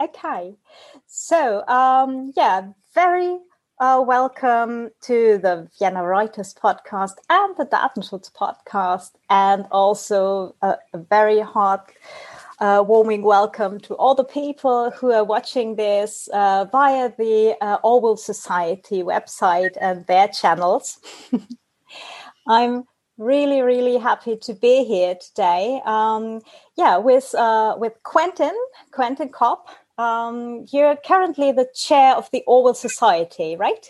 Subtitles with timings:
[0.00, 0.54] Okay.
[1.06, 3.38] So, um, yeah, very
[3.80, 10.98] uh, welcome to the Vienna Writers podcast and the Datenschutz podcast, and also a, a
[10.98, 11.92] very hot,
[12.60, 17.76] uh, warming welcome to all the people who are watching this uh, via the uh,
[17.84, 20.98] Orwell Society website and their channels.
[22.48, 22.84] I'm
[23.18, 25.80] really, really happy to be here today.
[25.84, 26.40] Um,
[26.76, 28.56] yeah, with uh, with Quentin,
[28.90, 29.68] Quentin Kopp.
[30.00, 33.86] Um, you're currently the chair of the Orwell Society, right?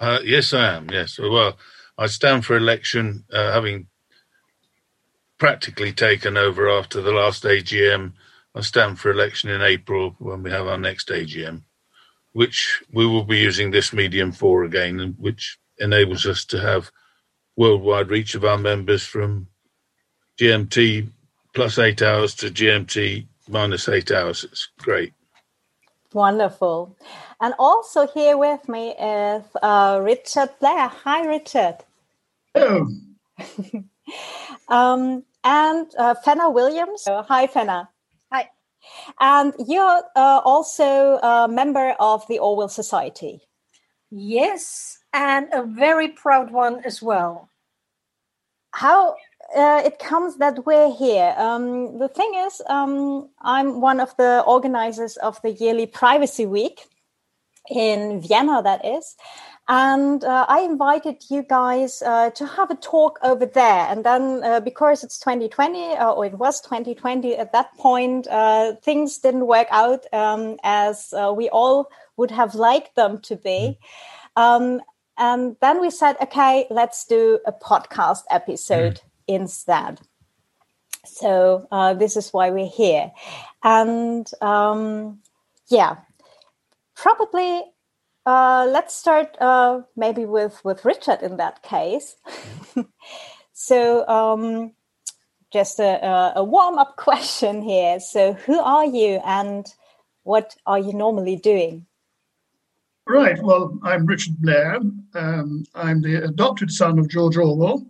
[0.00, 0.90] Uh, yes, I am.
[0.90, 1.20] Yes.
[1.20, 1.56] Well,
[1.96, 3.86] I stand for election, uh, having
[5.38, 8.14] practically taken over after the last AGM.
[8.56, 11.62] I stand for election in April when we have our next AGM,
[12.32, 16.90] which we will be using this medium for again, and which enables us to have
[17.56, 19.46] worldwide reach of our members from
[20.40, 21.08] GMT
[21.54, 24.42] plus eight hours to GMT minus eight hours.
[24.42, 25.12] It's great.
[26.14, 26.96] Wonderful.
[27.40, 30.88] And also here with me is uh, Richard Blair.
[30.88, 31.78] Hi, Richard.
[32.54, 32.88] Hello.
[34.68, 37.04] um, and uh, Fenna Williams.
[37.06, 37.88] Oh, hi, Fenna.
[38.30, 38.50] Hi.
[39.20, 43.40] And you're uh, also a member of the Orwell Society.
[44.10, 47.48] Yes, and a very proud one as well.
[48.72, 49.16] How
[49.56, 51.34] uh, it comes that we're here.
[51.36, 56.80] Um, the thing is, um, I'm one of the organizers of the yearly Privacy Week
[57.70, 59.16] in Vienna, that is.
[59.68, 63.86] And uh, I invited you guys uh, to have a talk over there.
[63.88, 68.74] And then, uh, because it's 2020, uh, or it was 2020 at that point, uh,
[68.82, 73.78] things didn't work out um, as we all would have liked them to be.
[74.34, 74.80] Um,
[75.16, 78.94] and then we said, okay, let's do a podcast episode.
[78.94, 80.00] Mm instead.
[81.04, 83.10] So uh, this is why we're here,
[83.62, 85.18] and um,
[85.68, 85.96] yeah,
[86.94, 87.64] probably
[88.24, 92.16] uh, let's start uh, maybe with with Richard in that case.
[93.52, 94.72] so um,
[95.52, 97.98] just a, a warm up question here.
[97.98, 99.66] So who are you, and
[100.22, 101.86] what are you normally doing?
[103.08, 103.42] Right.
[103.42, 104.78] Well, I'm Richard Blair.
[105.14, 107.84] Um, I'm the adopted son of George Orwell.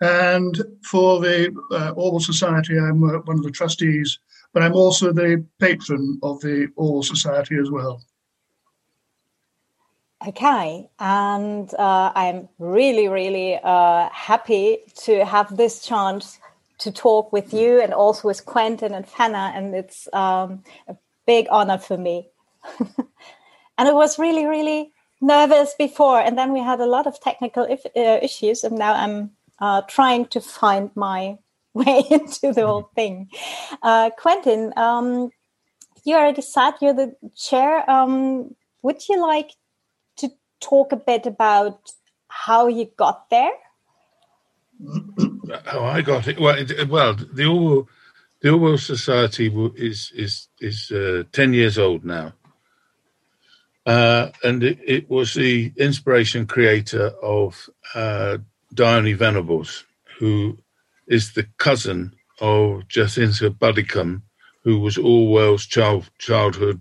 [0.00, 4.18] And for the uh, Orwell Society, I'm uh, one of the trustees,
[4.52, 8.02] but I'm also the patron of the Orwell Society as well.
[10.26, 16.38] Okay, and uh, I'm really, really uh, happy to have this chance
[16.78, 21.46] to talk with you and also with Quentin and Fenna, and it's um, a big
[21.50, 22.28] honor for me.
[23.78, 27.64] and it was really, really nervous before, and then we had a lot of technical
[27.64, 31.38] if, uh, issues, and now I'm uh, trying to find my
[31.74, 33.28] way into the whole thing.
[33.82, 35.30] Uh, Quentin, um,
[36.04, 37.88] you already said you're the chair.
[37.90, 39.50] Um, would you like
[40.18, 41.80] to talk a bit about
[42.28, 43.52] how you got there?
[45.64, 46.40] How I got it?
[46.40, 47.88] Well, it, well, the Orwell,
[48.40, 52.32] the Orwell Society is is is uh, ten years old now,
[53.86, 58.38] uh, and it, it, was the inspiration creator of uh,
[58.74, 59.84] Dione Venables,
[60.18, 60.58] who
[61.06, 64.22] is the cousin of Jacintha Buddicom,
[64.62, 66.80] who was Orwell's child, childhood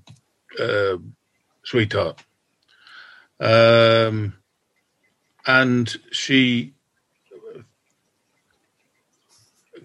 [0.59, 0.97] uh,
[1.63, 2.23] sweetheart.
[3.39, 4.35] Um,
[5.45, 6.73] and she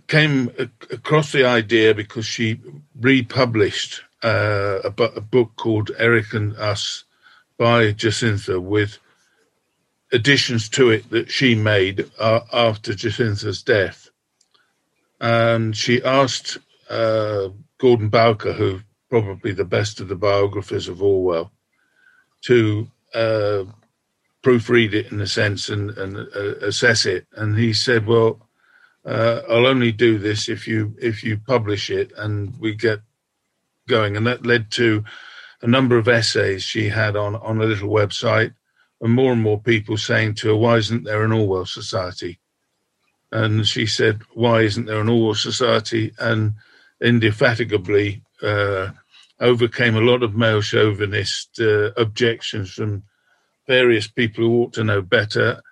[0.07, 0.51] came
[0.91, 2.61] across the idea because she
[2.99, 7.05] republished uh, a, a, book called Eric and Us
[7.57, 8.99] by Jacintha with
[10.13, 14.11] additions to it that she made uh, after Jacintha's death.
[15.21, 16.59] And she asked
[16.89, 17.49] uh,
[17.79, 18.81] Gordon Bowker, who
[19.11, 21.51] probably the best of the biographers of Orwell,
[22.43, 23.65] to uh,
[24.43, 27.27] proofread it in a sense and, and uh, assess it.
[27.33, 28.49] And he said, "Well,
[29.05, 33.01] uh, I'll only do this if you if you publish it and we get
[33.89, 35.05] going." And that led to
[35.63, 38.55] a number of essays she had on on a little website
[39.01, 42.39] and more and more people saying to her, Why isn't there an Orwell Society?
[43.31, 46.13] And she said, Why isn't there an Orwell Society?
[46.19, 46.55] And
[47.01, 48.91] indefatigably uh,
[49.41, 53.05] overcame a lot of male chauvinist uh, objections from
[53.67, 55.63] various people who ought to know better.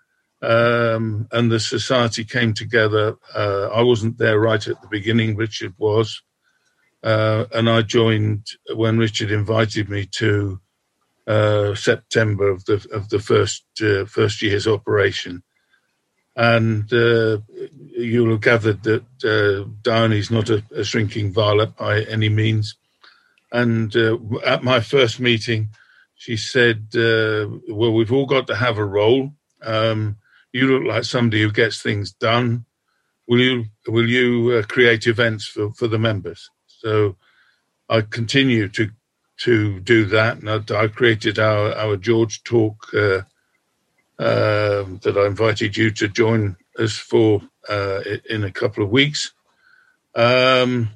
[0.42, 3.16] Um, and the society came together.
[3.34, 6.22] Uh, I wasn't there right at the beginning, Richard was.
[7.02, 10.60] Uh, and I joined when Richard invited me to
[11.26, 15.42] uh, September of the of the first uh, first year's operation,
[16.36, 17.38] and uh,
[17.96, 22.76] you'll have gathered that uh, Dione is not a, a, shrinking violet by any means.
[23.50, 25.70] And uh, at my first meeting,
[26.14, 29.32] she said, uh, "Well, we've all got to have a role.
[29.62, 30.18] Um,
[30.52, 32.66] you look like somebody who gets things done.
[33.26, 37.16] Will you will you uh, create events for, for the members?" So
[37.88, 38.90] I continue to
[39.38, 43.22] to do that, and I, I created our our George talk uh,
[44.18, 49.32] um, that I invited you to join us for uh, in a couple of weeks.
[50.14, 50.90] Um,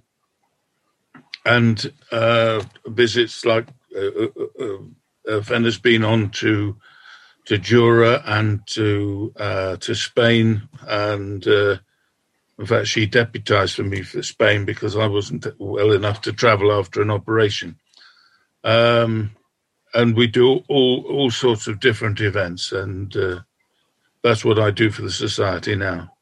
[1.44, 4.28] and uh, visits like uh, uh,
[4.60, 4.78] uh,
[5.28, 6.76] uh has been on to
[7.46, 11.76] to Jura and to uh, to Spain, and uh,
[12.58, 16.72] in fact, she deputized for me for Spain because I wasn't well enough to travel
[16.72, 17.76] after an operation.
[18.64, 19.32] Um,
[19.94, 23.40] and we do all all sorts of different events, and uh,
[24.22, 26.12] that's what I do for the society now.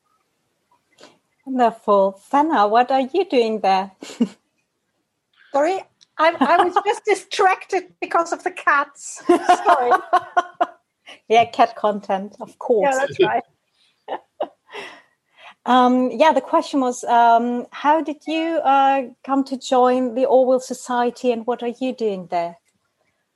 [1.44, 2.68] Wonderful, Fenna.
[2.68, 3.92] What are you doing there?
[5.52, 5.80] Sorry,
[6.18, 9.22] I, I was just distracted because of the cats.
[9.26, 9.92] Sorry.
[11.28, 12.94] yeah, cat content, of course.
[12.94, 13.42] Yeah, that's right.
[15.68, 20.60] um, yeah, the question was, um, how did you uh, come to join the Orwell
[20.60, 22.56] Society, and what are you doing there?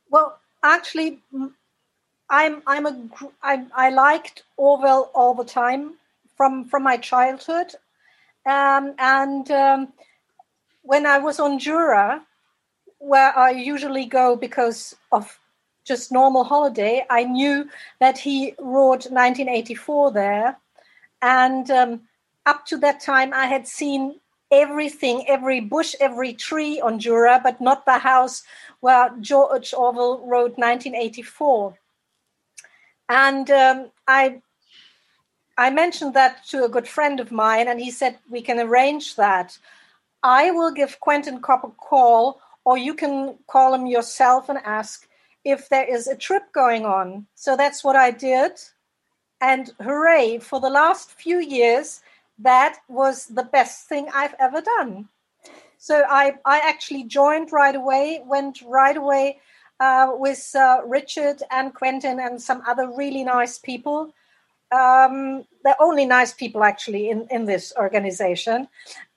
[0.08, 1.20] Well, actually,
[2.30, 3.08] I'm I'm a
[3.42, 5.98] I, I liked Orwell all the time
[6.34, 7.74] from from my childhood,
[8.46, 9.92] um, and um,
[10.80, 12.22] when I was on Jura,
[12.98, 15.38] where I usually go because of
[15.84, 17.68] just normal holiday, I knew
[18.00, 20.56] that he wrote 1984 there.
[21.20, 22.00] And um,
[22.46, 27.60] up to that time, I had seen everything, every bush, every tree on Jura, but
[27.60, 28.42] not the house
[28.80, 31.78] where George Orwell wrote 1984.
[33.08, 34.42] And um, I,
[35.56, 39.16] I mentioned that to a good friend of mine, and he said, We can arrange
[39.16, 39.58] that.
[40.22, 45.08] I will give Quentin Kopp a call, or you can call him yourself and ask
[45.44, 47.26] if there is a trip going on.
[47.34, 48.52] So that's what I did.
[49.40, 52.00] And hooray, for the last few years,
[52.42, 55.08] that was the best thing I've ever done.
[55.78, 59.40] So I, I actually joined right away, went right away
[59.80, 64.12] uh, with uh, Richard and Quentin and some other really nice people
[64.72, 68.68] um, they're only nice people actually in, in this organization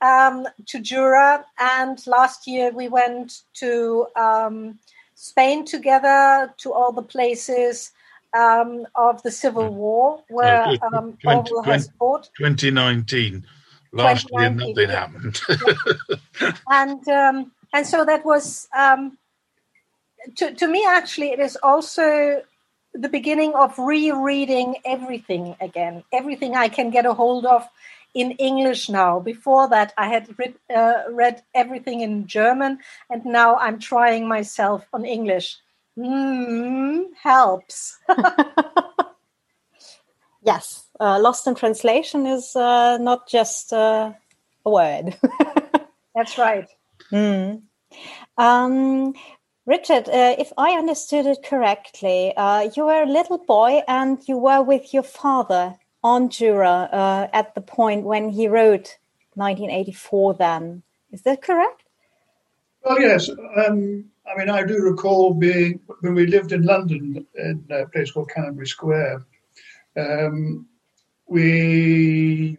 [0.01, 1.45] um, to Jura.
[1.57, 4.80] And last year we went to um,
[5.16, 7.92] Spain together to all the places
[8.36, 9.76] um, of the Civil hmm.
[9.76, 12.30] War where um, 20, Orwell has fought.
[12.38, 13.46] 2019.
[13.92, 15.00] Last 2019, year nothing yeah.
[15.00, 16.62] happened.
[16.70, 18.68] and um, and so that was
[20.36, 22.42] to, to me actually it is also
[22.94, 27.68] the beginning of rereading everything again, everything I can get a hold of
[28.14, 29.20] in English now.
[29.20, 32.80] Before that, I had read, uh, read everything in German,
[33.10, 35.58] and now I'm trying myself on English.
[35.97, 38.00] Mm, helps.
[40.44, 44.12] yes, uh, lost in translation is uh, not just uh,
[44.65, 45.15] a word.
[46.15, 46.68] That's right.
[47.12, 47.62] Mm.
[48.38, 49.13] Um,
[49.65, 54.38] Richard, uh, if I understood it correctly, uh, you were a little boy and you
[54.38, 58.97] were with your father on Jura uh, at the point when he wrote
[59.36, 60.83] 1984 then.
[61.12, 61.83] Is that correct?
[62.83, 63.30] Well, yes.
[63.57, 68.11] Um, I mean, I do recall being, when we lived in London in a place
[68.11, 69.26] called Canterbury Square,
[69.97, 70.68] um,
[71.28, 72.57] we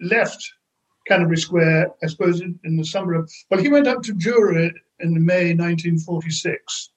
[0.00, 0.52] left
[1.06, 3.30] Canterbury Square, I suppose, in, in, the summer of.
[3.50, 6.90] Well, he went up to Jura in May 1946.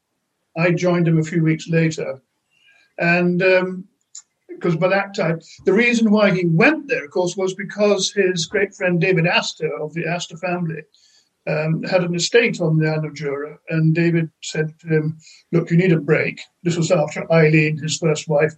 [0.58, 2.22] I joined him a few weeks later.
[2.98, 3.40] And
[4.48, 8.12] because um, by that time, the reason why he went there, of course, was because
[8.12, 10.82] his great friend David Astor of the Astor family
[11.48, 13.58] um, had an estate on the island of Jura.
[13.70, 15.18] And David said to him,
[15.52, 16.42] Look, you need a break.
[16.64, 18.54] This was after Eileen, his first wife,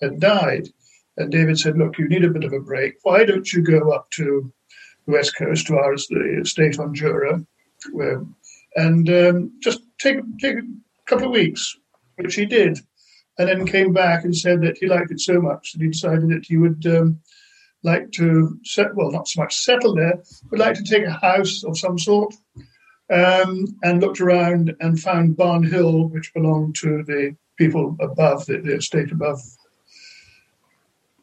[0.00, 0.68] had died.
[1.16, 2.94] And David said, Look, you need a bit of a break.
[3.02, 4.52] Why don't you go up to
[5.06, 7.44] the west coast to our estate on Jura,
[7.92, 8.24] where
[8.76, 10.62] and um, just take take a
[11.06, 11.76] couple of weeks,
[12.16, 12.78] which he did,
[13.38, 16.28] and then came back and said that he liked it so much that he decided
[16.28, 17.20] that he would um,
[17.82, 21.64] like to set well, not so much settle there, but like to take a house
[21.64, 22.34] of some sort.
[23.10, 28.58] Um, and looked around and found Barn Hill, which belonged to the people above the,
[28.58, 29.40] the estate above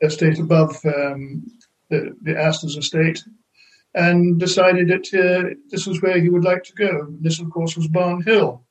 [0.01, 1.45] estate above um,
[1.89, 3.23] the, the Astor's estate,
[3.93, 7.07] and decided that uh, this was where he would like to go.
[7.21, 8.63] This, of course, was Barn Hill.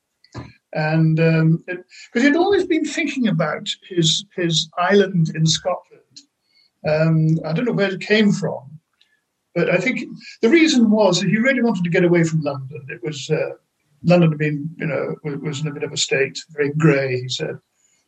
[0.73, 1.83] And because
[2.15, 6.01] um, he'd always been thinking about his his island in Scotland.
[6.87, 8.79] Um, I don't know where it came from,
[9.53, 10.07] but I think
[10.41, 12.85] the reason was that he really wanted to get away from London.
[12.89, 13.51] It was uh,
[14.03, 17.29] London had been, you know, was in a bit of a state, very grey, he
[17.29, 17.57] said.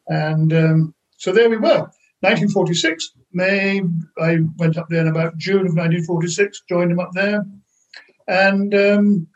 [0.07, 1.89] And um, so there we were.
[2.21, 3.81] 1946, May,
[4.19, 7.45] I went up there in about June of 1946, joined him up there.
[8.27, 9.27] And um,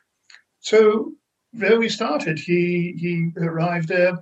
[0.59, 1.13] so
[1.53, 2.39] there we started.
[2.39, 4.19] He, he arrived there.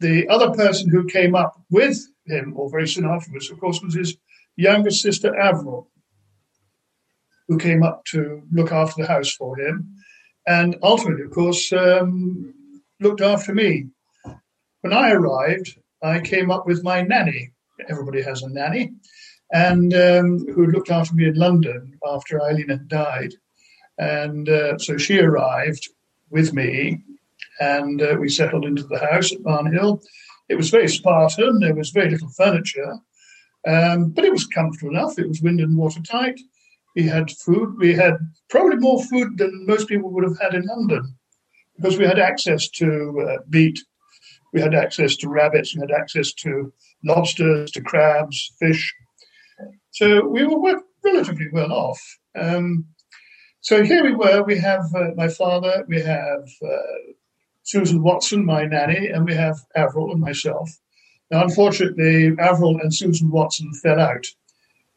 [0.00, 3.94] The other person who came up with him, or very soon afterwards, of course, was
[3.94, 4.16] his
[4.56, 5.90] younger sister, Avril,
[7.48, 9.96] who came up to look after the house for him.
[10.46, 12.54] And ultimately, of course, um,
[13.00, 13.86] looked after me.
[14.80, 17.52] When I arrived, I came up with my nanny.
[17.88, 18.92] Everybody has a nanny,
[19.50, 23.34] and um, who looked after me in London after Eileen had died.
[23.98, 25.88] And uh, so she arrived
[26.30, 27.02] with me,
[27.60, 30.02] and uh, we settled into the house at Barnhill.
[30.48, 31.60] It was very Spartan.
[31.60, 32.96] There was very little furniture,
[33.66, 35.18] um, but it was comfortable enough.
[35.18, 36.38] It was wind and watertight.
[36.94, 37.76] We had food.
[37.78, 38.18] We had
[38.48, 41.16] probably more food than most people would have had in London
[41.76, 43.80] because we had access to uh, beet,
[44.52, 46.72] we had access to rabbits, we had access to
[47.04, 48.94] lobsters, to crabs, fish.
[49.90, 52.00] So we were relatively well off.
[52.38, 52.86] Um,
[53.60, 54.42] so here we were.
[54.42, 57.12] We have uh, my father, we have uh,
[57.62, 60.70] Susan Watson, my nanny, and we have Avril and myself.
[61.30, 64.26] Now, unfortunately, Avril and Susan Watson fell out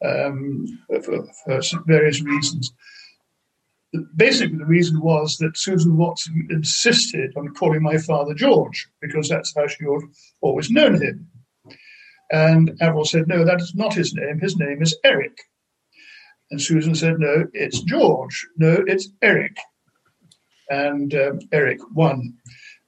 [0.04, 0.66] um,
[1.04, 2.74] for, for, various reasons.
[4.16, 9.54] Basically, the reason was that Susan Watson insisted on calling my father George because that's
[9.56, 10.02] how she had
[10.42, 11.28] always known him.
[12.32, 14.40] And Avril said, No, that is not his name.
[14.40, 15.38] His name is Eric.
[16.52, 18.46] And Susan said, No, it's George.
[18.58, 19.58] No, it's Eric.
[20.70, 22.34] And um, Eric won.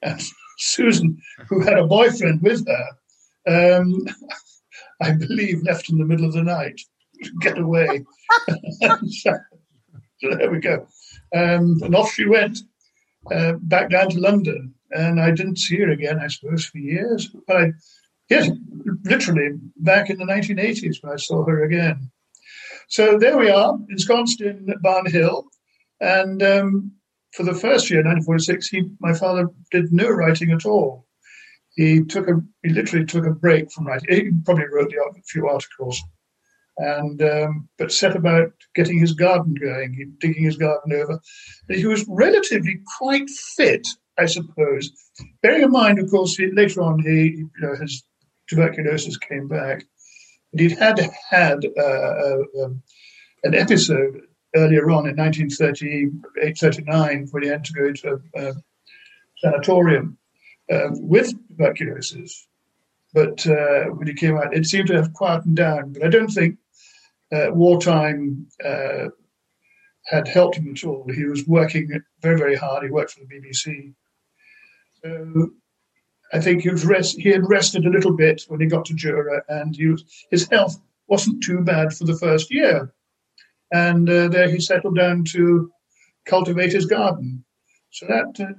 [0.02, 0.20] And
[0.58, 1.18] Susan,
[1.48, 2.86] who had a boyfriend with her,
[3.50, 4.06] um,
[5.02, 6.80] I believe left in the middle of the night
[7.40, 8.04] get away.
[8.80, 9.32] so, so,
[10.22, 10.86] there we go.
[11.34, 12.58] Um, and off she went
[13.30, 14.74] uh, back down to London.
[14.92, 17.28] And I didn't see her again, I suppose, for years.
[17.46, 17.72] But I,
[18.28, 18.50] yes,
[19.04, 22.10] literally back in the 1980s when I saw her again.
[22.88, 25.44] So there we are, ensconced in Barnhill.
[26.00, 26.92] And um,
[27.32, 31.06] for the first year, 1946, he, my father did no writing at all.
[31.76, 34.08] He took a, he literally took a break from writing.
[34.10, 36.00] He probably wrote a few articles
[36.80, 41.20] and um, but set about getting his garden going, digging his garden over.
[41.68, 43.86] He was relatively quite fit,
[44.18, 44.90] I suppose.
[45.42, 48.02] Bearing in mind, of course, he, later on he you know, his
[48.48, 49.84] tuberculosis came back,
[50.52, 50.98] and he'd had
[51.28, 52.82] had uh, uh, um,
[53.44, 54.22] an episode
[54.56, 58.54] earlier on in 1938, 39, when he had to go into a, a
[59.42, 60.18] sanatorium
[60.70, 62.46] um, with tuberculosis.
[63.12, 65.92] But uh, when he came out, it seemed to have quietened down.
[65.92, 66.58] But I don't think
[67.32, 69.08] uh, wartime uh,
[70.04, 71.06] had helped him at all.
[71.12, 72.84] He was working very, very hard.
[72.84, 73.94] He worked for the BBC.
[75.02, 75.50] So
[76.32, 78.94] I think he was rest, he had rested a little bit when he got to
[78.94, 82.92] Jura, and was, his health wasn't too bad for the first year.
[83.72, 85.70] And uh, there he settled down to
[86.26, 87.44] cultivate his garden.
[87.90, 88.52] So that uh,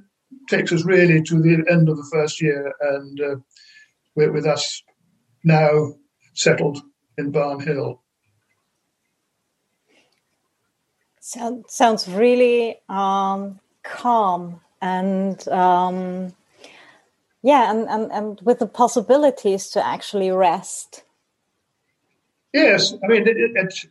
[0.49, 3.35] takes us really to the end of the first year, and uh,
[4.15, 4.83] we're with us
[5.43, 5.93] now
[6.33, 6.81] settled
[7.17, 7.99] in Barnhill.
[11.19, 16.33] Sound, sounds really um, calm and um,
[17.43, 21.03] yeah, and, and, and with the possibilities to actually rest.
[22.53, 23.87] Yes, I mean, it, it,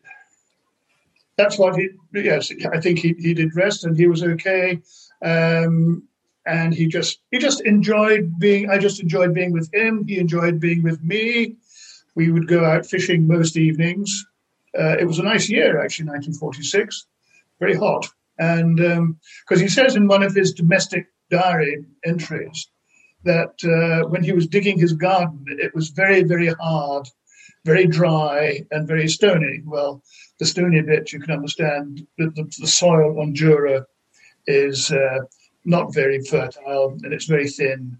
[1.37, 4.81] that's what he, yes, I think he, he did rest and he was okay.
[5.25, 6.07] Um,
[6.47, 10.07] and he just, he just enjoyed being, I just enjoyed being with him.
[10.07, 11.57] He enjoyed being with me.
[12.15, 14.27] We would go out fishing most evenings.
[14.79, 17.07] Uh, it was a nice year, actually, 1946
[17.61, 18.09] very hot.
[18.39, 22.69] And because um, he says in one of his domestic diary entries
[23.23, 27.07] that uh, when he was digging his garden, it was very, very hard,
[27.67, 29.61] very dry, and very stony.
[29.65, 30.03] Well,
[30.39, 33.87] the stony bit, you can understand that the, the soil on Jura
[34.47, 35.19] is uh,
[35.65, 37.99] not very fertile and it's very thin.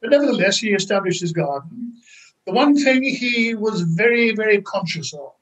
[0.00, 1.94] But nevertheless, he established his garden.
[2.46, 5.32] The one thing he was very, very conscious of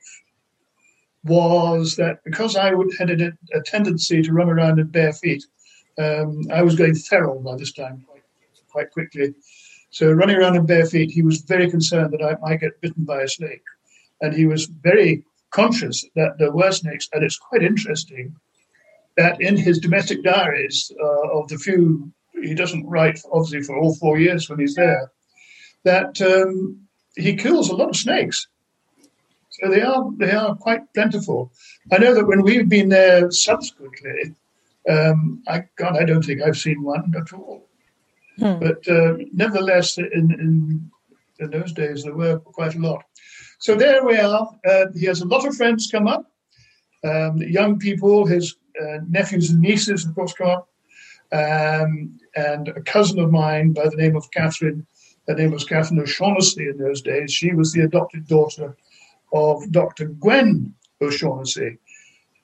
[1.25, 5.45] was that because I would, had a, a, tendency to run around in bare feet,
[5.99, 8.23] um, I was going feral by this time quite,
[8.71, 9.35] quite quickly.
[9.90, 13.05] So running around in bare feet, he was very concerned that I might get bitten
[13.05, 13.64] by a snake.
[14.23, 17.09] And he was very conscious that there were snakes.
[17.12, 18.37] And it's quite interesting
[19.17, 22.11] that in his domestic diaries uh, of the few,
[22.43, 25.11] he doesn't write obviously for all four years when he's there,
[25.85, 26.79] that um,
[27.17, 28.47] he kills a lot of snakes.
[29.50, 31.52] So they are they are quite plentiful.
[31.93, 34.35] I know that when we've been there subsequently,
[34.88, 37.69] Um, I God, I don't think I've seen one at all.
[38.38, 38.59] Hmm.
[38.59, 40.90] But uh, nevertheless, in, in
[41.38, 43.02] in those days there were quite a lot.
[43.59, 44.49] So there we are.
[44.64, 46.25] Uh, he has a lot of friends come up,
[47.05, 48.57] um, young people, his
[49.08, 50.68] nephews and nieces, of up,
[51.32, 54.87] um, and a cousin of mine by the name of Catherine.
[55.28, 57.32] Her name was Catherine O'Shaughnessy in those days.
[57.32, 58.76] She was the adopted daughter
[59.32, 60.06] of Dr.
[60.06, 61.78] Gwen O'Shaughnessy.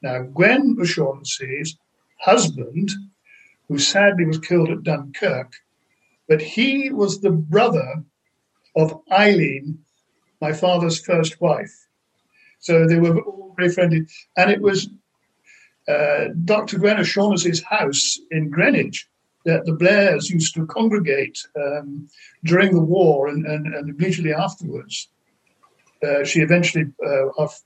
[0.03, 1.77] Now, Gwen O'Shaughnessy's
[2.21, 2.91] husband,
[3.69, 5.53] who sadly was killed at Dunkirk,
[6.29, 8.05] but he was the brother
[8.77, 9.79] of Eileen,
[10.41, 11.87] my father's first wife.
[12.59, 14.07] So they were all very friendly.
[14.37, 14.89] And it was
[15.89, 16.79] uh, Dr.
[16.79, 19.09] Gwen O'Shaughnessy's house in Greenwich
[19.45, 22.09] that the Blairs used to congregate um,
[22.45, 25.09] during the war and, and, and immediately afterwards.
[26.03, 27.63] Uh, she eventually uh, off,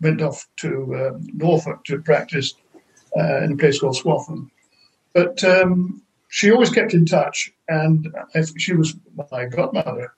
[0.00, 2.54] went off to um, Norfolk to practice
[3.16, 4.50] uh, in a place called Swaffham.
[5.14, 8.08] But um, she always kept in touch, and
[8.58, 8.94] she was
[9.30, 10.14] my godmother.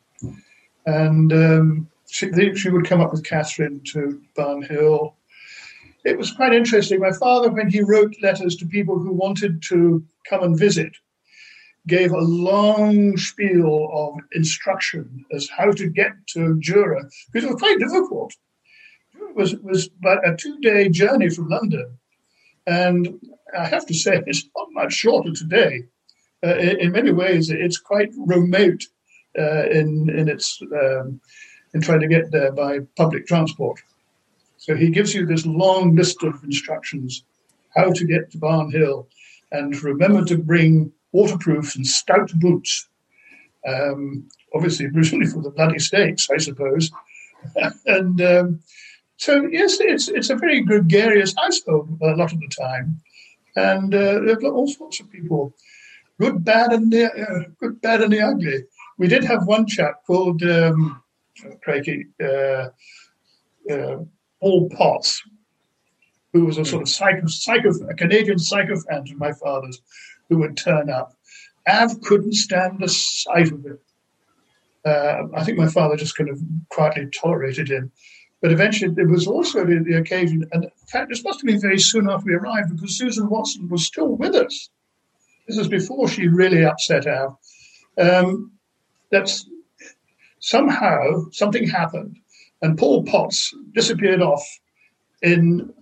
[0.87, 5.17] And um, she, she would come up with Catherine to Barn Hill.
[6.05, 7.01] It was quite interesting.
[7.01, 10.97] My father, when he wrote letters to people who wanted to come and visit,
[11.87, 17.61] gave a long spiel of instruction as how to get to Jura, because it was
[17.61, 18.33] quite difficult.
[19.15, 21.99] It was, was about a two day journey from London.
[22.67, 23.21] And
[23.57, 25.85] I have to say, it's not much shorter today.
[26.45, 28.85] Uh, in, in, many ways, it's quite remote
[29.39, 31.21] uh, in, in its um,
[31.73, 33.81] in trying to get there by public transport.
[34.65, 37.23] So he gives you this long list of instructions
[37.77, 39.07] how to get to Barn Hill,
[39.53, 42.89] and remember to bring waterproof and stout boots.
[43.69, 46.91] Um, obviously, presumably for the bloody stakes, I suppose.
[47.87, 48.61] and um,
[49.19, 53.03] so, yes, it's it's a very gregarious household a lot of the time,
[53.57, 55.53] and uh, there are all sorts of people,
[56.19, 58.65] good, bad, and the uh, good, bad, and the ugly.
[58.97, 61.03] We did have one chap called um,
[61.63, 62.69] Crikey, uh,
[63.71, 63.99] uh,
[64.45, 65.23] Paul Potts,
[66.35, 69.81] who was a sort of psycho, psycho, a Canadian sycophant of my father's,
[70.29, 71.17] who would turn up.
[71.67, 73.79] Av couldn't stand the sight of him.
[74.85, 77.91] Uh, I think my father just kind of quietly tolerated him.
[78.43, 81.59] But eventually, there was also the, the, occasion, and in fact, this must have been
[81.63, 84.69] very soon after we arrived because Susan Watson was still with us.
[85.49, 87.39] This was before she really upset Av.
[87.97, 88.53] Um,
[89.11, 89.49] that's
[90.39, 92.19] somehow something happened,
[92.65, 94.43] and Paul Potts disappeared off
[95.23, 95.73] in.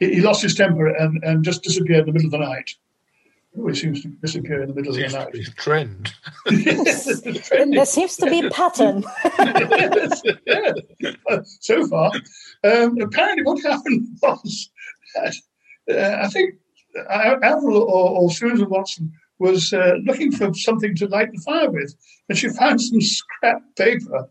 [0.00, 2.70] He lost his temper and, and just disappeared in the middle of the night
[3.58, 5.48] always seems to disappear in the middle seems of the night.
[5.48, 7.74] a trend.
[7.74, 9.04] there seems to be a pattern.
[9.38, 11.16] yes, yes.
[11.28, 12.12] Uh, so far,
[12.64, 14.70] um, apparently, what happened was
[15.14, 15.34] that
[15.90, 16.54] uh, I think
[17.10, 21.94] Avril or, or, Susan Watson was uh, looking for something to light the fire with,
[22.28, 24.28] and she found some scrap paper.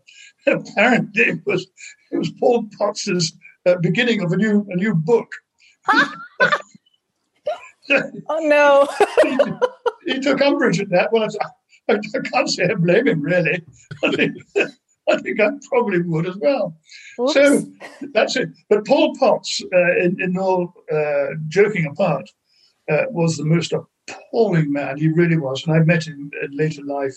[0.68, 1.66] apparently, it was
[2.10, 3.32] it was Paul Potts's
[3.66, 5.30] uh, beginning of a new a new book.
[7.90, 8.88] oh no!
[9.22, 9.38] he,
[10.14, 11.12] he, took umbrage at that.
[11.12, 11.28] Well,
[11.88, 11.98] I, I,
[12.32, 13.64] can't say I blame him really.
[14.04, 14.36] I think,
[15.08, 16.76] I think I probably would as well.
[17.20, 17.32] Oops.
[17.32, 17.64] So
[18.12, 18.50] that's it.
[18.68, 22.28] But Paul Potts, uh, in, in, all uh, joking apart,
[22.90, 24.98] uh, was the most appalling man.
[24.98, 27.16] He really was, and I met him in later life,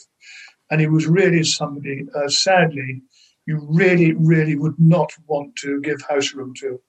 [0.69, 2.07] and he was really somebody.
[2.15, 3.01] Uh, sadly,
[3.45, 6.80] you really, really would not want to give house room to.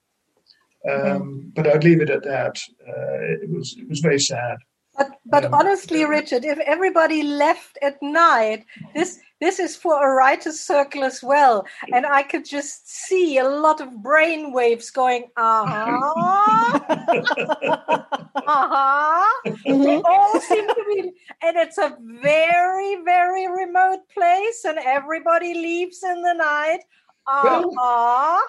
[0.89, 2.59] Um, but I'd leave it at that.
[2.87, 4.57] Uh, it was it was very sad.
[4.97, 10.13] But but um, honestly, Richard, if everybody left at night, this this is for a
[10.15, 15.25] writer's circle as well, and I could just see a lot of brain waves going.
[15.35, 16.79] Uh huh.
[18.35, 19.51] uh huh.
[19.65, 21.11] They all seem to be,
[21.43, 26.79] and it's a very very remote place, and everybody leaves in the night.
[27.27, 28.41] Uh huh.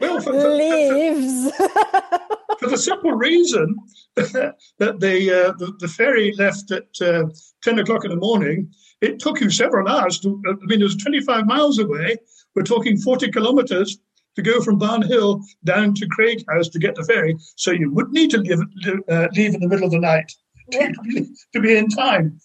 [0.00, 1.50] Well, for, for, leaves.
[2.58, 3.76] For, the simple reason
[4.16, 7.26] that the, uh, the, the ferry left at uh,
[7.62, 8.72] ten o'clock in the morning.
[9.00, 10.42] It took you several hours to.
[10.46, 12.16] I mean, it was twenty five miles away.
[12.54, 13.98] We're talking forty kilometres
[14.36, 17.36] to go from Barn Hill down to Craig House to get the ferry.
[17.56, 18.60] So you would need to leave,
[19.08, 20.32] uh, leave in the middle of the night
[20.72, 21.22] to, yeah.
[21.52, 22.40] to be in time.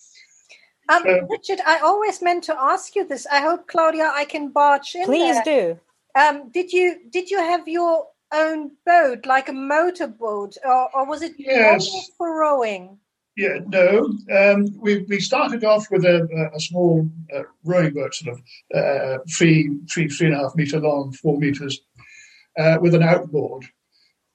[0.90, 3.26] Um, Richard, I always meant to ask you this.
[3.32, 5.06] I hope Claudia, I can barge in.
[5.06, 5.76] Please there.
[5.76, 5.80] do.
[6.20, 11.22] Um, did you did you have your own boat, like a motorboat, or, or was
[11.22, 12.10] it yes.
[12.18, 12.98] for rowing?
[13.36, 14.14] Yeah, no.
[14.32, 18.42] Um, we we started off with a, a small uh, rowing boat, sort of
[18.76, 21.82] uh, three three three and a half meter long, four meters,
[22.60, 23.66] uh, with an outboard.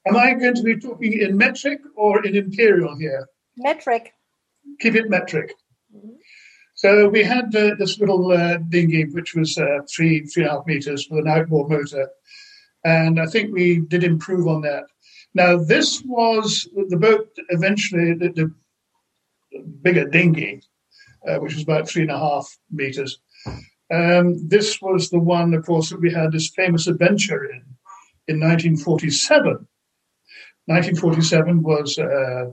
[0.06, 3.28] Am I going to be talking in metric or in imperial here?
[3.56, 4.14] Metric.
[4.80, 5.52] Keep it metric.
[5.94, 6.14] Mm-hmm.
[6.74, 10.54] So we had uh, this little uh, dinghy, which was uh, three, three and a
[10.54, 12.08] half meters with an outboard motor.
[12.84, 14.84] And I think we did improve on that.
[15.34, 18.54] Now, this was the boat eventually, the, the
[19.82, 20.62] bigger dinghy,
[21.26, 23.18] uh, which was about three and a half meters.
[23.92, 27.62] Um, this was the one, of course, that we had this famous adventure in,
[28.28, 29.66] in 1947.
[30.66, 32.50] 1947 was uh,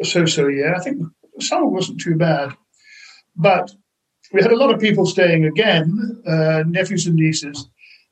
[0.00, 0.74] a so-so year.
[0.74, 1.02] I think
[1.40, 2.54] summer wasn't too bad.
[3.36, 3.70] But
[4.32, 7.68] we had a lot of people staying again, uh, nephews and nieces.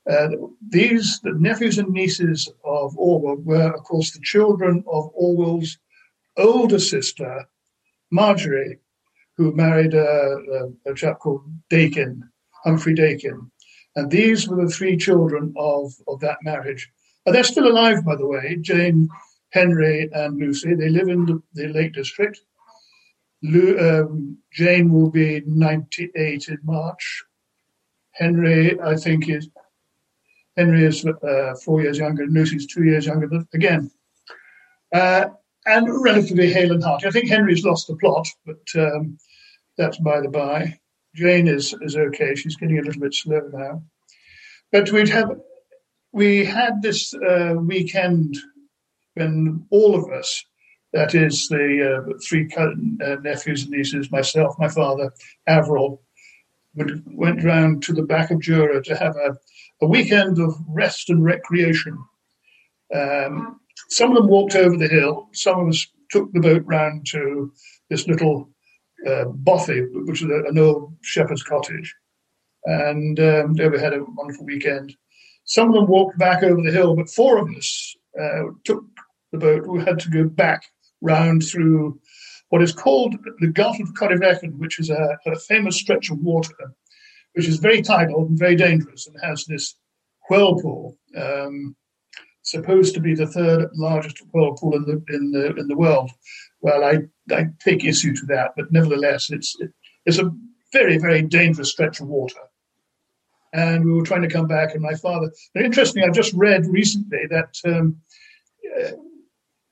[0.08, 0.28] Uh,
[0.68, 5.78] these the nephews and nieces of Orwell were, of course, the children of Orwell's
[6.36, 7.46] older sister,
[8.10, 8.78] Marjorie,
[9.36, 10.36] who married a,
[10.86, 12.22] a, a chap called Dakin,
[12.64, 13.50] Humphrey Dakin.
[13.96, 16.90] And these were the three children of, of that marriage.
[17.26, 19.08] They're still alive, by the way, Jane,
[19.50, 20.74] Henry, and Lucy.
[20.74, 22.40] They live in the, the Lake District.
[23.44, 27.24] Um, Jane will be 98 in March.
[28.12, 29.48] Henry, I think, is
[30.56, 32.26] Henry is uh, four years younger.
[32.26, 33.26] Lucy's two years younger.
[33.26, 33.90] But again,
[34.92, 35.26] uh,
[35.66, 37.06] and relatively hale and hearty.
[37.06, 39.18] I think Henry's lost the plot, but um,
[39.76, 40.78] that's by the by.
[41.14, 42.34] Jane is is okay.
[42.34, 43.82] She's getting a little bit slow now.
[44.72, 45.30] But we'd have
[46.12, 48.36] we had this uh, weekend
[49.14, 50.44] when all of us
[50.94, 55.12] that is the uh, three uh, nephews and nieces, myself, my father,
[55.48, 56.00] Averil,
[56.74, 59.36] went round to the back of Jura to have a,
[59.82, 61.98] a weekend of rest and recreation.
[62.94, 63.60] Um,
[63.94, 65.28] some of them walked over the hill.
[65.32, 67.52] Some of us took the boat round to
[67.90, 68.50] this little
[69.06, 71.94] uh, bothy, which is an old shepherd's cottage.
[72.64, 74.96] And um, there we had a wonderful weekend.
[75.44, 78.84] Some of them walked back over the hill, but four of us uh, took
[79.30, 79.66] the boat.
[79.66, 80.64] We had to go back
[81.00, 82.00] round through
[82.48, 86.72] what is called the Gulf of Corryvreckan, which is a, a, famous stretch of water,
[87.34, 89.76] which is very tidal and very dangerous and has this
[90.28, 91.76] whirlpool, um,
[92.44, 96.10] supposed to be the third largest whirlpool in the in the in the world.
[96.60, 97.00] Well, I,
[97.34, 99.72] I take issue to that, but nevertheless, it's it,
[100.06, 100.30] it's a
[100.72, 102.40] very very dangerous stretch of water.
[103.52, 105.30] And we were trying to come back, and my father.
[105.54, 107.96] And interestingly, I've just read recently that um,
[108.78, 108.90] uh,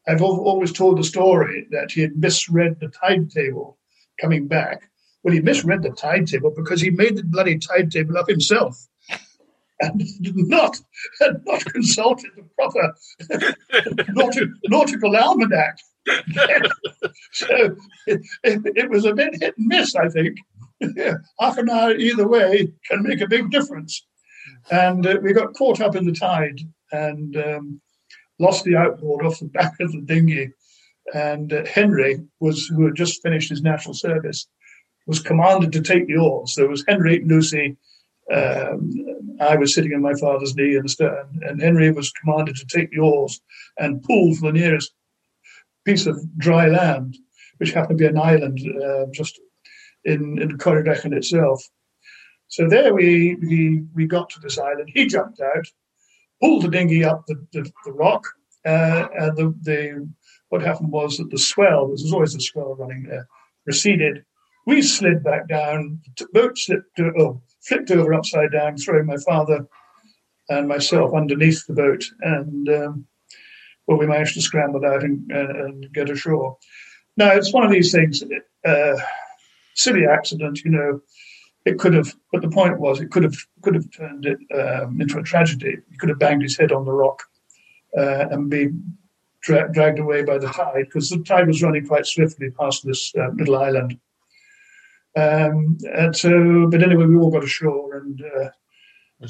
[0.08, 3.78] I've always told the story that he had misread the tide table
[4.20, 4.88] coming back.
[5.22, 8.88] Well, he misread the tide table because he made the bloody tide table up himself
[9.82, 10.02] and
[10.48, 10.78] not
[11.44, 12.94] not consulted the proper
[14.68, 15.78] nautical almanac.
[17.32, 20.38] so it, it, it, was a bit hit and miss, I think.
[21.38, 24.04] Half an hour either way can make a big difference.
[24.70, 27.80] And uh, we got caught up in the tide, and um,
[28.38, 30.50] lost the outboard off the back of the dinghy.
[31.14, 34.48] And uh, Henry was, who had just finished his national service,
[35.06, 36.54] was commanded to take the oars.
[36.54, 37.76] There was Henry, Lucy,
[38.32, 38.90] um,
[39.40, 42.66] I was sitting on my father's knee in the stern, and Henry was commanded to
[42.66, 43.40] take the oars
[43.78, 44.92] and pull for the nearest
[45.84, 47.16] piece of dry land,
[47.58, 49.40] which happened to be an island uh, just
[50.04, 51.62] in in Corryvreckan itself.
[52.48, 54.90] So there we, we we got to this island.
[54.94, 55.66] He jumped out,
[56.40, 58.26] pulled the dinghy up the, the, the rock,
[58.66, 60.08] uh, and the, the
[60.50, 63.26] what happened was that the swell, there's always a swell running there,
[63.64, 64.24] receded.
[64.66, 66.00] We slid back down.
[66.18, 69.66] The boat slipped, oh, flipped over upside down, throwing my father
[70.48, 72.04] and myself underneath the boat.
[72.20, 73.06] And um,
[73.86, 76.56] well, we managed to scramble out and, and, and, get ashore.
[77.16, 78.22] Now it's one of these things,
[78.64, 78.96] uh,
[79.74, 81.00] silly accident, you know
[81.64, 85.00] it could have, but the point was, it could have could have turned it um,
[85.00, 85.76] into a tragedy.
[85.90, 87.22] He could have banged his head on the rock
[87.96, 88.70] uh, and be
[89.42, 93.12] dra- dragged away by the tide because the tide was running quite swiftly past this
[93.16, 93.98] uh, little island.
[95.14, 98.48] Um, and so, but anyway, we all got ashore, and, uh,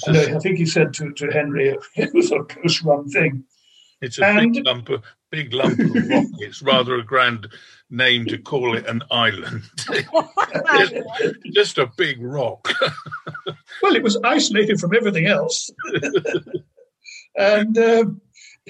[0.08, 3.44] I think he said to, to Henry, it was a close run thing.
[4.00, 6.26] It's a and, big lump of big lump of rock.
[6.40, 7.48] It's rather a grand
[7.88, 9.62] name to call it an island.
[10.78, 10.94] just,
[11.52, 12.68] just, a big rock.
[13.82, 15.70] well, it was isolated from everything else.
[17.36, 18.20] and um,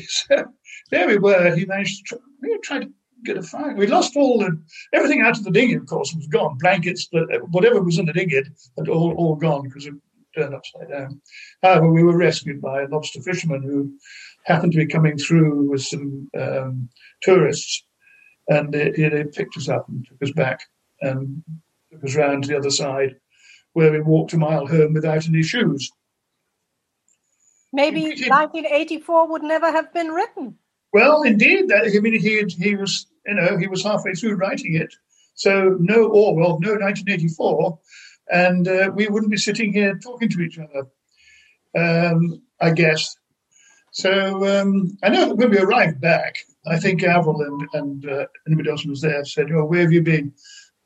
[0.06, 0.44] so
[0.90, 1.56] there we were.
[1.56, 2.90] He managed to try, we tried to
[3.24, 3.74] get a fire.
[3.74, 4.60] We lost all the
[4.92, 5.74] everything out of the dinghy.
[5.74, 6.58] Of course, was gone.
[6.58, 7.08] Blankets,
[7.50, 8.42] whatever was in the dinghy,
[8.76, 9.94] had all all gone because it
[10.34, 11.20] turned upside down.
[11.62, 13.92] However, we were rescued by a lobster fisherman who
[14.44, 16.88] happened to be coming through with some um,
[17.22, 17.84] tourists,
[18.48, 20.60] and they, they, picked us up and took us back
[21.00, 21.42] and
[21.92, 23.16] took us round to the other side,
[23.72, 25.90] where we walked a mile home without any shoes.
[27.72, 30.58] Maybe 1984 would never have been written.
[30.92, 34.74] Well, indeed, that, I mean, he he was you know he was halfway through writing
[34.76, 34.94] it,
[35.34, 37.78] so no Orwell, no 1984,
[38.30, 40.86] and uh, we wouldn't be sitting here talking to each other.
[41.74, 43.16] Um, I guess.
[43.92, 48.70] So um, I know when we arrived back, I think Avril and, and uh, anybody
[48.70, 50.32] else who was there said, "Oh, where have you been?"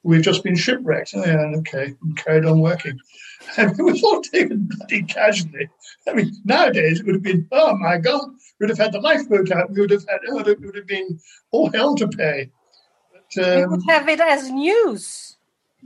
[0.03, 1.15] We've just been shipwrecked.
[1.17, 2.99] Oh, yeah, okay, and carried on working.
[3.57, 5.69] And it was all taken bloody casually.
[6.09, 9.01] I mean, nowadays it would have been, oh my God, we would have had the
[9.01, 9.71] lifeboat out.
[9.71, 11.19] We would have had, oh, it would have been
[11.51, 12.51] all hell to pay.
[13.13, 15.37] But, um, we would have it as news.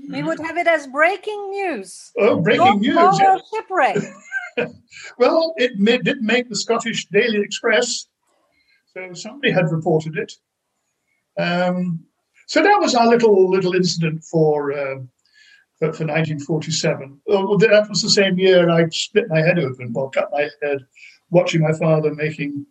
[0.09, 2.13] We would have it as breaking news.
[2.19, 2.97] Oh, breaking news!
[2.97, 3.41] Yes.
[3.53, 3.97] Shipwreck.
[5.19, 8.07] well, it made, did make the Scottish Daily Express,
[8.95, 10.33] so somebody had reported it.
[11.39, 12.01] Um,
[12.47, 14.97] so that was our little little incident for uh,
[15.79, 17.21] for, for 1947.
[17.29, 20.79] Oh, that was the same year I split my head open, or cut my head,
[21.31, 22.67] watching my father making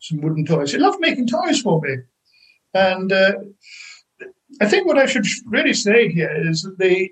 [0.00, 0.72] some wooden toys.
[0.72, 1.96] He loved making toys for me,
[2.74, 3.32] and uh,
[4.60, 7.10] I think what I should really say here is that the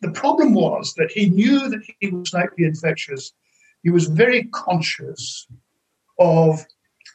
[0.00, 3.32] the problem was that he knew that he was slightly infectious.
[3.82, 5.46] He was very conscious
[6.18, 6.64] of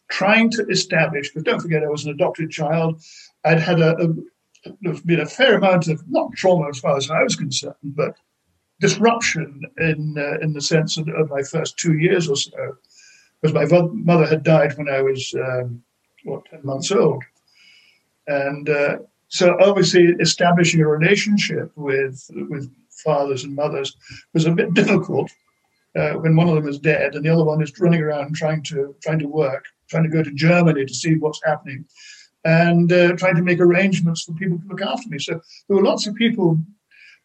[0.10, 3.02] trying to establish, but don't forget I was an adopted child.
[3.46, 4.08] I'd had a, a
[5.06, 8.16] been a fair amount of not trauma as far as I was concerned, but
[8.84, 12.78] disruption in uh, in the sense of, of, my first two years or so,
[13.42, 13.66] because my
[14.12, 15.82] mother had died when I was um,
[16.26, 17.24] what ten months old,
[18.28, 18.98] and uh,
[19.30, 22.18] so obviously establishing a relationship with
[22.52, 22.70] with
[23.06, 23.96] fathers and mothers
[24.34, 25.30] was a bit difficult
[25.96, 28.62] uh, when one of them is dead and the other one is running around trying
[28.64, 31.86] to trying to work, trying to go to Germany to see what's happening
[32.46, 35.20] and uh, trying to make arrangements for people to look after me.
[35.20, 36.60] So there were lots of people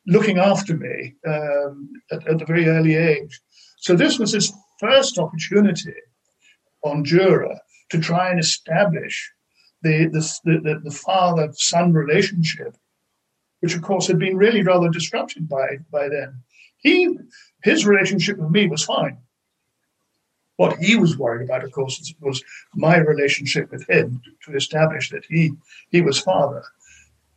[0.08, 3.40] looking after me um, at, at, a very early age.
[3.76, 5.94] So this was his first opportunity
[6.82, 9.30] on Jura to try and establish
[9.82, 12.74] the, the, the, the father-son relationship,
[13.60, 16.42] which of course had been really rather disrupted by, by then.
[16.78, 17.16] He,
[17.62, 19.18] his relationship with me was fine.
[20.56, 22.42] What he was worried about, of course, was
[22.74, 25.52] my relationship with him to establish that he
[25.90, 26.64] he was father,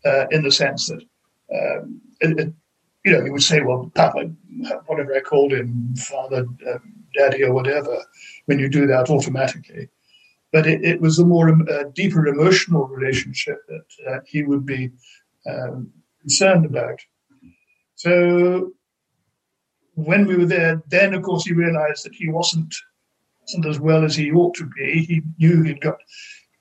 [0.03, 1.03] uh, in the sense that
[1.53, 2.53] um, it, it,
[3.05, 4.31] you know he would say, "Well, Papa,
[4.85, 6.77] whatever I called him, father, uh,
[7.15, 8.03] daddy, or whatever."
[8.45, 9.89] When you do that automatically,
[10.51, 14.91] but it, it was a more uh, deeper emotional relationship that uh, he would be
[15.47, 16.99] um, concerned about.
[17.95, 18.73] So
[19.95, 22.73] when we were there, then of course he realized that he wasn't
[23.41, 25.03] wasn't as well as he ought to be.
[25.05, 25.97] He knew he'd got,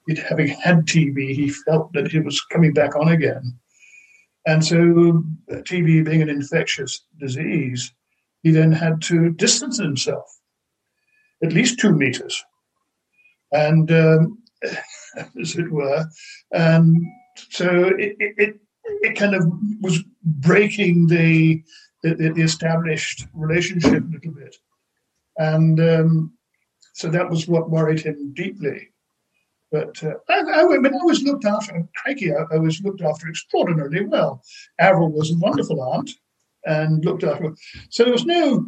[0.06, 3.58] he'd having had TB, he felt that it was coming back on again.
[4.46, 7.92] And so, TB being an infectious disease,
[8.42, 10.40] he then had to distance himself
[11.42, 12.42] at least two meters,
[13.52, 14.38] and um,
[15.40, 16.06] as it were.
[16.52, 16.96] And
[17.50, 19.44] so it, it, it kind of
[19.80, 21.62] was breaking the,
[22.02, 24.56] the, the established relationship a little bit.
[25.36, 26.32] And um,
[26.94, 28.88] so that was what worried him deeply.
[29.70, 33.02] But uh, I, I, I, mean, I was looked after, crikey, I, I, was looked
[33.02, 34.42] after extraordinarily well.
[34.78, 36.10] Avril was a wonderful aunt
[36.64, 37.54] and looked after.
[37.88, 38.66] So there was no,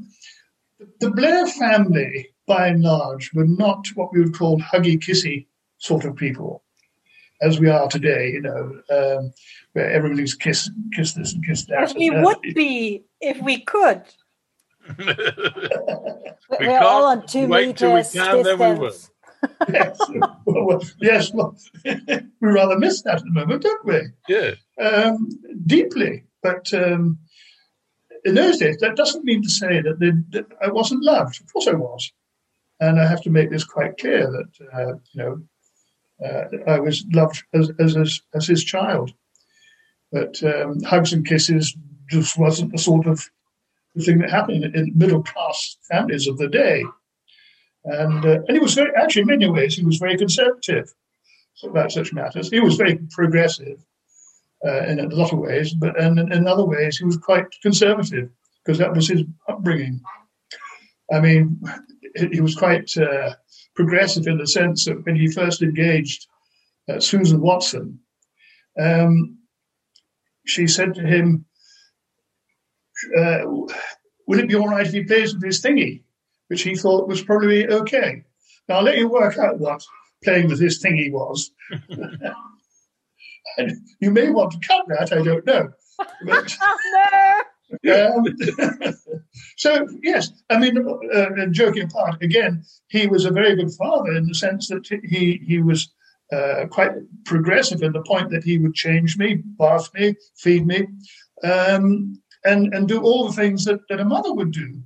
[1.01, 5.47] the Blair family, by and large, were not what we would call huggy kissy
[5.79, 6.63] sort of people,
[7.41, 9.33] as we are today, you know, um,
[9.73, 11.83] where everybody's kiss, kiss this and kiss that.
[11.83, 14.03] As we would be if we could.
[14.99, 19.11] we are all on two meters distance.
[19.69, 19.99] Yes,
[20.45, 24.01] well, yes well, we rather miss that at the moment, don't we?
[24.29, 24.55] Yeah.
[24.81, 25.29] Um,
[25.67, 26.25] deeply.
[26.43, 27.19] But um,
[28.25, 31.41] in those days, that doesn't mean to say that, they, that, I wasn't loved.
[31.41, 32.13] Of course I was.
[32.81, 35.43] And I have to make this quite clear that, uh, you know,
[36.25, 39.13] uh, I was loved as, as, as, as his child.
[40.11, 41.77] But um, hugs and kisses
[42.09, 43.31] just wasn't the sort of
[44.01, 46.85] thing that happened in middle class families of the day.
[47.85, 50.93] And, uh, and he was very, actually, in many ways, he was very conservative
[51.65, 52.51] about such matters.
[52.51, 53.85] He was very progressive
[54.65, 58.31] uh, in a lot of ways, but and in other ways, he was quite conservative
[58.65, 60.01] because that was his upbringing.
[61.13, 61.61] I mean,
[62.31, 63.35] he was quite uh,
[63.75, 66.27] progressive in the sense that when he first engaged
[66.89, 67.99] uh, Susan Watson,
[68.81, 69.39] um,
[70.47, 71.45] she said to him,
[73.19, 73.41] uh,
[74.27, 76.03] would it be all right if he plays with his thingy,
[76.49, 78.25] which he thought was probably okay.
[78.69, 79.83] Now I'll let you work out what
[80.25, 81.51] playing with his thingy was.
[83.59, 85.71] and you may want to cut that, I don't know.
[86.25, 86.57] But.
[87.91, 88.25] Um,
[89.57, 90.77] So yes, I mean,
[91.15, 95.41] uh, joking apart, again, he was a very good father in the sense that he
[95.47, 95.91] he was
[96.33, 96.93] uh, quite
[97.25, 100.87] progressive in the point that he would change me, bath me, feed me,
[101.45, 104.83] um, and and do all the things that, that a mother would do.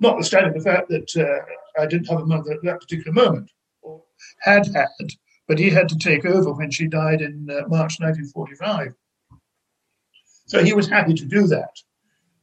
[0.00, 3.50] Notwithstanding the fact that uh, I didn't have a mother at that particular moment,
[3.82, 4.02] or
[4.40, 5.10] had had,
[5.46, 8.94] but he had to take over when she died in uh, March 1945.
[10.46, 11.76] So he was happy to do that.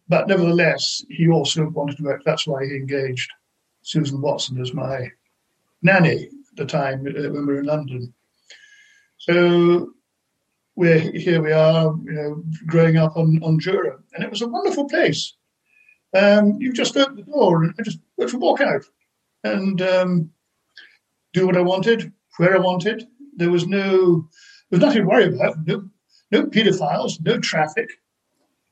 [0.07, 2.21] But nevertheless, he also wanted to work.
[2.23, 3.29] That's why he engaged
[3.81, 5.09] Susan Watson as my
[5.81, 8.13] nanny at the time uh, when we were in London.
[9.17, 9.93] So
[10.75, 11.41] we're here.
[11.41, 15.33] We are, you know, growing up on on Jura, and it was a wonderful place.
[16.15, 18.83] Um, you just open the door and I just went to walk out
[19.43, 20.31] and um,
[21.33, 23.07] do what I wanted, where I wanted.
[23.35, 24.27] There was no,
[24.69, 25.57] there was nothing to worry about.
[25.65, 25.89] No,
[26.31, 27.89] no pedophiles, no traffic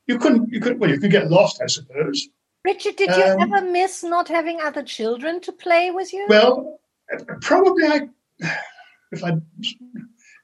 [0.06, 2.28] you couldn't you could well you could get lost i suppose
[2.64, 6.80] richard did you um, ever miss not having other children to play with you well
[7.40, 8.08] probably i
[9.12, 9.32] if i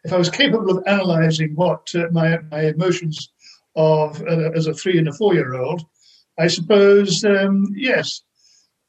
[0.05, 3.31] if i was capable of analyzing what uh, my my emotions
[3.75, 5.83] of uh, as a three and a four year old
[6.39, 8.23] i suppose um, yes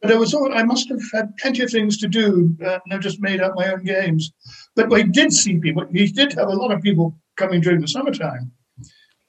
[0.02, 2.94] but I was all, I must have had plenty of things to do, uh, and
[2.94, 4.34] I just made up my own games.
[4.76, 5.86] But I did see people.
[5.94, 8.52] He did have a lot of people coming during the summertime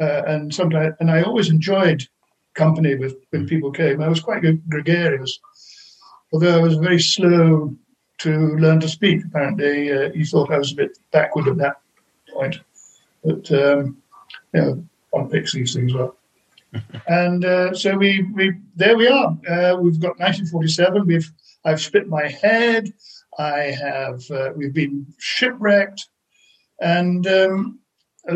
[0.00, 2.06] uh, and sometimes and I always enjoyed
[2.54, 4.00] company with when people came.
[4.00, 5.38] I was quite gregarious,
[6.32, 7.74] although I was very slow
[8.18, 9.24] to learn to speak.
[9.24, 11.76] Apparently, uh, he thought I was a bit backward at that
[12.32, 12.60] point,
[13.22, 13.96] but um,
[14.52, 16.16] you know, one picks these things up.
[17.06, 19.36] And uh, so we we there we are.
[19.48, 21.06] Uh, we've got 1947.
[21.06, 21.30] We've
[21.64, 22.92] I've split my head.
[23.38, 26.08] I have uh, we've been shipwrecked,
[26.80, 27.80] and um,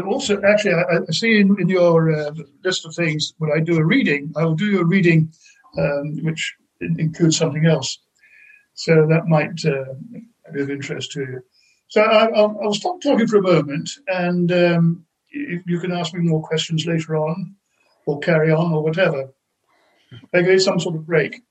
[0.06, 2.30] also, actually, I, I see in, in your uh,
[2.64, 5.32] list of things when I do a reading, I will do a reading
[5.78, 7.98] um, which includes something else.
[8.74, 9.94] So that might uh,
[10.52, 11.40] be of interest to you.
[11.88, 16.12] So I, will I'll stop talking for a moment, and um, you, you can ask
[16.12, 17.56] me more questions later on,
[18.08, 19.34] or carry on, or whatever.
[20.32, 21.42] Maybe some sort of break.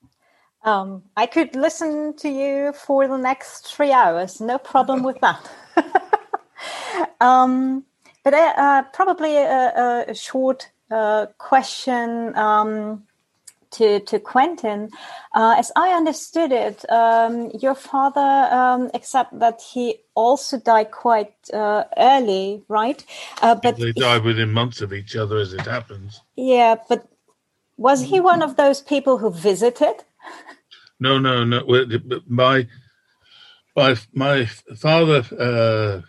[0.64, 4.40] Um, I could listen to you for the next three hours.
[4.40, 5.48] No problem with that.
[7.20, 7.84] um,
[8.24, 13.04] but uh, uh, probably a, a short uh, question um,
[13.72, 14.90] to to Quentin.
[15.34, 21.34] Uh, as I understood it, um, your father, um, except that he also died quite
[21.52, 23.04] uh, early, right?
[23.42, 26.20] Uh, but they died within months of each other, as it happens.
[26.36, 27.08] Yeah, but
[27.76, 30.04] was he one of those people who visited?
[31.00, 31.64] No, no, no.
[32.26, 32.66] My
[33.76, 36.02] my my father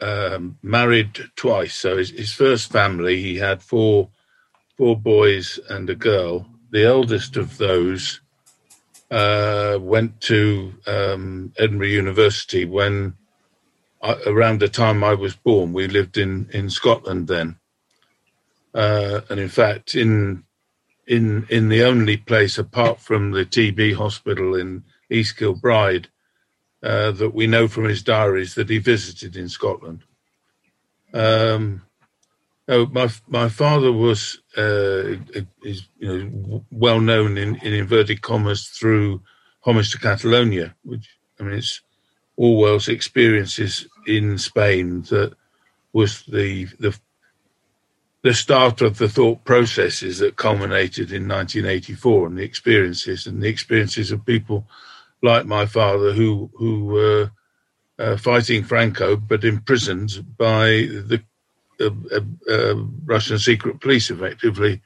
[0.00, 1.74] um, married twice.
[1.74, 4.10] So his, his, first family, he had four
[4.80, 6.46] four boys and a girl.
[6.70, 8.22] The eldest of those
[9.10, 13.12] uh, went to um, Edinburgh University when
[14.02, 15.74] I, around the time I was born.
[15.74, 17.58] We lived in in Scotland then,
[18.74, 20.44] uh, and in fact, in
[21.06, 26.08] in in the only place apart from the TB hospital in East Kilbride
[26.82, 30.04] uh, that we know from his diaries that he visited in Scotland.
[31.12, 31.82] Um,
[32.66, 35.14] oh, my my father was uh,
[35.62, 39.22] is you know well known in, in inverted commas through
[39.62, 41.08] homage to Catalonia, which
[41.38, 41.80] I mean it's
[42.36, 45.34] Orwell's experiences in Spain that
[45.92, 46.98] was the the
[48.22, 53.48] the start of the thought processes that culminated in 1984 and the experiences and the
[53.48, 54.66] experiences of people
[55.22, 57.30] like my father, who who were
[57.98, 61.22] uh, fighting Franco but imprisoned by the
[63.04, 64.82] Russian secret police, effectively,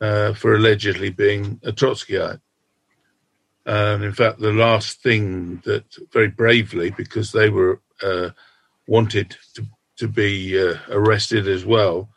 [0.00, 2.40] uh, for allegedly being a Trotskyite.
[3.66, 8.30] And in fact, the last thing that very bravely, because they were uh,
[8.86, 12.08] wanted to to be arrested as well,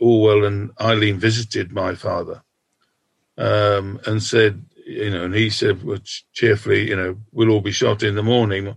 [0.00, 2.42] Orwell and Eileen visited my father
[3.36, 5.98] um, and said, you know, and he said, well,
[6.32, 8.74] cheerfully, you know, we'll all be shot in the morning.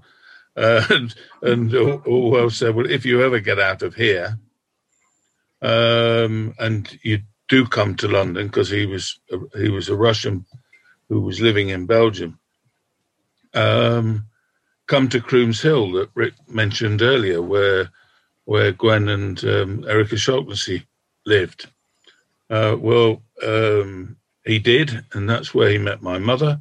[0.56, 4.38] And and Orwell said, well, if you ever get out of here,
[5.62, 9.20] um, and you do come to London, because he was
[9.56, 10.46] he was a Russian
[11.08, 12.40] who was living in Belgium,
[13.54, 14.26] um,
[14.88, 17.90] come to Crooms Hill that Rick mentioned earlier, where
[18.46, 20.86] where Gwen and um, Eric O'Shaughnessy
[21.26, 21.70] lived.
[22.50, 26.60] Uh, well, um, he did, and that's where he met my mother,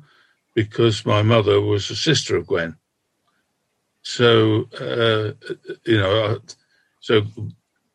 [0.55, 2.77] because my mother was a sister of Gwen.
[4.03, 5.33] So, uh,
[5.85, 6.39] you know, uh,
[7.01, 7.23] so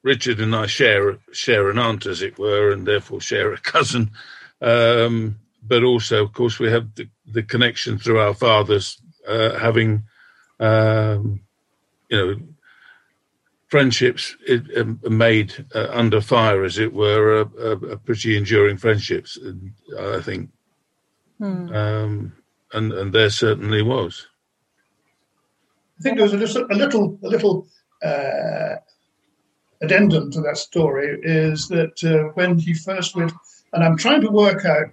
[0.04, 4.12] Richard and I share share an aunt, as it were, and therefore share a cousin.
[4.62, 10.04] Um, but also, of course, we have the, the connection through our fathers uh, having,
[10.60, 11.42] um,
[12.10, 12.36] you know,
[13.68, 14.36] friendships
[14.78, 19.40] um, made uh, under fire, as it were, a, pretty enduring friendships.
[20.00, 20.52] I think,
[21.40, 21.74] hmm.
[21.74, 22.34] um,
[22.74, 24.28] and and there certainly was.
[25.98, 27.68] I think there was a little, a little, a little
[28.04, 28.76] uh,
[29.82, 33.32] addendum to that story is that uh, when he first went,
[33.74, 34.88] and I'm trying to work out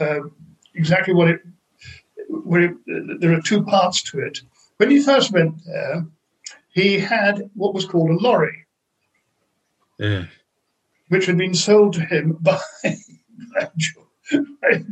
[0.00, 0.20] uh,
[0.74, 1.40] exactly what it,
[2.28, 4.40] where it, there are two parts to it.
[4.76, 6.06] When he first went there,
[6.72, 8.66] he had what was called a lorry,
[9.98, 10.24] yeah.
[11.08, 12.58] which had been sold to him by,
[14.60, 14.84] by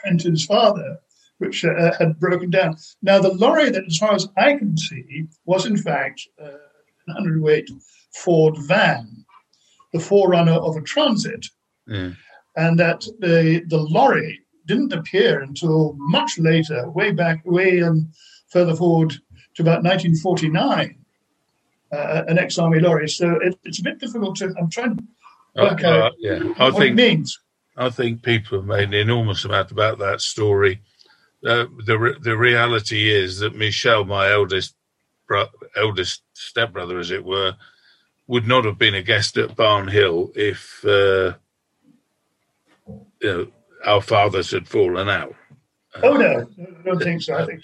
[0.00, 1.00] Quentin's father,
[1.40, 2.76] which uh, had broken down.
[3.02, 6.50] Now, the lorry that, as far as I can see, was in fact uh,
[7.06, 7.68] an underweight
[8.12, 9.24] Ford van,
[9.92, 11.46] the forerunner of a transit,
[11.88, 12.14] mm.
[12.56, 18.12] and that the the lorry didn't appear until much later, way back, way um,
[18.50, 19.10] further forward
[19.54, 20.98] to about 1949,
[21.92, 23.08] uh, an ex-army lorry.
[23.08, 24.54] So it, it's a bit difficult to.
[24.58, 25.02] I'm trying to
[25.56, 26.40] uh, work uh, out yeah.
[26.58, 27.38] I what think, it means.
[27.78, 30.82] I think people have made an enormous amount about that story.
[31.46, 34.74] Uh, the the reality is that Michel, my eldest
[35.26, 37.56] bro- eldest stepbrother, as it were,
[38.26, 41.34] would not have been a guest at Barnhill if uh,
[43.20, 43.46] you know,
[43.86, 45.34] our fathers had fallen out.
[46.02, 47.34] oh no, I don't think so.
[47.34, 47.62] I think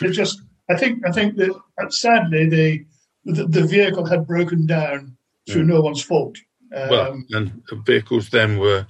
[0.00, 0.40] it just.
[0.70, 1.06] I think.
[1.06, 2.86] I think that uh, sadly the
[3.24, 5.16] the, the vehicle had broken down
[5.48, 6.36] through no one's fault.
[6.74, 8.86] Um, well, and vehicles then were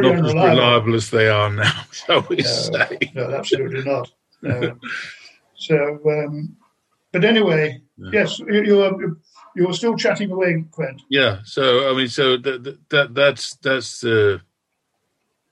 [0.00, 0.40] not unreliable.
[0.40, 2.98] as reliable as they are now, shall we no, say?
[3.14, 4.10] No, absolutely not.
[4.42, 4.78] No.
[5.54, 6.56] so, um,
[7.12, 8.10] but anyway, yeah.
[8.12, 8.94] yes, you, you are
[9.56, 11.00] you were still chatting away, Quent.
[11.08, 11.38] Yeah.
[11.44, 14.40] So I mean, so that, that that's that's the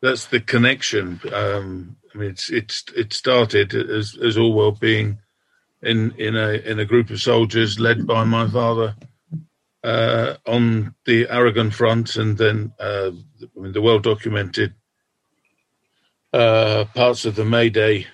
[0.02, 1.20] that's the connection.
[1.32, 5.18] Um, I mean, it's it's it started as as Orwell being
[5.82, 8.94] in in a in a group of soldiers led by my father
[9.84, 13.10] uh, on the Aragon front, and then uh,
[13.54, 14.74] the well documented
[16.32, 18.06] uh, parts of the May Day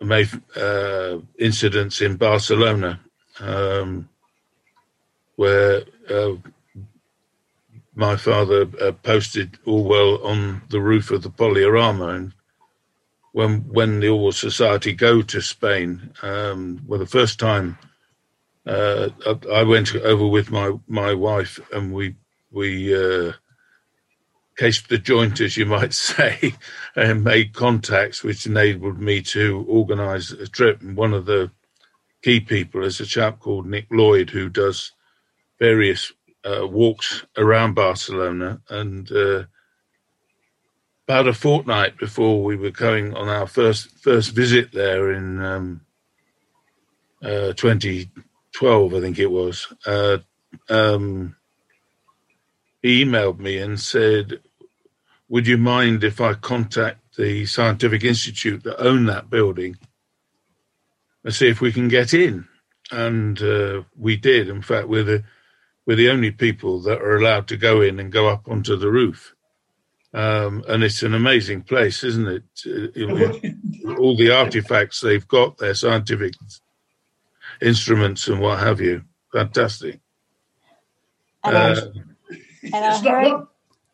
[0.00, 0.26] May
[0.56, 3.00] uh, incidents in Barcelona.
[3.38, 4.08] Um,
[5.36, 6.34] where uh,
[7.94, 12.34] my father uh, posted Orwell on the roof of the Poliorama, and
[13.32, 17.78] when when the Orwell Society go to Spain, um, well, the first time
[18.66, 19.08] uh,
[19.52, 22.14] I, went over with my my wife, and we
[22.50, 23.32] we uh,
[24.56, 26.54] cased the joint, as you might say,
[26.94, 30.80] and made contacts, which enabled me to organise a trip.
[30.80, 31.50] And one of the
[32.22, 34.92] key people is a chap called Nick Lloyd, who does
[35.58, 36.12] various
[36.44, 39.44] uh, walks around Barcelona, and uh,
[41.08, 45.80] about a fortnight before we were going on our first first visit there in um,
[47.22, 47.52] uh,
[48.52, 49.72] 2012, I think it was.
[49.86, 50.18] Uh,
[50.68, 51.36] um,
[52.82, 54.40] he emailed me and said,
[55.28, 59.76] "Would you mind if I contact the scientific institute that own that building
[61.24, 62.46] and see if we can get in?"
[62.90, 64.48] And uh, we did.
[64.48, 65.24] In fact, we're the
[65.86, 68.90] we're the only people that are allowed to go in and go up onto the
[68.90, 69.34] roof.
[70.14, 72.44] Um, and it's an amazing place, isn't it?
[72.66, 76.34] Uh, all the artifacts they've got, their scientific
[77.62, 79.02] instruments and what have you.
[79.32, 80.00] Fantastic.
[81.44, 81.86] And, uh,
[82.62, 83.46] and I heard,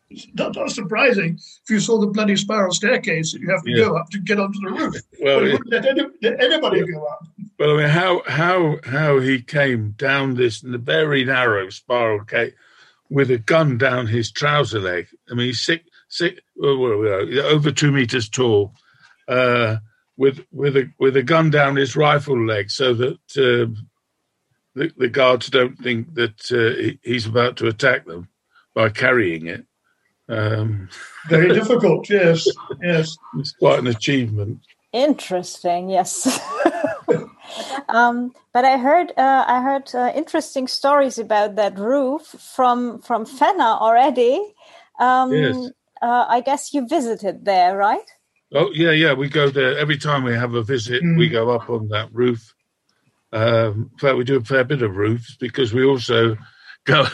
[0.09, 3.71] it's not, not surprising if you saw the bloody spiral staircase that you have to
[3.71, 3.85] yeah.
[3.85, 4.95] go up to get onto the roof.
[5.21, 7.27] Well, it, let, any, let anybody go up.
[7.59, 12.53] Well, I mean, how how how he came down this very narrow spiral gate
[13.09, 15.07] with a gun down his trouser leg.
[15.29, 18.73] I mean, he's six, six, over two meters tall,
[19.27, 19.77] uh,
[20.19, 23.71] with with a with a gun down his rifle leg, so that uh,
[24.75, 28.27] the, the guards don't think that uh, he's about to attack them
[28.75, 29.65] by carrying it.
[30.27, 30.89] Um,
[31.29, 32.45] Very difficult, yes,
[32.83, 33.17] yes.
[33.37, 34.59] It's quite an achievement.
[34.91, 36.39] Interesting, yes.
[37.89, 42.23] um, but I heard uh, I heard uh, interesting stories about that roof
[42.55, 44.53] from from Fenna already.
[44.99, 45.71] Um, yes.
[46.01, 48.09] Uh, I guess you visited there, right?
[48.53, 49.13] Oh yeah, yeah.
[49.13, 51.03] We go there every time we have a visit.
[51.03, 51.17] Mm.
[51.17, 52.53] We go up on that roof.
[53.31, 56.35] Um, in fact, we do a fair bit of roofs because we also
[56.85, 57.05] go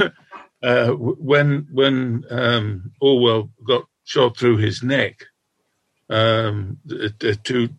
[0.63, 5.25] uh, when when um, Orwell got shot through his neck,
[6.09, 6.77] um,
[7.43, 7.69] two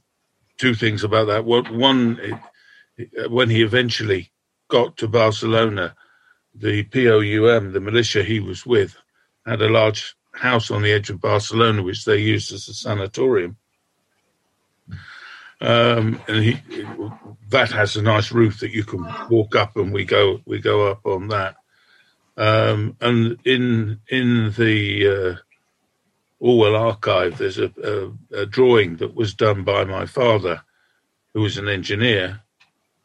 [0.58, 1.44] two things about that.
[1.44, 2.18] One,
[2.98, 4.32] it, when he eventually
[4.68, 5.94] got to Barcelona,
[6.54, 8.96] the POUM, the militia he was with,
[9.46, 13.56] had a large house on the edge of Barcelona, which they used as a sanatorium.
[15.60, 16.58] Um, and he,
[17.48, 20.90] that has a nice roof that you can walk up, and we go we go
[20.90, 21.56] up on that.
[22.36, 25.36] Um, and in in the uh,
[26.38, 30.62] Orwell archive, there's a, a, a, drawing that was done by my father,
[31.32, 32.42] who was an engineer,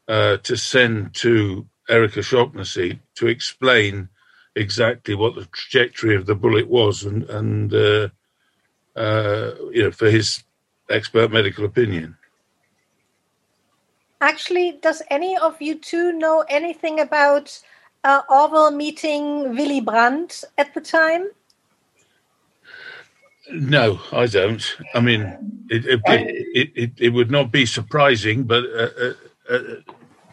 [0.06, 4.10] uh, to send to Eric O'Shaughnessy to explain
[4.54, 8.08] exactly what the trajectory of the bullet was, and and uh,
[8.96, 10.44] uh, you know for his
[10.90, 12.16] expert medical opinion.
[14.20, 17.58] Actually, does any of you two know anything about
[18.04, 21.28] uh, Orwell meeting Willy Brandt at the time?
[23.50, 24.62] No, I don't.
[24.94, 29.12] I mean, it it, it, it, it would not be surprising, but uh, uh,
[29.50, 29.58] uh,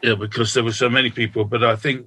[0.03, 1.43] yeah, because there were so many people.
[1.43, 2.05] But I think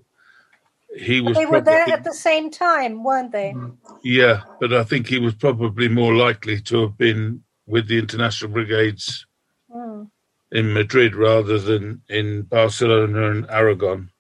[0.97, 1.35] he was.
[1.35, 3.55] But they were probably, there at the same time, weren't they?
[4.03, 8.53] Yeah, but I think he was probably more likely to have been with the international
[8.53, 9.27] brigades
[9.73, 10.09] mm
[10.53, 14.11] in Madrid rather than in Barcelona and Aragon.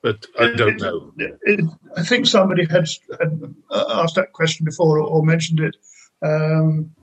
[0.00, 1.12] But I don't know.
[1.18, 1.64] It, it,
[1.96, 2.88] I think somebody had,
[3.20, 5.76] had, asked that question before or, or mentioned it.
[6.22, 6.94] Um,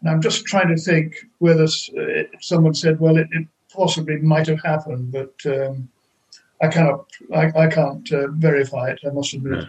[0.00, 1.66] and I'm just trying to think whether
[2.40, 5.88] someone said, "Well, it, it, possibly might have happened," but um,
[6.64, 9.00] I cannot, I, I can't uh, verify it.
[9.06, 9.66] I must admit.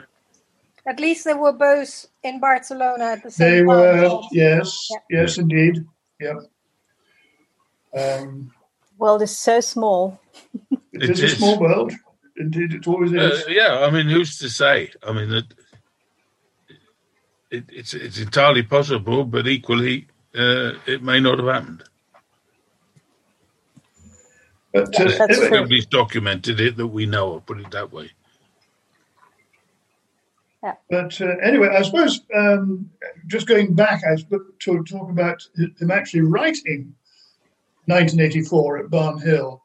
[0.87, 3.77] At least they were both in Barcelona at the same time.
[3.77, 5.21] They were, yes, yeah.
[5.21, 5.85] yes, indeed.
[6.19, 6.39] Yeah.
[7.97, 8.51] Um,
[8.97, 10.19] world is so small.
[10.71, 11.93] it, it is, is, a small world.
[12.37, 13.43] Indeed, it always is.
[13.43, 14.91] Uh, yeah, I mean, who's to say?
[15.03, 15.45] I mean, it,
[17.49, 21.83] it, it's it's entirely possible, but equally, uh, it may not have happened.
[24.75, 27.45] But uh, nobody's documented it that we know of.
[27.45, 28.11] Put it that way.
[30.61, 30.73] Yeah.
[30.89, 32.89] But uh, anyway, I suppose um,
[33.25, 36.93] just going back, I to talk about him actually writing
[37.85, 39.61] 1984 at Barnhill.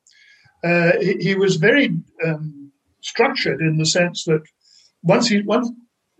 [0.62, 4.42] Uh, he, he, was very um, structured in the sense that
[5.02, 5.70] once he once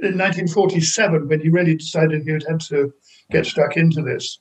[0.00, 2.92] in 1947, when he really decided he would have to
[3.30, 4.40] get stuck into this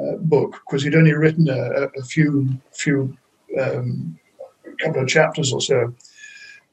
[0.00, 3.16] uh, book, because he'd only written a, a few few
[3.60, 4.18] um,
[4.80, 5.94] couple of chapters or so,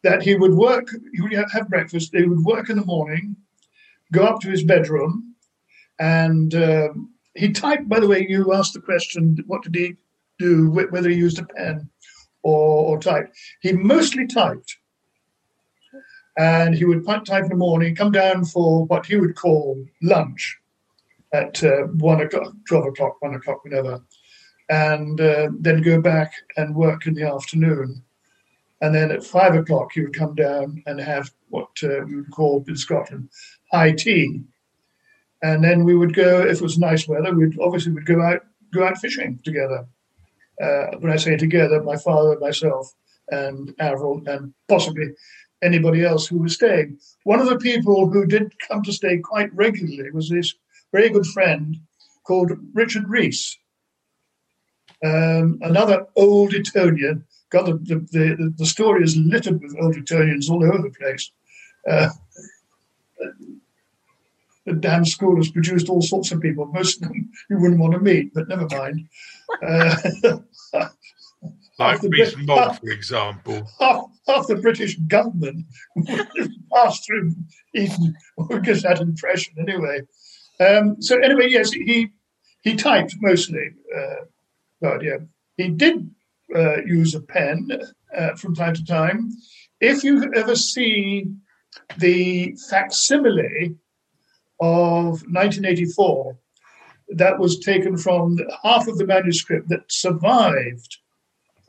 [0.04, 0.90] that he would work.
[1.14, 2.14] He would have breakfast.
[2.14, 3.36] He would work in the morning,
[4.12, 5.36] go up to his bedroom,
[6.00, 9.96] and um, he typed, by the way, you asked the question, what did he
[10.38, 11.90] do, whether he used a pen
[12.44, 13.36] or, or typed?
[13.62, 14.78] He mostly typed.
[16.38, 20.58] And he would type in the morning, come down for what he would call lunch
[21.34, 24.02] at uh, one o'clock, 12 o'clock, one o'clock, whenever,
[24.70, 28.04] and uh, then go back and work in the afternoon.
[28.82, 32.32] And then at five o'clock, you would come down and have what uh, we would
[32.32, 33.30] call in Scotland
[33.72, 34.42] high tea,
[35.42, 37.34] and then we would go if it was nice weather.
[37.34, 38.42] We'd obviously would go out
[38.74, 39.86] go out fishing together.
[40.62, 42.94] Uh, when I say together, my father, myself,
[43.30, 45.14] and Avril, and possibly
[45.62, 47.00] anybody else who was staying.
[47.24, 50.54] One of the people who did come to stay quite regularly was this
[50.92, 51.78] very good friend
[52.24, 53.58] called Richard Rees,
[55.04, 57.26] um, another old Etonian.
[57.50, 61.32] God, the, the, the, story is littered with old Etonians all over the place.
[61.90, 62.10] Uh,
[64.66, 67.94] the damn school has produced all sorts of people, most of them you wouldn't want
[67.94, 69.08] to meet, but never mind.
[69.64, 69.96] Uh,
[71.80, 73.68] like Rees Mogg, for example.
[73.80, 75.66] Half, half, the British government
[76.74, 77.34] passed through
[77.74, 80.02] Eton, or gives that impression anyway.
[80.60, 82.10] Um, so anyway, yes, he
[82.62, 83.72] he typed mostly.
[83.96, 84.26] Uh,
[84.82, 85.18] yeah,
[85.58, 86.10] he did
[86.56, 87.70] uh, use a pen
[88.18, 89.32] uh, from time to time.
[89.80, 91.26] If you ever see
[91.98, 93.76] the facsimile
[94.60, 96.38] of 1984
[97.10, 100.98] that was taken from half of the manuscript that survived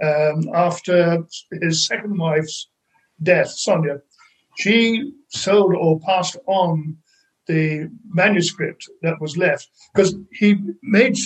[0.03, 1.25] um, after
[1.61, 2.69] his second wife's
[3.23, 4.01] death, Sonia.
[4.59, 6.97] She sold or passed on
[7.47, 11.17] the manuscript that was left because he made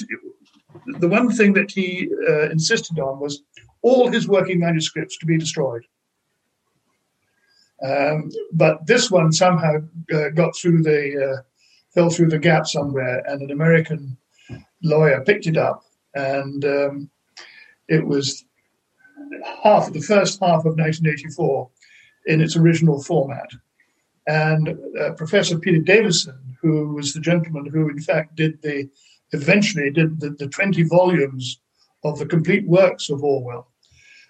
[0.99, 3.43] the one thing that he uh, insisted on was
[3.83, 5.85] all his working manuscripts to be destroyed.
[7.83, 9.77] Um, but this one somehow
[10.13, 11.43] uh, got through the uh,
[11.93, 14.17] fell through the gap somewhere, and an American
[14.83, 17.11] lawyer picked it up, and um,
[17.89, 18.45] it was
[19.63, 21.69] half the first half of 1984
[22.27, 23.51] in its original format.
[24.27, 28.89] And uh, Professor Peter Davison, who was the gentleman who, in fact, did the
[29.35, 31.61] eventually did the, the 20 volumes
[32.05, 33.69] of the complete works of Orwell,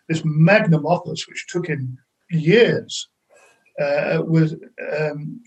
[0.09, 1.99] this magnum opus, which took him
[2.31, 3.09] years
[3.81, 4.55] uh, was
[4.99, 5.41] um,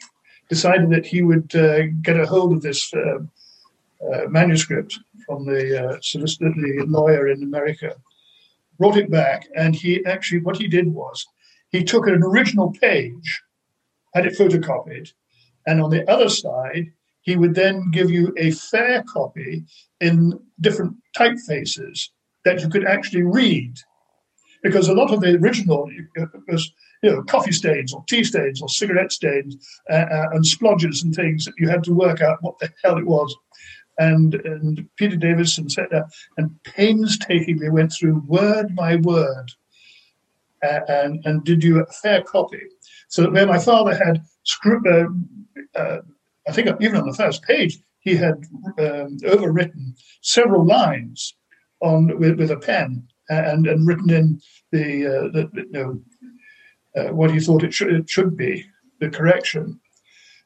[0.49, 3.20] decided that he would uh, get a hold of this uh,
[4.05, 7.95] uh, manuscript from the uh, solicitor, the lawyer in America,
[8.78, 11.26] brought it back, and he actually what he did was
[11.70, 13.41] he took an original page,
[14.14, 15.12] had it photocopied,
[15.66, 16.91] and on the other side
[17.28, 19.65] he would then give you a fair copy
[19.99, 22.07] in different typefaces
[22.45, 23.75] that you could actually read.
[24.63, 25.91] Because a lot of the original
[26.47, 26.71] was,
[27.03, 29.57] you know, coffee stains or tea stains or cigarette stains
[29.89, 32.97] uh, uh, and splodges and things that you had to work out what the hell
[32.97, 33.36] it was.
[33.99, 36.05] And, and Peter Davison said that,
[36.38, 39.51] and painstakingly went through word by word
[40.63, 42.61] uh, and, and did you a fair copy.
[43.09, 44.23] So that where my father had,
[44.65, 45.05] uh,
[45.75, 45.97] uh,
[46.48, 48.45] I think even on the first page, he had
[48.80, 51.36] um, overwritten several lines
[51.82, 54.41] on with, with a pen and, and written in
[54.72, 56.02] the, uh, the you know,
[56.95, 58.66] uh, what he thought it should, it should be,
[59.00, 59.80] the correction.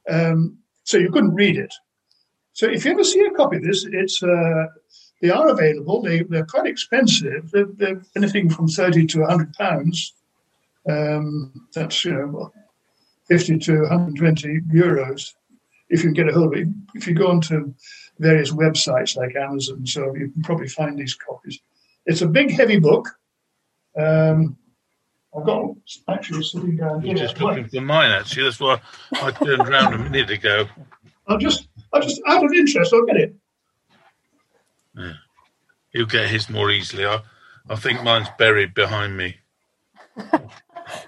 [0.10, 1.74] Um, so you couldn't read it.
[2.54, 4.66] So if you ever see a copy of this, it's uh,
[5.22, 6.02] they are available.
[6.02, 7.52] They, they're quite expensive.
[7.52, 10.16] They're, they're anything from 30 to 100 pounds.
[10.90, 12.52] Um, that's, you know,
[13.28, 15.34] 50 to 120 euros
[15.92, 16.68] if you can get a hold of it.
[16.96, 17.74] If you go onto
[18.18, 21.60] various websites like Amazon, so you can probably find these copies.
[22.06, 23.10] It's a big, heavy book.
[23.98, 24.58] Um,
[25.38, 25.76] I've got
[26.08, 27.16] actually sitting down here.
[27.16, 28.44] You're just looking for mine, actually.
[28.44, 28.82] That's why
[29.14, 30.66] I turned around a minute ago.
[31.28, 33.36] I'll just, I'll just, out of interest, I'll get it.
[34.98, 35.14] Yeah.
[35.92, 37.06] He'll get his more easily.
[37.06, 37.20] I,
[37.70, 39.36] I think mine's buried behind me.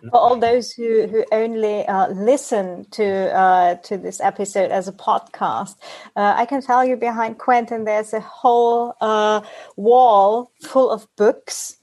[0.10, 4.92] For all those who, who only uh, listen to uh, to this episode as a
[4.92, 5.76] podcast,
[6.18, 9.42] uh, I can tell you behind Quentin there's a whole uh,
[9.78, 11.78] wall full of books.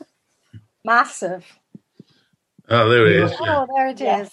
[0.84, 1.46] Massive.
[2.68, 3.30] Oh, there it is.
[3.30, 3.38] Yeah.
[3.40, 4.30] Oh, there it is.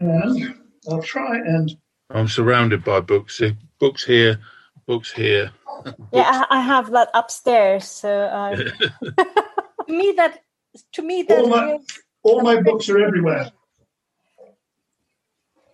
[0.00, 0.54] And
[0.90, 1.76] I'll try and.
[2.08, 3.42] I'm surrounded by books.
[3.78, 4.38] Books here,
[4.86, 5.52] books here.
[5.84, 5.98] Books.
[6.12, 7.84] Yeah, I have that upstairs.
[7.84, 8.56] So uh...
[9.86, 10.42] to me, that
[10.92, 11.78] to me that all my,
[12.22, 13.50] all my books are everywhere.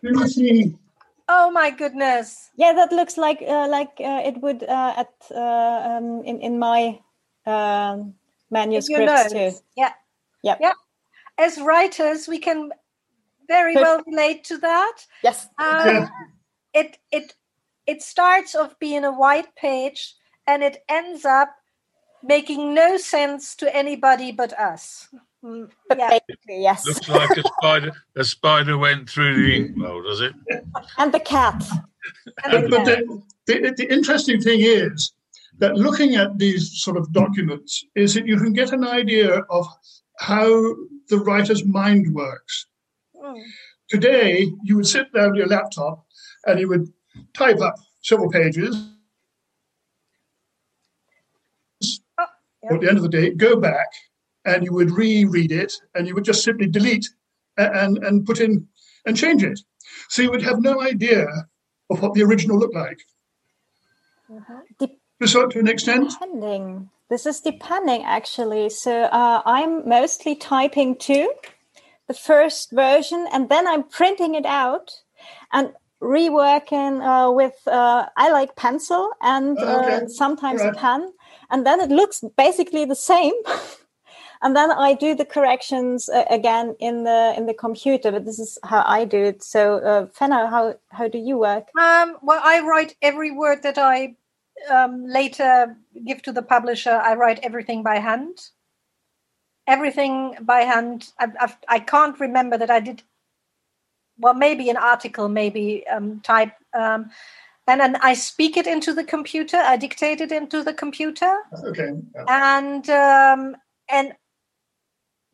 [0.03, 0.79] Do you see?
[1.29, 2.51] Oh my goodness!
[2.57, 6.59] Yeah, that looks like uh, like uh, it would uh, at uh, um, in in
[6.59, 7.01] my
[7.47, 8.15] um,
[8.51, 9.53] manuscripts too.
[9.77, 9.93] Yeah,
[10.43, 10.73] yeah, yeah.
[11.37, 12.71] As writers, we can
[13.49, 15.07] very well relate to that.
[15.23, 15.49] Yes.
[15.59, 16.09] Um,
[16.73, 17.35] it it
[17.87, 20.15] it starts off being a white page
[20.47, 21.55] and it ends up
[22.23, 25.09] making no sense to anybody but us.
[25.45, 26.19] Mm, yeah.
[26.49, 26.87] yes.
[26.87, 27.93] Looks like a spider.
[28.17, 30.35] A spider went through the inkwell, does it?
[30.97, 31.65] And the cat.
[32.45, 32.85] And the but.
[32.85, 35.13] The, the, the interesting thing is
[35.59, 39.67] that looking at these sort of documents is that you can get an idea of
[40.19, 40.75] how
[41.09, 42.67] the writer's mind works.
[43.17, 43.43] Mm.
[43.89, 46.05] Today, you would sit down with your laptop
[46.47, 46.89] and you would
[47.35, 48.77] type up several pages.
[52.19, 52.27] Oh,
[52.63, 52.75] yeah.
[52.75, 53.89] At the end of the day, go back
[54.49, 57.09] and you would reread it and you would just simply delete
[57.57, 58.67] and, and put in
[59.05, 59.61] and change it.
[60.09, 61.27] So you would have no idea
[61.91, 63.01] of what the original looked like.
[64.31, 65.27] Mm-hmm.
[65.27, 66.11] so to an extent?
[66.11, 66.91] Depending.
[67.09, 68.69] This is depending actually.
[68.71, 71.33] So uh, I'm mostly typing to
[72.07, 74.91] the first version, and then I'm printing it out.
[75.53, 80.05] And reworking uh, with uh, I like pencil and oh, okay.
[80.05, 80.75] uh, sometimes right.
[80.75, 81.13] a pen,
[81.51, 83.35] and then it looks basically the same.
[84.43, 88.13] and then I do the corrections uh, again in the in the computer.
[88.13, 89.43] But this is how I do it.
[89.43, 91.69] So, uh, Fenna, how how do you work?
[91.79, 94.17] Um, well, I write every word that I
[94.71, 95.77] um, later
[96.07, 96.91] give to the publisher.
[96.93, 98.39] I write everything by hand.
[99.67, 101.13] Everything by hand.
[101.19, 103.03] I, I've, I can't remember that I did
[104.19, 107.11] well, maybe an article, maybe um, type, um,
[107.69, 109.59] and then I speak it into the computer.
[109.59, 111.33] I dictate it into the computer.
[111.65, 111.91] Okay.
[112.27, 113.57] And um,
[113.91, 114.15] and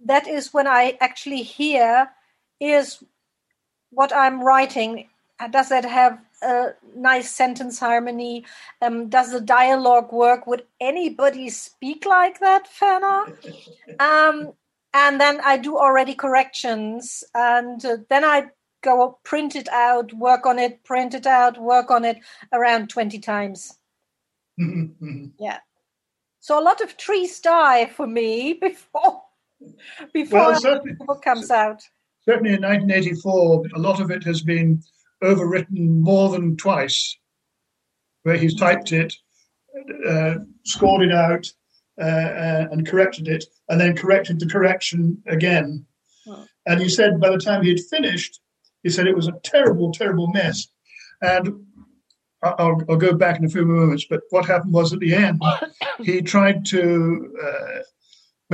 [0.05, 2.11] that is when I actually hear
[2.61, 3.03] is
[3.91, 5.09] what I'm writing.
[5.51, 8.45] Does that have a nice sentence harmony?
[8.81, 10.47] Um, does the dialogue work?
[10.47, 13.25] Would anybody speak like that, Fenna?
[13.99, 14.53] um,
[14.93, 18.51] and then I do already corrections, and uh, then I
[18.83, 22.19] go print it out, work on it, print it out, work on it
[22.53, 23.79] around 20 times.
[25.39, 25.59] Yeah.
[26.39, 29.24] So a lot of trees die for me before
[30.13, 31.83] before well, the book comes out.
[32.25, 34.83] Certainly in 1984, a lot of it has been
[35.23, 37.17] overwritten more than twice,
[38.23, 39.15] where he's typed it,
[40.09, 41.53] uh, scored it out,
[42.01, 45.87] uh, uh, and corrected it, and then corrected the correction again.
[46.67, 48.41] And he said by the time he had finished,
[48.83, 50.69] he said it was a terrible, terrible mess.
[51.21, 51.67] And
[52.43, 55.43] I'll, I'll go back in a few moments, but what happened was at the end,
[56.03, 57.79] he tried to, uh,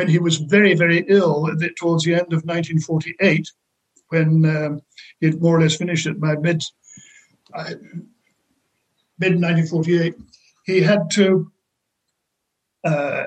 [0.00, 1.46] when he was very, very ill
[1.78, 3.52] towards the end of 1948,
[4.08, 4.80] when um,
[5.20, 6.62] he had more or less finished it by mid,
[7.52, 7.74] uh,
[9.18, 10.14] mid 1948,
[10.64, 11.52] he had to
[12.82, 13.24] uh,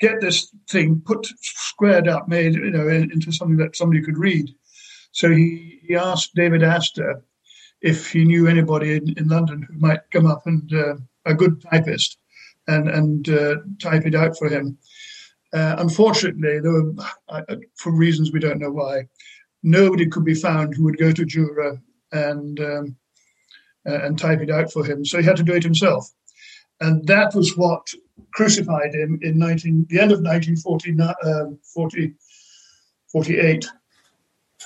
[0.00, 4.52] get this thing put squared up, made you know into something that somebody could read.
[5.12, 7.22] So he, he asked David Astor
[7.80, 10.96] if he knew anybody in, in London who might come up and uh,
[11.26, 12.18] a good typist
[12.66, 14.76] and and uh, type it out for him.
[15.52, 16.92] Uh, unfortunately, there were,
[17.76, 19.02] for reasons we don't know why,
[19.62, 21.80] nobody could be found who would go to Jura
[22.12, 22.96] and um,
[23.84, 25.04] and type it out for him.
[25.04, 26.08] So he had to do it himself,
[26.80, 27.88] and that was what
[28.32, 31.00] crucified him in 19, the end of 1948.
[31.24, 31.58] Um,
[33.12, 33.66] 48,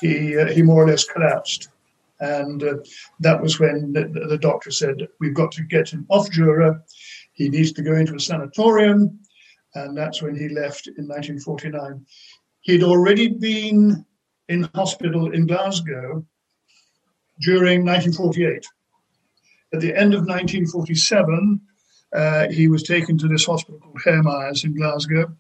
[0.01, 1.69] he, uh, he more or less collapsed.
[2.21, 2.75] And uh,
[3.21, 6.81] that was when the, the, doctor said, We've got to get him off Jura.
[7.33, 9.19] He needs to go into a sanatorium.
[9.75, 12.05] And that's when he left in 1949.
[12.61, 14.05] He'd already been
[14.49, 16.25] in hospital in Glasgow
[17.41, 18.65] during 1948.
[19.73, 21.61] At the end of 1947,
[22.15, 25.35] uh, he was taken to this hospital called Myers in Glasgow,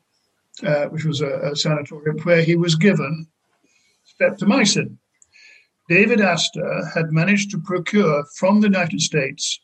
[0.64, 3.28] uh, which was a, a, sanatorium, where he was given
[4.20, 4.96] streptomycin.
[5.88, 9.60] David Astor had managed to procure from the United States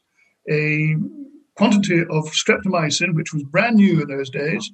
[0.48, 0.94] a
[1.60, 4.72] quantity of streptomycin, which was brand new in those days,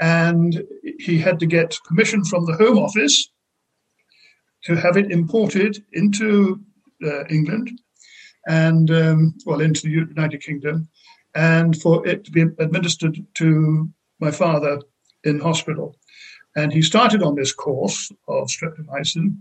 [0.00, 0.64] and
[0.98, 3.30] he had to get permission from the Home Office
[4.64, 6.58] to have it imported into
[7.04, 7.70] uh, England
[8.48, 10.88] and, um, well, into the United Kingdom
[11.36, 13.88] and for it to be administered to
[14.18, 14.80] my father
[15.22, 15.96] in hospital.
[16.56, 19.36] And he started on this course of streptomycin.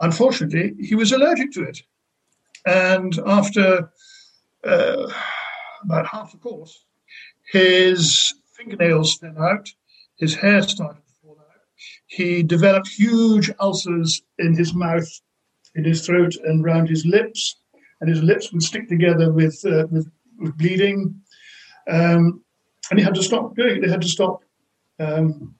[0.00, 1.78] Unfortunately, he was allergic to it.
[2.66, 3.92] And after
[4.64, 5.06] uh,
[5.82, 6.84] about half the course,
[7.52, 9.68] his fingernails fell out,
[10.18, 11.60] his hair started to fall out.
[12.06, 15.08] He developed huge ulcers in his mouth,
[15.74, 17.56] in his throat, and around his lips.
[18.00, 20.08] And his lips would stick together with, uh, with
[20.38, 21.20] was bleeding,
[21.88, 22.42] um,
[22.90, 23.82] and he had to stop doing it.
[23.82, 24.44] They had to stop
[24.98, 25.54] um,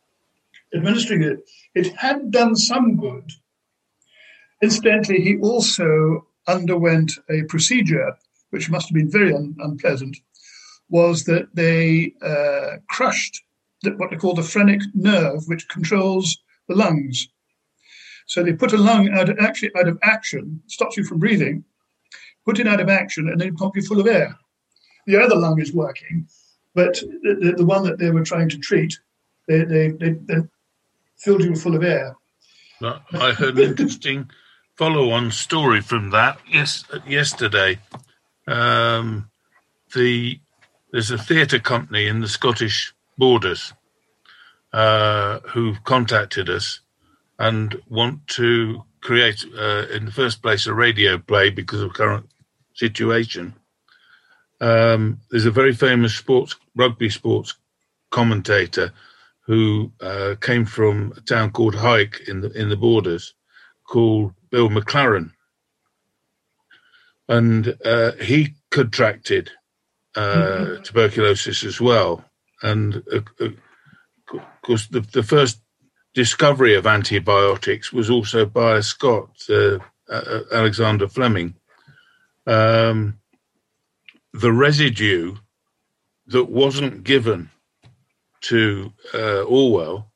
[0.75, 1.49] administering it.
[1.75, 3.31] It had done some good.
[4.63, 8.17] Incidentally, he also underwent a procedure
[8.51, 10.17] which must have been very un- unpleasant.
[10.91, 13.43] Was that they uh, crushed
[13.83, 16.39] the, what they call the phrenic nerve, which controls
[16.69, 17.29] the lungs.
[18.27, 21.65] So they put a lung out of, actually out of action, stops you from breathing,
[22.45, 24.39] put it out of action, and then pump you full of air
[25.09, 26.29] the other lung is working,
[26.75, 28.97] but the, the, the one that they were trying to treat,
[29.49, 30.37] they, they, they, they
[31.17, 32.15] filled you full of air.
[32.83, 34.31] I heard an interesting
[34.77, 37.79] follow-on story from that yes, yesterday.
[38.49, 39.31] Um,
[39.95, 40.41] the
[40.91, 43.75] there's a theatre company in the Scottish borders
[44.73, 46.81] uh, who contacted us
[47.39, 52.27] and want to create, uh, in the first place, a radio play because of current
[52.75, 53.55] situation.
[54.61, 57.55] Um, there's a very famous sports rugby sports
[58.11, 58.93] commentator
[59.41, 63.35] who uh, came from a town called Hawick in the in the borders,
[63.85, 65.33] called Bill McLaren,
[67.29, 69.51] and uh, he contracted
[70.17, 70.83] uh, mm-hmm.
[70.83, 72.25] tuberculosis as well.
[72.63, 73.49] And uh, uh,
[74.35, 75.61] of course, the, the first
[76.15, 79.79] discovery of antibiotics was also by a Scot, uh,
[80.53, 81.55] Alexander Fleming.
[82.47, 83.19] Um,
[84.33, 85.37] the residue
[86.27, 87.51] that wasn't given
[88.41, 90.11] to uh, Orwell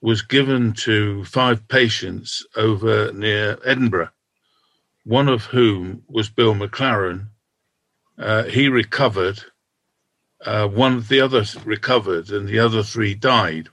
[0.00, 4.10] was given to five patients over near Edinburgh,
[5.10, 7.26] one of whom was Bill McLaren.
[8.16, 9.42] Uh, he recovered.
[10.46, 13.68] Uh, one of the others recovered, and the other three died,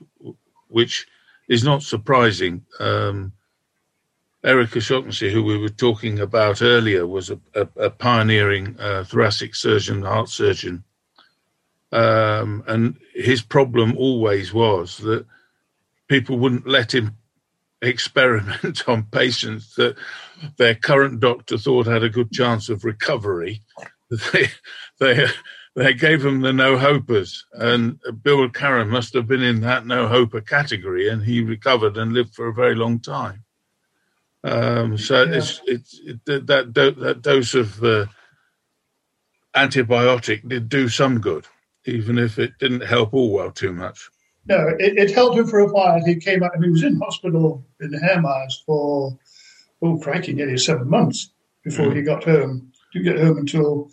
[0.66, 1.06] which
[1.48, 2.66] is not surprising.
[2.80, 3.32] Um,
[4.42, 9.54] Eric O'Shaughnessy, who we were talking about earlier, was a, a, a pioneering uh, thoracic
[9.54, 10.82] surgeon, heart surgeon.
[11.92, 15.24] Um, and his problem always was that
[16.08, 17.16] people wouldn't let him
[17.80, 19.94] experiment on patients that
[20.56, 23.62] their current doctor thought had a good chance of recovery.
[24.32, 24.48] They,
[25.00, 25.26] they,
[25.76, 30.08] they gave him the no hopers, and Bill McLaren must have been in that no
[30.08, 33.44] hoper category, and he recovered and lived for a very long time.
[34.44, 35.36] Um, so yeah.
[35.36, 38.06] it's it's it, that that dose of uh,
[39.54, 41.46] antibiotic did do some good,
[41.84, 44.08] even if it didn't help Orwell too much.
[44.46, 46.02] no, it, it, helped him for a while.
[46.04, 49.18] He came out, he was in hospital in Hairmyres for,
[49.82, 51.30] oh, crikey, nearly seven months
[51.64, 51.96] before mm.
[51.96, 52.72] he got home.
[52.92, 53.90] Didn't get home until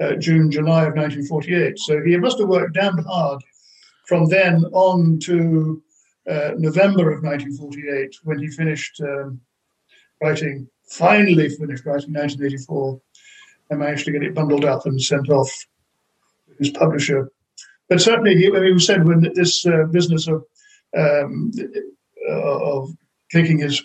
[0.00, 1.78] uh, June, July of 1948.
[1.78, 3.42] So he must have worked damned hard
[4.06, 5.82] from then on to
[6.28, 9.40] uh, November of 1948 when he finished um,
[10.22, 13.00] writing, finally finished writing 1984
[13.70, 15.50] and managed to get it bundled up and sent off
[16.46, 17.30] to his publisher.
[17.88, 20.44] But certainly, he, he said when this uh, business of
[20.96, 21.50] um,
[22.30, 22.90] of
[23.30, 23.82] taking his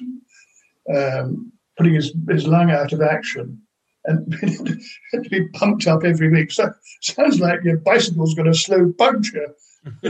[0.94, 3.62] um, putting his, his lung out of action
[4.06, 4.34] and
[5.12, 6.52] had to be pumped up every week.
[6.52, 6.72] So
[7.02, 9.56] sounds like your bicycle's got a slow puncture.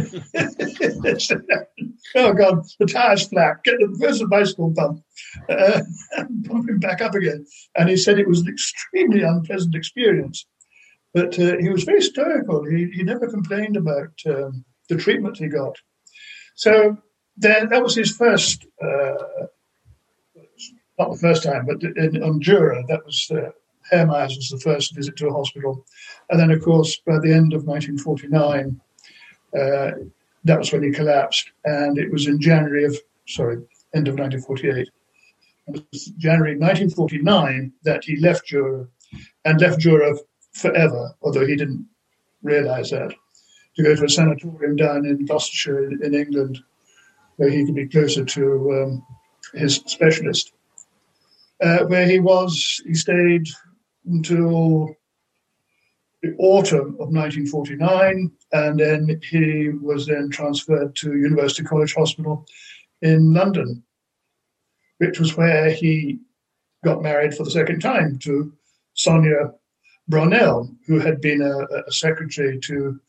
[2.15, 3.63] oh God, the tire's flat.
[3.63, 5.03] Get the first bicycle pump,
[5.47, 5.81] uh,
[6.47, 7.45] pump him back up again.
[7.77, 10.47] And he said it was an extremely unpleasant experience,
[11.13, 12.65] but uh, he was very stoical.
[12.65, 15.75] He, he never complained about um, the treatment he got.
[16.55, 16.97] So
[17.37, 19.45] then that was his first, uh,
[20.99, 23.51] not the first time, but in, on Jura, that was uh,
[23.91, 25.85] Hairmyres was the first visit to a hospital.
[26.29, 28.79] And then, of course, by the end of 1949,
[29.57, 29.91] uh,
[30.43, 31.51] that was when he collapsed.
[31.65, 32.97] And it was in January of,
[33.27, 33.57] sorry,
[33.95, 34.89] end of 1948.
[35.67, 38.87] It was January 1949 that he left Jura
[39.45, 40.15] and left Jura
[40.53, 41.87] forever, although he didn't
[42.43, 43.13] realize that,
[43.75, 46.59] to go to a sanatorium down in Gloucestershire in England
[47.37, 49.05] where he could be closer to um,
[49.53, 50.51] his specialist.
[51.61, 53.45] Uh, where he was, he stayed
[54.05, 54.95] until
[56.21, 62.45] the autumn of 1949, and then he was then transferred to University College Hospital
[63.01, 63.83] in London,
[64.97, 66.19] which was where he
[66.83, 68.53] got married for the second time to
[68.93, 69.53] Sonia
[70.07, 72.99] Brownell, who had been a, a secretary to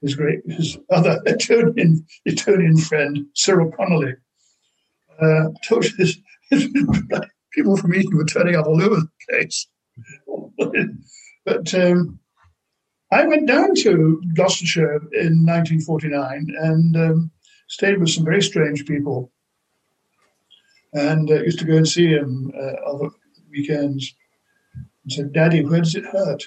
[0.00, 4.14] his great his other Etonian Etonian friend Cyril Connolly.
[5.20, 5.48] Uh,
[7.56, 9.66] people from Eton were turning up all over the place.
[11.44, 12.20] but um,
[13.10, 17.30] I went down to Gloucestershire in 1949 and um,
[17.68, 19.32] stayed with some very strange people,
[20.92, 23.08] and uh, used to go and see him uh, other
[23.50, 24.14] weekends.
[24.74, 26.44] And said, "Daddy, where does it hurt?"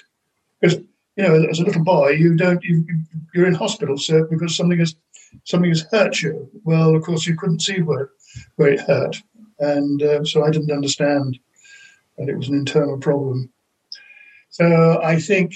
[0.60, 0.78] Because
[1.16, 2.86] you know, as a little boy, you don't you,
[3.34, 4.94] you're in hospital, so because something has
[5.44, 6.48] something has hurt you.
[6.64, 8.10] Well, of course, you couldn't see where
[8.56, 9.22] where it hurt,
[9.60, 11.38] and uh, so I didn't understand
[12.18, 13.50] that it was an internal problem.
[14.50, 15.54] So I think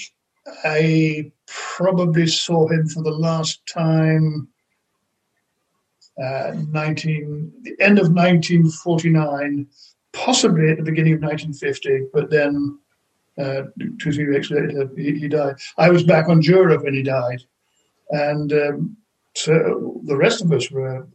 [0.64, 4.48] I probably saw him for the last time
[6.22, 9.66] uh, 19, the end of 1949,
[10.12, 12.78] possibly at the beginning of 1950, but then
[13.36, 13.62] uh,
[13.98, 15.56] two, three weeks later, he, he, died.
[15.76, 17.42] I was back on Jura when he died.
[18.10, 18.96] And um,
[19.34, 21.06] so the rest of us were.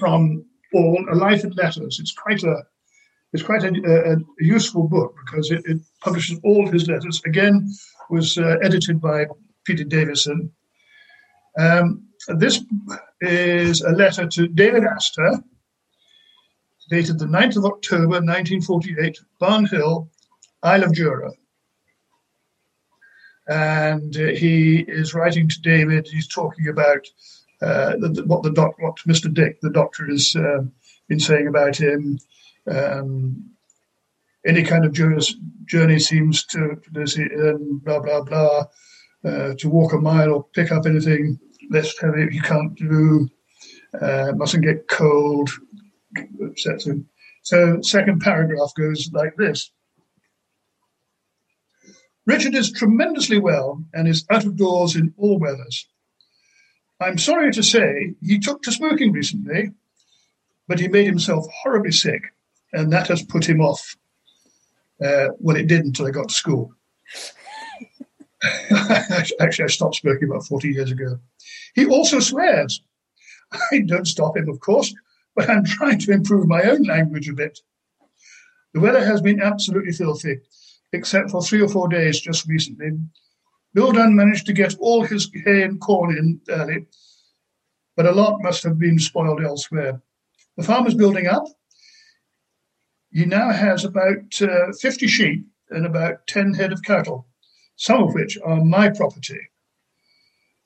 [0.00, 0.44] from
[0.74, 2.00] Orwell: A Life in Letters.
[2.00, 2.64] It's quite a
[3.32, 7.22] it's quite a, a, a useful book because it, it, publishes all his letters.
[7.24, 7.68] Again,
[8.10, 9.26] was uh, edited by
[9.64, 10.50] Peter Davison
[11.58, 12.62] um, this
[13.20, 15.42] is a letter to David Astor,
[16.88, 20.08] dated the 9th of October 1948, Barn Hill,
[20.62, 21.32] Isle of Jura.
[23.48, 27.06] And uh, he is writing to David, he's talking about
[27.60, 29.32] uh, the, what the doc, what Mr.
[29.32, 30.62] Dick, the doctor, has uh,
[31.08, 32.18] been saying about him.
[32.70, 33.50] Um,
[34.46, 38.66] any kind of journey seems to, to blah, blah, blah,
[39.24, 41.38] uh, to walk a mile or pick up anything
[42.00, 42.32] have it.
[42.32, 43.28] You can't do.
[44.00, 45.50] Uh, mustn't get cold.
[46.42, 46.94] Etc.
[47.42, 49.70] So, second paragraph goes like this.
[52.26, 55.88] Richard is tremendously well and is out of doors in all weathers.
[57.00, 59.70] I'm sorry to say he took to smoking recently,
[60.66, 62.22] but he made himself horribly sick,
[62.72, 63.96] and that has put him off.
[65.02, 66.74] Uh, well, it did until I got to school.
[69.40, 71.18] Actually, I stopped smoking about 40 years ago.
[71.74, 72.82] He also swears.
[73.72, 74.94] I don't stop him, of course,
[75.34, 77.60] but I'm trying to improve my own language a bit.
[78.74, 80.40] The weather has been absolutely filthy
[80.92, 82.90] except for three or four days just recently.
[83.74, 86.86] Bill Dunn managed to get all his hay and corn in early,
[87.96, 90.00] but a lot must have been spoiled elsewhere.
[90.56, 91.44] The farm is building up.
[93.12, 97.26] He now has about uh, 50 sheep and about 10 head of cattle,
[97.78, 99.38] some of which are my property.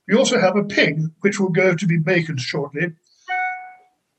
[0.09, 2.95] We also have a pig, which will go to be baconed shortly.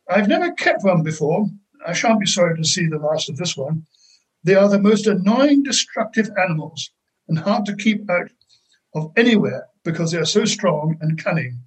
[0.10, 1.48] I've never kept one before.
[1.86, 3.88] I shan't be sorry to see the last of this one.
[4.44, 6.92] They are the most annoying, destructive animals
[7.28, 8.30] and hard to keep out
[8.94, 11.60] of anywhere because they are so strong and cunning.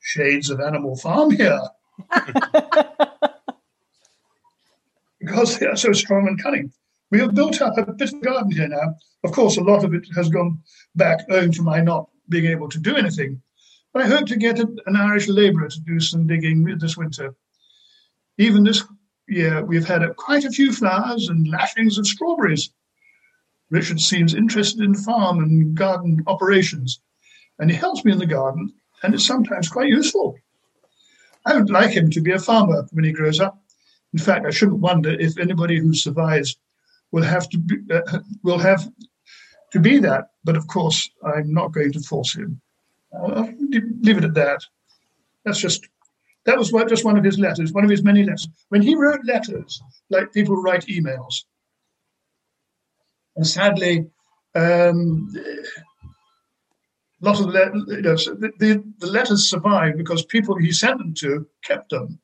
[0.00, 1.60] Shades of Animal Farm here.
[5.18, 6.72] because they are so strong and cunning.
[7.10, 8.94] We have built up a bit of garden here now.
[9.24, 10.60] Of course, a lot of it has gone
[10.94, 13.40] back owing to my not being able to do anything.
[13.92, 17.34] But I hope to get an Irish labourer to do some digging this winter.
[18.38, 18.82] Even this
[19.28, 22.70] year, we've had quite a few flowers and lashings of strawberries.
[23.70, 27.00] Richard seems interested in farm and garden operations,
[27.58, 30.36] and he helps me in the garden, and it's sometimes quite useful.
[31.46, 33.62] I would like him to be a farmer when he grows up.
[34.12, 36.56] In fact, I shouldn't wonder if anybody who survives
[37.14, 38.82] will have to be, uh, will have
[39.70, 40.30] to be that.
[40.42, 42.60] But of course, I'm not going to force him.
[43.16, 43.54] I'll
[44.06, 44.60] leave it at that.
[45.44, 45.86] That's just
[46.44, 48.48] that was just one of his letters, one of his many letters.
[48.68, 51.44] When he wrote letters, like people write emails,
[53.36, 54.06] and sadly,
[54.56, 55.32] um,
[57.22, 60.98] a lot of the, you know, the, the, the, letters survived because people he sent
[60.98, 62.18] them to kept them,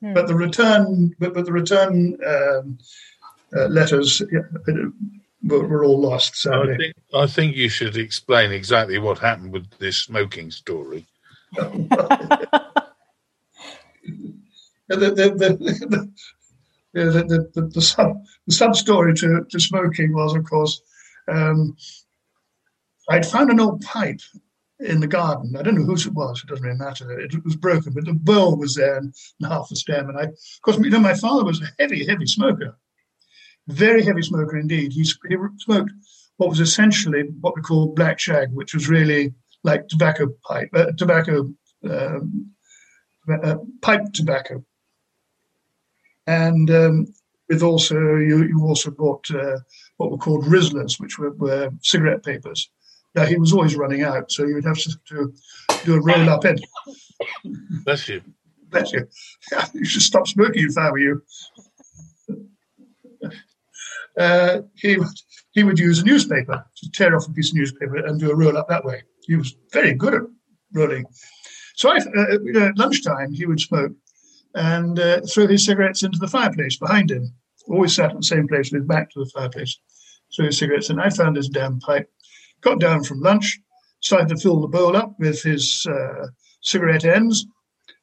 [0.00, 0.12] hmm.
[0.12, 2.78] but the return, but, but the return um,
[3.54, 4.22] uh, letters
[5.42, 6.36] were, were, all lost.
[6.36, 11.06] So I think, I think you should explain exactly what happened with this smoking story.
[11.52, 11.66] the,
[14.88, 16.10] the, the,
[16.92, 18.16] the, the, the, sub,
[18.46, 20.80] the sub story to, to smoking was, of course,
[21.28, 21.76] um,
[23.08, 24.20] I'd found an old pipe
[24.80, 25.56] in the garden.
[25.56, 26.42] I don't know whose it was.
[26.42, 27.18] It doesn't really matter.
[27.18, 30.08] It was broken, but the bowl was there and, and half the stem.
[30.08, 32.76] And I, of course, you know, my father was a heavy, heavy smoker,
[33.68, 34.92] very heavy smoker indeed.
[34.92, 35.92] He, he smoked
[36.36, 40.92] what was essentially what we call black shag, which was really like tobacco pipe, uh,
[40.96, 41.52] tobacco
[41.88, 42.50] um,
[43.28, 44.62] uh, pipe tobacco
[46.26, 47.06] and um,
[47.48, 49.58] with also you, you also bought uh,
[49.96, 52.70] what were called Rizlas, which were, were, cigarette papers.
[53.14, 55.34] Now he was always running out, so you would have to, to
[55.84, 56.64] do a roll up end.
[57.84, 58.22] Bless you.
[58.68, 59.06] Bless you.
[59.72, 61.22] you should stop smoking if I were you.
[64.18, 65.08] Uh, he would
[65.52, 68.34] he would use a newspaper to tear off a piece of newspaper and do a
[68.34, 69.02] roll up that way.
[69.22, 70.22] He was very good at
[70.72, 71.04] rolling.
[71.76, 73.92] So I, uh, you know, at lunchtime he would smoke
[74.54, 77.32] and uh, threw his cigarettes into the fireplace behind him.
[77.68, 79.78] Always sat at the same place with his back to the fireplace.
[80.34, 80.98] Threw his cigarettes in.
[80.98, 82.10] I found his damn pipe.
[82.62, 83.60] Got down from lunch,
[84.00, 86.28] started to fill the bowl up with his uh,
[86.62, 87.46] cigarette ends,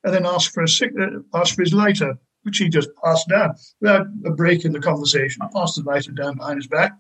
[0.04, 3.56] and then asked for a uh, asked for his lighter, which he just passed down
[3.82, 5.42] without a break in the conversation.
[5.42, 6.94] I passed the lighter down behind his back.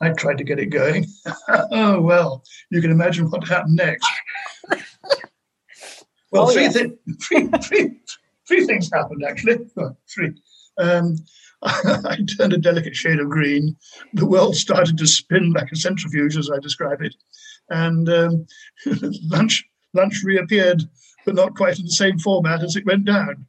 [0.00, 1.06] I tried to get it going.
[1.72, 4.06] oh well, you can imagine what happened next.
[6.32, 6.68] Well, oh, three, yeah.
[6.70, 8.00] th- three, three,
[8.46, 9.58] three things happened actually.
[9.76, 10.32] Oh, three.
[10.78, 11.16] Um,
[11.62, 13.76] I turned a delicate shade of green.
[14.14, 17.14] The world started to spin like a centrifuge, as I describe it,
[17.68, 18.46] and um,
[19.24, 20.82] lunch lunch reappeared,
[21.26, 23.46] but not quite in the same format as it went down.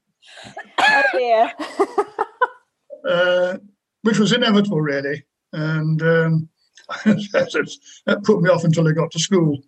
[0.79, 1.51] Oh dear.
[3.09, 3.57] uh,
[4.03, 6.49] which was inevitable, really, and um,
[7.05, 9.59] that put me off until I got to school.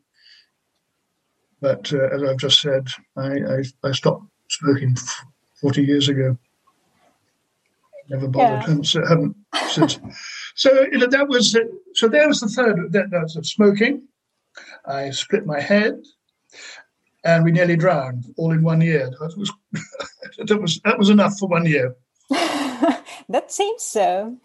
[1.62, 4.98] But uh, as I've just said, I, I, I stopped smoking
[5.62, 6.38] 40 years ago.
[8.10, 9.02] Never bothered, yeah.
[9.08, 9.36] haven't,
[9.70, 9.98] since.
[10.56, 11.58] so you know, that was
[11.94, 12.08] so.
[12.10, 12.92] There was the third.
[12.92, 14.04] That, that was smoking.
[14.86, 16.02] I split my head,
[17.24, 19.10] and we nearly drowned all in one year.
[19.20, 19.52] That was
[20.48, 21.96] that was that was enough for one year.
[22.30, 24.38] that seems so.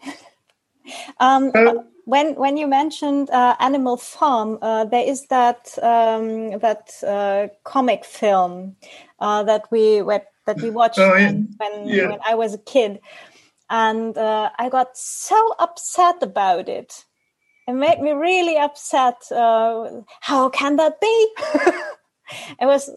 [1.19, 1.73] Um, uh,
[2.05, 8.05] when when you mentioned uh, Animal Farm, uh, there is that um, that uh, comic
[8.05, 8.75] film
[9.19, 11.27] uh, that we that we watched oh, yeah.
[11.27, 12.09] when when, yeah.
[12.09, 12.99] when, I was a kid,
[13.69, 17.05] and uh, I got so upset about it.
[17.67, 19.31] It made me really upset.
[19.31, 21.33] Uh, how can that be?
[22.59, 22.89] it was,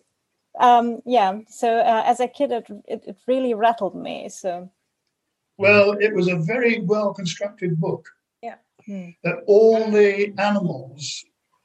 [0.58, 1.40] um, yeah.
[1.48, 4.28] So as a kid, it, it, it really rattled me.
[4.28, 4.70] So.
[5.58, 8.08] Well, it was a very well constructed book
[8.86, 9.10] Hmm.
[9.22, 11.24] that all the animals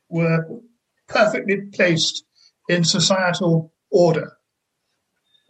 [0.10, 0.46] were
[1.08, 2.24] perfectly placed
[2.70, 4.34] in societal order.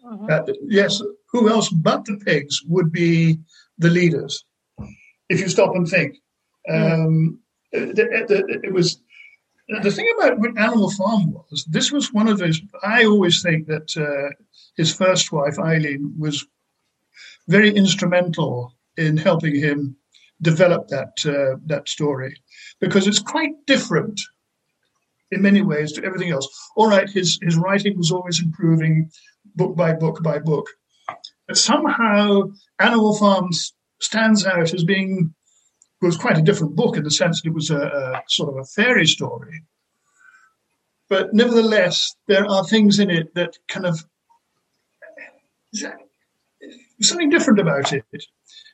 [0.06, 0.46] Uh-huh.
[0.68, 1.02] yes,
[1.32, 3.40] who else but the pigs would be
[3.78, 4.46] the leaders?
[5.28, 6.16] If you stop and think,
[6.70, 7.42] um,
[7.74, 9.02] it, it, it, was
[9.68, 11.66] the thing about what Animal Farm was.
[11.70, 12.62] This was one of those.
[12.84, 14.34] I always think that uh,
[14.76, 16.46] his first wife Eileen was
[17.48, 19.96] very instrumental in helping him
[20.42, 22.36] develop that uh, that story
[22.80, 24.22] because it's quite different
[25.32, 26.48] in many ways to everything else.
[26.76, 29.12] All right, his his writing was always improving,
[29.56, 30.68] book by book by book,
[31.48, 32.44] but somehow
[32.80, 35.34] Animal Farms stands out as being
[36.02, 38.58] was quite a different book in the sense that it was a, a sort of
[38.58, 39.64] a fairy story.
[41.10, 44.04] But nevertheless, there are things in it that kind of
[47.02, 48.06] something different about it.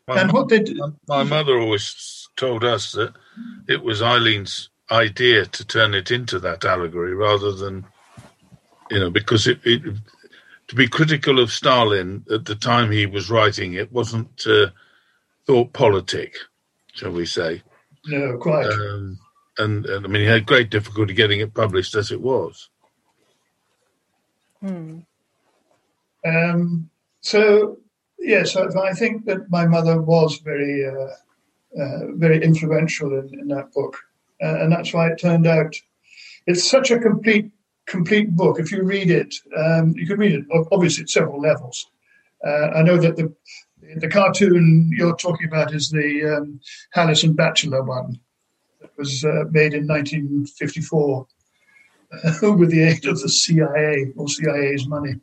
[0.08, 0.66] My, and what they
[1.08, 3.14] my mother always told us that
[3.70, 7.86] it was Eileen's idea to turn it into that allegory rather than,
[8.92, 9.82] you know, because it, it
[10.68, 14.68] to be critical of Stalin at the time he was writing it wasn't uh,
[15.46, 16.36] thought politic,
[16.94, 17.62] shall we say?
[18.06, 18.68] No, quite.
[18.68, 19.20] Um,
[19.58, 22.70] and, and I mean, he had great difficulty getting it published as it was.
[24.62, 25.00] Hmm.
[26.26, 26.90] Um,
[27.22, 27.80] so
[28.18, 33.74] yes, I think that my mother was very, uh, uh, very influential in, in that
[33.74, 33.98] book,
[34.42, 35.76] uh, and that's why it turned out.
[36.48, 37.52] It's such a complete,
[37.86, 38.60] complete book.
[38.60, 41.88] If you read it, um, you could read it obviously at several levels.
[42.46, 43.34] Uh, I know that the
[43.98, 46.60] the cartoon you're talking about is the um,
[46.96, 48.20] Halas and Batchelor one
[48.82, 51.28] that was uh, made in 1954
[52.12, 55.16] uh, with the aid of the CIA or CIA's money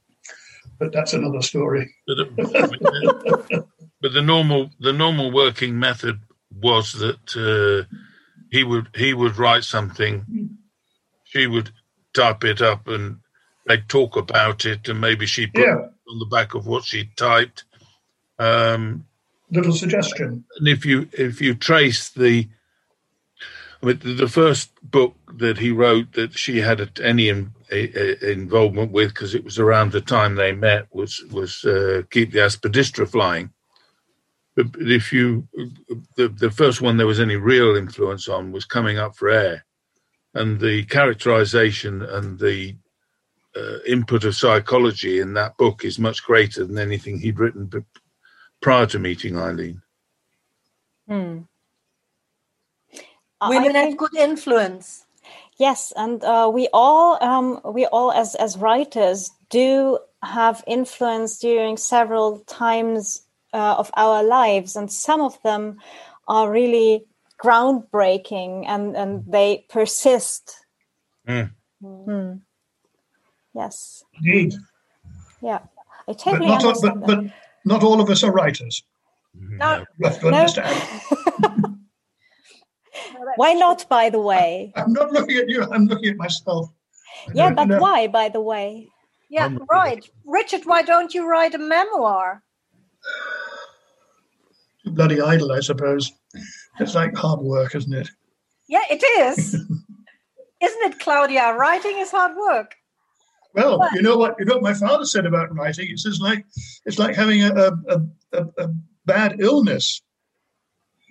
[0.81, 1.95] but that's another story.
[2.07, 3.65] But the,
[4.01, 6.19] but the normal the normal working method
[6.61, 7.95] was that uh,
[8.51, 10.59] he would he would write something,
[11.25, 11.71] she would
[12.15, 13.19] type it up, and
[13.69, 15.87] they'd talk about it, and maybe she put yeah.
[16.09, 17.65] on the back of what she typed.
[18.41, 19.05] Um,
[19.53, 20.45] Little suggestion.
[20.59, 22.49] And if you if you trace the
[23.83, 28.93] I mean, the first book that he wrote that she had any in, a, involvement
[28.93, 33.09] with, because it was around the time they met, was was uh, keep the Aspidistra
[33.09, 33.51] flying.
[34.55, 35.49] But if you,
[36.17, 39.65] the the first one there was any real influence on was coming up for air,
[40.35, 42.77] and the characterization and the
[43.57, 47.67] uh, input of psychology in that book is much greater than anything he'd written
[48.61, 49.83] prior to meeting Eileen.
[51.09, 51.39] Hmm.
[53.49, 55.07] Women have good influence.
[55.57, 61.77] Yes, and uh, we all um, we all as as writers do have influence during
[61.77, 65.79] several times uh, of our lives, and some of them
[66.29, 67.05] are really
[67.43, 70.65] groundbreaking, and and they persist.
[71.27, 71.51] Mm.
[71.83, 72.41] Mm.
[73.55, 74.05] Yes.
[74.23, 74.55] Indeed.
[75.43, 75.61] Yeah,
[76.07, 77.03] I totally but not, understand.
[77.03, 77.33] All, but, but
[77.65, 78.83] not all of us are writers.
[79.37, 79.57] Mm-hmm.
[79.59, 79.85] No.
[79.99, 81.77] you have to no.
[83.37, 84.73] Why not, by the way?
[84.77, 86.71] I'm not looking at you, I'm looking at myself.
[87.35, 87.79] Yeah, but know.
[87.79, 88.89] why, by the way?
[89.29, 90.05] Yeah, right.
[90.25, 92.43] Richard, why don't you write a memoir?
[94.85, 96.13] Bloody idle, I suppose.
[96.81, 98.11] It's like hard work, isn't it?
[98.69, 99.55] Yeah, it is.
[100.63, 101.55] isn't it, Claudia?
[101.55, 102.75] Writing is hard work.
[103.55, 105.89] Well, but, you know what you know what my father said about writing.
[105.89, 106.45] He says like
[106.85, 108.01] it's like having a, a,
[108.33, 108.69] a, a
[109.05, 110.03] bad illness.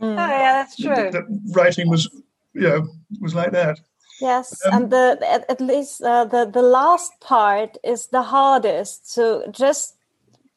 [0.02, 0.14] Mm.
[0.14, 0.96] Oh yeah, that's true.
[0.96, 2.10] The, the writing was,
[2.54, 2.88] you know,
[3.20, 3.80] was like that.
[4.22, 9.12] Yes, um, and the at, at least uh, the the last part is the hardest.
[9.12, 9.96] So just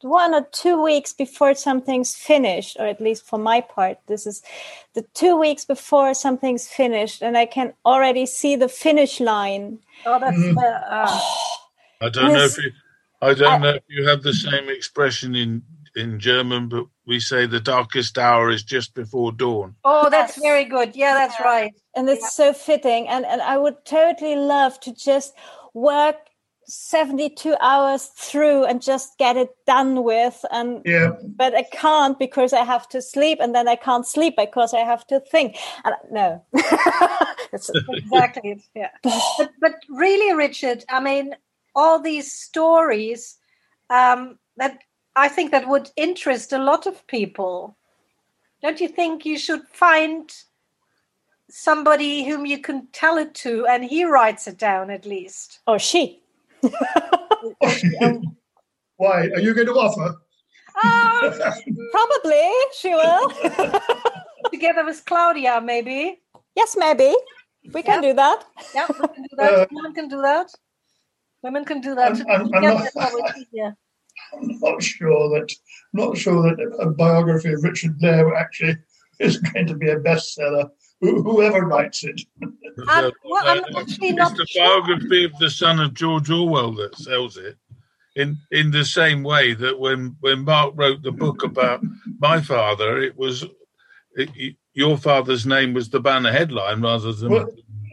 [0.03, 4.43] one or two weeks before something's finished, or at least for my part, this is
[4.95, 9.79] the two weeks before something's finished, and I can already see the finish line.
[10.07, 10.37] Oh, that's.
[10.37, 10.57] Mm.
[10.89, 11.21] Uh,
[12.03, 12.73] I don't know if you.
[13.21, 15.63] I don't I, know if you have the same expression in
[15.95, 19.77] in German, but we say the darkest hour is just before dawn.
[19.85, 20.97] Oh, that's very good.
[20.97, 21.73] Yeah, that's right.
[21.95, 22.29] And it's yeah.
[22.29, 23.09] so fitting.
[23.09, 25.35] And and I would totally love to just
[25.75, 26.17] work
[26.67, 32.53] 72 hours through and just get it done with and yeah but i can't because
[32.53, 35.95] i have to sleep and then i can't sleep because i have to think and
[36.11, 36.43] no
[37.53, 41.35] exactly yeah but, but, really richard i mean
[41.75, 43.39] all these stories
[43.91, 44.79] um, that
[45.17, 47.77] i think that would interest a lot of people
[48.63, 50.33] don't you think you should find
[51.51, 55.79] somebody whom you can tell it to and he writes it down at least or
[55.79, 56.23] she
[58.97, 59.29] Why?
[59.35, 60.17] Are you going to offer?
[60.81, 61.31] Uh,
[61.93, 63.33] probably she will.
[64.53, 66.21] Together with Claudia, maybe.
[66.55, 67.15] Yes, maybe.
[67.73, 68.45] We can do that.
[68.75, 69.53] Yeah, we can do that.
[69.53, 70.53] Uh, Women can do that.
[71.43, 72.13] Women can do that.
[72.13, 75.53] I'm, I'm, I'm, not, I'm not sure that
[75.93, 78.77] not sure that a biography of Richard Blair actually
[79.19, 80.71] is going to be a bestseller
[81.03, 82.21] whoever writes it.
[82.87, 83.13] well,
[83.45, 87.57] I'm actually not it's the biography of the son of George Orwell that sells it.
[88.15, 91.83] In in the same way that when when Mark wrote the book about
[92.19, 93.47] my father, it was
[94.15, 97.31] it, your father's name was the banner headline rather than.
[97.31, 97.49] Well,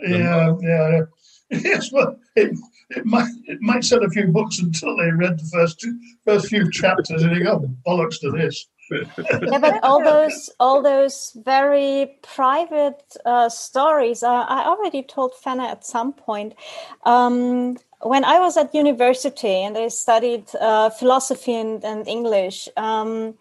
[0.06, 1.02] yeah, yeah,
[1.50, 1.90] yes.
[1.92, 2.52] Well, it,
[2.92, 6.48] it might it might sell a few books until they read the first two, first
[6.48, 12.18] few chapters and they go bollocks to this yeah, but all those all those very
[12.22, 16.56] private uh, stories, uh, I already told Fenna at some point.
[17.04, 23.36] Um, when I was at university and I studied uh, philosophy and, and English, um,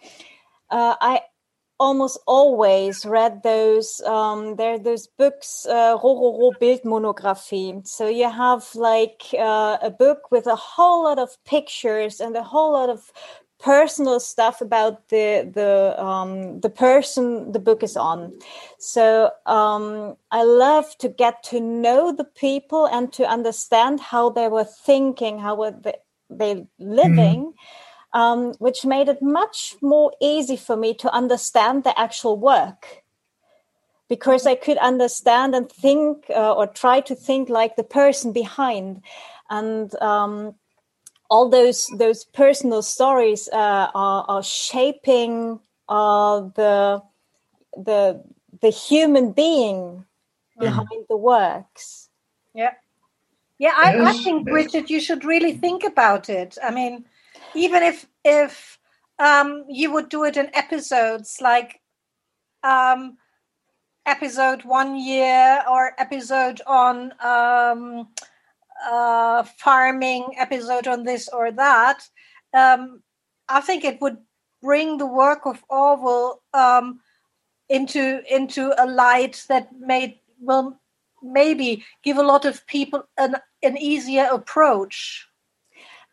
[0.70, 1.20] uh, I
[1.79, 7.87] almost always read those um, there are those books uh, Rororo Bildmonographie.
[7.87, 12.43] So you have like uh, a book with a whole lot of pictures and a
[12.43, 13.13] whole lot of
[13.61, 18.33] personal stuff about the the um, the person the book is on.
[18.79, 24.49] So um, I love to get to know the people and to understand how they
[24.49, 25.95] were thinking, how were they,
[26.31, 27.53] they living.
[27.53, 27.55] Mm.
[28.15, 33.05] Um, which made it much more easy for me to understand the actual work
[34.09, 39.03] because I could understand and think uh, or try to think like the person behind.
[39.51, 40.55] And um,
[41.31, 47.03] all those those personal stories uh, are, are, shaping uh, the
[47.77, 48.25] the
[48.61, 50.05] the human being
[50.57, 50.61] mm.
[50.61, 51.09] behind mm.
[51.09, 52.09] the works.
[52.55, 52.73] Yeah,
[53.59, 53.73] yeah.
[53.77, 56.57] I, I, think Richard, you should really think about it.
[56.63, 57.05] I mean,
[57.55, 58.79] even if if
[59.19, 61.81] um, you would do it in episodes, like
[62.62, 63.16] um,
[64.07, 67.12] episode one year or episode on.
[67.20, 68.09] Um,
[68.87, 72.03] uh, farming episode on this or that,
[72.55, 73.03] um,
[73.49, 74.19] I think it would
[74.62, 77.01] bring the work of Orwell um,
[77.69, 80.79] into into a light that may will
[81.23, 85.28] maybe give a lot of people an an easier approach.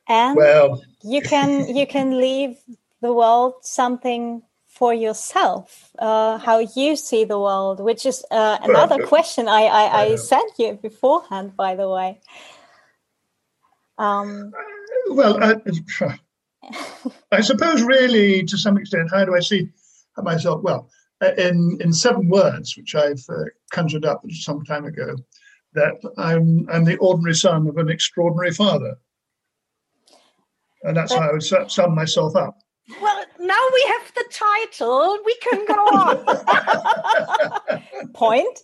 [0.08, 0.84] And well.
[1.04, 2.58] you can you can leave
[3.02, 9.08] the world something for yourself, uh, how you see the world, which is uh, another
[9.08, 12.20] question I, I, I sent you beforehand, by the way.
[13.98, 14.52] Um,
[15.08, 15.56] well, I,
[17.32, 19.70] I, suppose, really, to some extent, how do I see
[20.18, 20.62] myself?
[20.62, 20.90] Well,
[21.22, 25.16] uh, in in seven words, which I've uh, conjured up some time ago,
[25.74, 28.98] that I'm I'm the ordinary son of an extraordinary father,
[30.86, 32.60] and that's but, how I would sum myself up.
[33.02, 35.18] Well, now we have the title.
[35.26, 36.24] We can go on.
[38.14, 38.60] Point.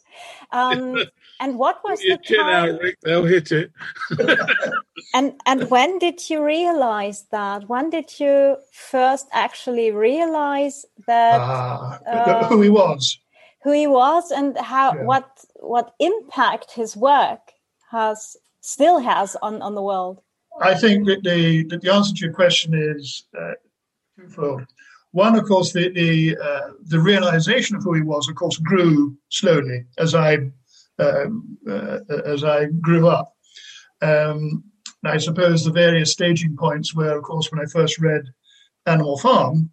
[0.51, 1.03] Um,
[1.39, 2.69] and what was the time?
[2.69, 3.71] Out, Rick, they'll hit it.
[5.13, 7.67] and and when did you realize that?
[7.67, 13.17] When did you first actually realize that uh, uh, who he was?
[13.63, 15.03] Who he was, and how yeah.
[15.03, 17.53] what what impact his work
[17.89, 20.21] has still has on on the world.
[20.59, 23.53] I think that the that the answer to your question is uh,
[24.17, 24.65] twofold.
[25.11, 29.17] One, of course, the the, uh, the realization of who he was, of course, grew
[29.29, 30.51] slowly as I
[30.99, 33.33] um, uh, as I grew up.
[34.01, 34.63] Um,
[35.03, 38.23] I suppose the various staging points were, of course, when I first read
[38.85, 39.71] Animal Farm,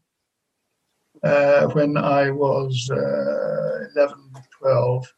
[1.23, 4.17] uh, when I was uh, 11,
[4.61, 5.15] 12,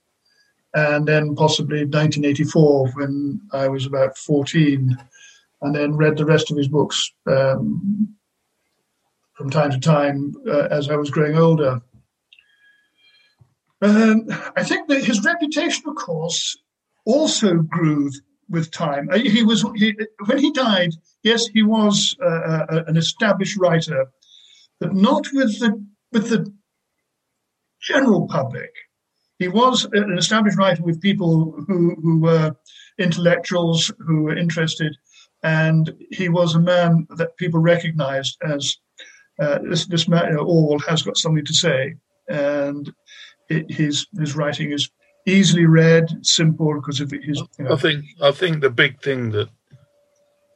[0.74, 4.96] and then possibly 1984 when I was about 14,
[5.62, 8.14] and then read the rest of his books um,
[9.34, 11.80] from time to time uh, as I was growing older.
[13.82, 14.26] Um,
[14.56, 16.56] I think that his reputation, of course,
[17.06, 18.10] also grew
[18.48, 19.08] with time.
[19.10, 19.96] Uh, he was he,
[20.26, 20.90] when he died.
[21.22, 24.06] Yes, he was uh, uh, an established writer,
[24.80, 25.82] but not with the
[26.12, 26.52] with the
[27.80, 28.70] general public.
[29.38, 32.54] He was an established writer with people who who were
[32.98, 34.94] intellectuals who were interested,
[35.42, 38.76] and he was a man that people recognized as
[39.40, 41.94] uh, this, this man, you know, Orwell has got something to say,
[42.28, 42.92] and
[43.48, 44.90] it, his his writing is
[45.26, 47.42] easily read, simple because of his.
[47.58, 47.72] You know.
[47.72, 49.48] I think I think the big thing that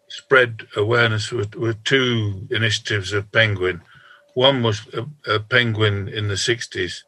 [0.08, 3.80] spread awareness were, were two initiatives of Penguin.
[4.34, 7.04] One was a, a Penguin in the '60s,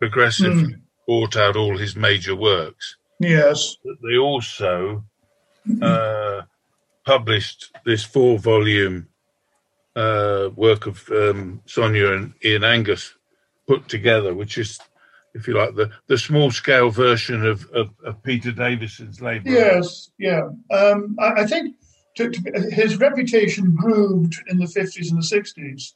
[0.00, 0.80] progressive mm.
[1.06, 2.96] bought out all his major works.
[3.20, 5.04] Yes, they also
[5.80, 6.42] uh,
[7.04, 9.08] published this four-volume
[9.96, 13.14] uh, work of um, Sonia and Ian Angus
[13.66, 14.78] put together, which is,
[15.34, 19.50] if you like, the, the small scale version of, of, of Peter Davison's labour.
[19.50, 20.48] Yes, yeah.
[20.70, 21.76] Um, I, I, think
[22.16, 25.92] to, to, his reputation grew in the 50s and the 60s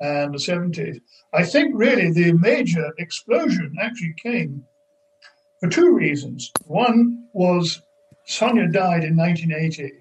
[0.00, 1.00] and the 70s.
[1.34, 4.64] I think really the major explosion actually came
[5.60, 6.50] for two reasons.
[6.66, 7.82] One was
[8.26, 9.92] Sonia died in 1980.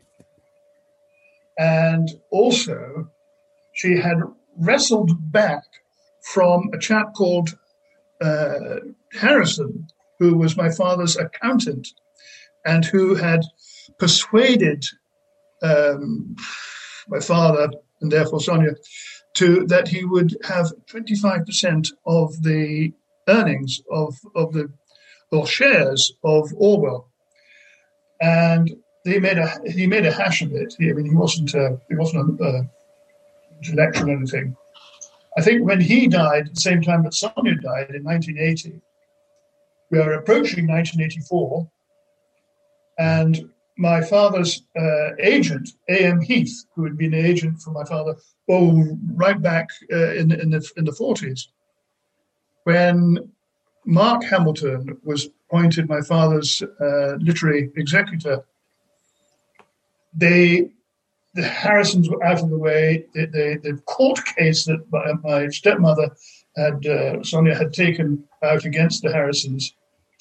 [1.58, 3.10] And also,
[3.74, 4.18] she had
[4.58, 5.64] wrestled back
[6.34, 7.58] from a chap called
[8.22, 8.78] uh,
[9.14, 9.88] Harrison,
[10.20, 11.88] who was my father's accountant,
[12.66, 13.42] and who had
[13.98, 14.84] persuaded
[15.62, 16.36] um,
[17.08, 17.70] my father
[18.02, 18.76] and therefore Sonia
[19.36, 22.92] to that he would have 25% of the
[23.28, 24.72] earnings of of the
[25.32, 27.10] or shares of Orwell,
[28.22, 28.70] and
[29.08, 30.76] he made a he made a hash of it.
[30.80, 32.70] I mean, he wasn't a, he wasn't a,
[33.58, 34.56] intellectual or anything.
[35.38, 38.82] I think when he died, at the same time that Sonia died in 1980,
[39.92, 41.70] we are approaching 1984,
[43.00, 46.22] and my father's uh, agent, A.M.
[46.22, 48.16] Heath, who had been an agent for my father,
[48.50, 51.48] oh, right back uh, in, in, the, in the 40s,
[52.64, 53.32] when
[53.86, 58.44] Mark Hamilton was appointed my father's uh, literary executor,
[60.18, 60.70] they
[61.38, 63.06] the Harrisons were out of the way.
[63.14, 66.10] The, the, the court case that my, my stepmother
[66.58, 69.72] had, uh, Sonia had taken out against the Harrisons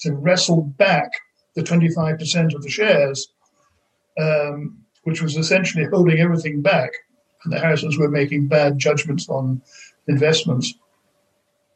[0.01, 1.09] to wrestle back
[1.55, 3.29] the 25% of the shares,
[4.19, 6.91] um, which was essentially holding everything back.
[7.43, 9.63] And the Harrisons were making bad judgments on
[10.07, 10.71] investments.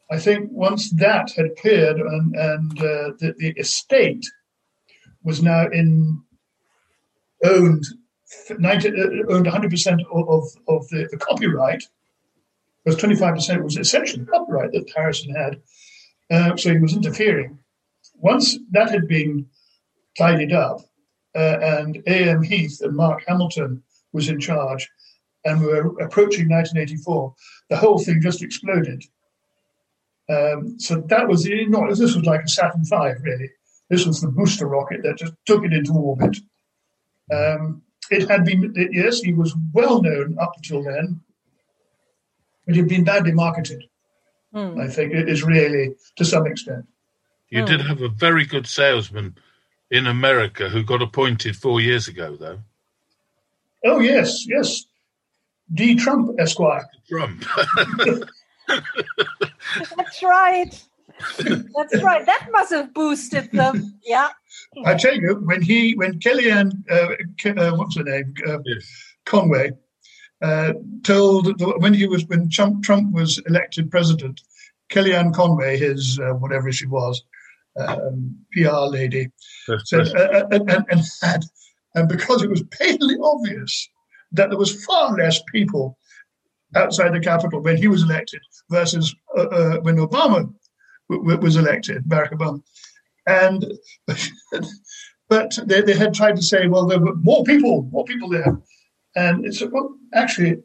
[0.08, 4.24] I think once that had cleared and, and uh, the, the estate
[5.24, 6.22] was now in
[7.44, 7.84] owned
[8.58, 8.92] 90, uh,
[9.30, 11.84] owned 100% of, of the, the copyright,
[12.84, 15.60] because 25% was essentially copyright that Harrison had.
[16.30, 17.58] Uh, so he was interfering.
[18.14, 19.46] Once that had been
[20.16, 20.80] tidied up,
[21.34, 22.42] uh, and A.M.
[22.42, 23.82] Heath and Mark Hamilton
[24.12, 24.88] was in charge,
[25.44, 27.34] and we were approaching 1984,
[27.70, 29.02] the whole thing just exploded.
[30.28, 33.50] Um, so that was enormous, this was like a Saturn V, really.
[33.88, 36.36] This was the booster rocket that just took it into orbit.
[37.32, 37.82] Um,
[38.12, 41.20] it had been, yes, he was well known up until then,
[42.66, 43.84] but he'd been badly marketed.
[44.54, 44.80] Mm.
[44.80, 46.86] I think it is really to some extent.
[47.48, 47.66] You mm.
[47.66, 49.36] did have a very good salesman
[49.90, 52.60] in America who got appointed four years ago, though.
[53.84, 54.84] Oh, yes, yes.
[55.72, 55.94] D.
[55.96, 56.88] Trump, Esquire.
[57.08, 57.44] Trump.
[58.68, 60.84] That's right.
[61.38, 62.26] That's right.
[62.26, 63.98] That must have boosted them.
[64.04, 64.28] Yeah.
[64.84, 69.14] I tell you, when he, when Kellyanne, uh, uh, what's her name, uh, yes.
[69.26, 69.72] Conway,
[70.40, 70.72] uh,
[71.04, 74.40] told when he was when Trump, Trump was elected president,
[74.90, 77.22] Kellyanne Conway, his uh, whatever she was,
[77.76, 79.30] um, PR lady,
[79.84, 81.44] said, uh, and, and had,
[81.94, 83.88] and because it was painfully obvious
[84.32, 85.96] that there was far less people
[86.74, 89.14] outside the Capitol when he was elected versus
[89.82, 90.52] when Obama
[91.10, 92.62] w- was elected, Barack Obama.
[93.26, 93.64] And
[95.28, 98.60] but they, they had tried to say, well, there were more people, more people there.
[99.14, 100.56] And it's well, actually,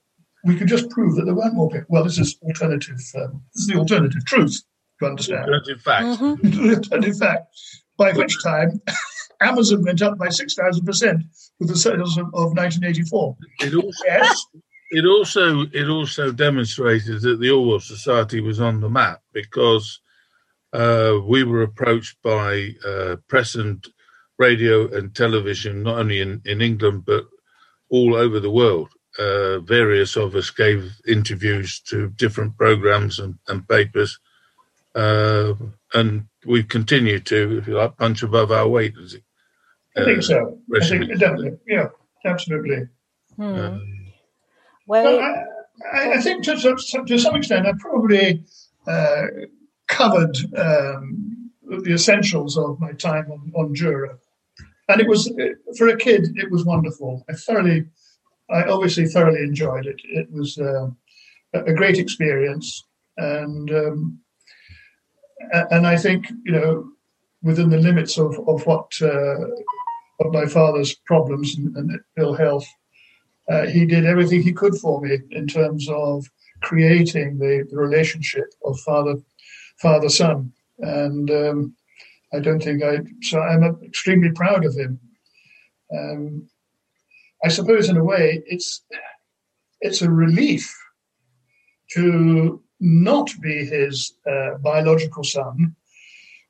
[0.43, 1.87] we could just prove that there weren't more people.
[1.89, 2.97] Well, this is alternative.
[3.15, 4.61] Um, this is the alternative truth.
[4.99, 6.05] To understand, alternative fact.
[6.05, 6.69] Mm-hmm.
[6.73, 7.45] alternative fact.
[7.97, 8.81] By which time,
[9.41, 11.23] Amazon went up by six thousand percent
[11.59, 13.37] with the sales of, of 1984.
[13.59, 14.45] It also, yes.
[14.89, 19.99] It also it also demonstrated that the Orwell Society was on the map because
[20.73, 23.85] uh, we were approached by uh, press and
[24.37, 27.25] radio and television, not only in, in England, but
[27.89, 28.89] all over the world.
[29.17, 34.19] Uh, various of us gave interviews to different programs and, and papers.
[34.93, 35.53] Uh,
[35.93, 38.93] and we continue to, if you like, punch above our weight.
[39.03, 39.23] As it,
[39.95, 40.59] I think so.
[40.75, 41.57] I think definitely.
[41.67, 41.87] Yeah,
[42.25, 42.87] absolutely.
[43.35, 43.43] Hmm.
[43.43, 44.07] Um,
[44.85, 48.43] well, I, I, think to, to, to, some extent, I probably
[48.87, 49.25] uh,
[49.97, 51.51] covered um,
[51.83, 54.17] the essentials of my time on, on Jura.
[54.89, 55.31] And it was,
[55.77, 57.25] for a kid, it was wonderful.
[57.29, 57.87] I thoroughly
[58.49, 59.99] I obviously thoroughly enjoyed it.
[60.03, 60.87] It was uh,
[61.53, 62.83] a great experience,
[63.17, 64.19] and um,
[65.51, 66.89] and I think you know
[67.43, 69.47] within the limits of of what uh,
[70.19, 72.67] of my father's problems and, and ill health,
[73.49, 76.25] uh, he did everything he could for me in terms of
[76.61, 79.15] creating the, the relationship of father
[79.81, 81.75] father son, and um,
[82.33, 84.99] I don't think I so I'm extremely proud of him.
[85.93, 86.49] Um,
[87.43, 88.83] I suppose in a way it's
[89.81, 90.75] it's a relief
[91.91, 95.75] to not be his uh, biological son,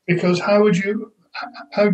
[0.08, 1.12] because how would you
[1.72, 1.92] how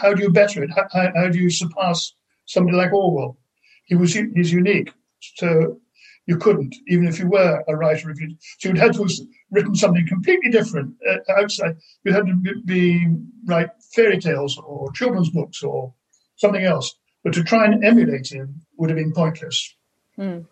[0.00, 0.70] how do you better it?
[0.70, 2.12] How, how do you surpass
[2.44, 3.38] somebody like Orwell?
[3.86, 5.80] He was he's unique, so
[6.26, 8.10] you couldn't, even if you were a writer.
[8.10, 9.12] If you so you'd had to have
[9.50, 11.76] written something completely different uh, outside.
[12.04, 13.16] You had to be, be
[13.46, 15.94] write fairy tales or children's books or
[16.36, 16.94] something else.
[17.22, 19.74] But to try and emulate him would have been pointless.
[20.18, 20.46] Mm.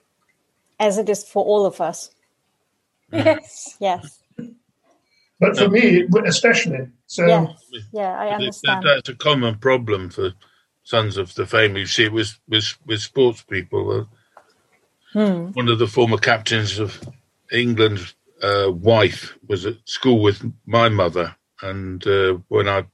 [0.79, 2.11] As it is for all of us.
[3.13, 3.77] Yes.
[3.81, 4.21] Yes.
[5.41, 6.89] But for me, especially.
[7.07, 7.49] So yes.
[7.93, 8.85] yeah, I understand.
[8.85, 10.33] That's a common problem for
[10.85, 11.77] sons of the fame.
[11.77, 14.09] You see, it with with with sports people.
[15.15, 15.53] Hmm.
[15.53, 17.01] One of the former captains of
[17.53, 22.86] England's uh, wife was at school with my mother, and uh, when I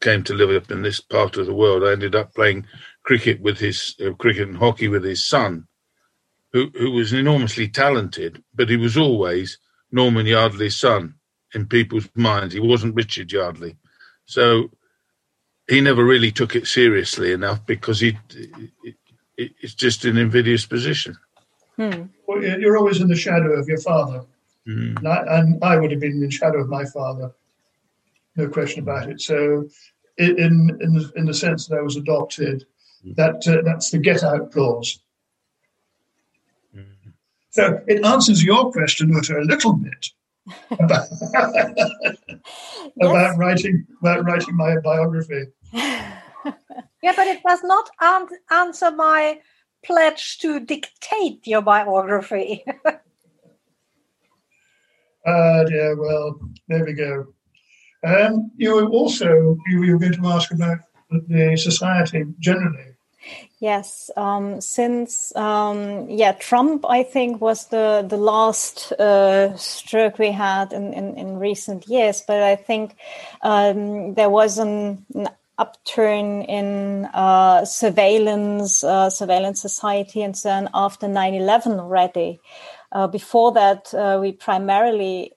[0.00, 2.66] came to live up in this part of the world, I ended up playing
[3.04, 5.68] cricket with his uh, cricket and hockey with his son,
[6.52, 9.58] who who was enormously talented, but he was always
[9.92, 11.14] Norman Yardley's son
[11.54, 12.54] in people's minds.
[12.54, 13.76] He wasn't Richard Yardley,
[14.24, 14.70] so
[15.68, 18.96] he never really took it seriously enough because he it,
[19.36, 21.16] it, it's just an invidious position.
[21.78, 22.06] Hmm.
[22.26, 24.24] Well, you're always in the shadow of your father,
[24.66, 24.96] mm.
[24.96, 27.30] and, I, and, I, would have been in the shadow of my father,
[28.34, 29.20] no question about it.
[29.20, 29.68] So,
[30.16, 32.66] in in the, in the sense that I was adopted,
[33.06, 33.14] mm.
[33.14, 34.98] that uh, that's the get out clause.
[36.76, 37.12] Mm.
[37.50, 40.10] So it answers your question, Uta, a little bit
[40.72, 41.06] about,
[43.00, 45.44] about writing about writing my biography.
[45.72, 47.88] yeah, but it does not
[48.50, 49.38] answer my
[49.84, 52.64] pledge to dictate your biography.
[52.86, 53.00] uh,
[55.24, 57.26] yeah, well, there we go.
[58.04, 60.78] Um, you also you were going to ask about
[61.10, 62.94] the society generally.
[63.60, 70.30] Yes, um, since um, yeah, Trump, I think was the the last uh, stroke we
[70.30, 72.22] had in, in, in, recent years.
[72.24, 72.94] But I think
[73.42, 75.28] um, there was an, an
[75.58, 82.40] upturn in uh, surveillance, uh, surveillance society, and so on after 9-11 already.
[82.92, 85.32] Uh, before that, uh, we primarily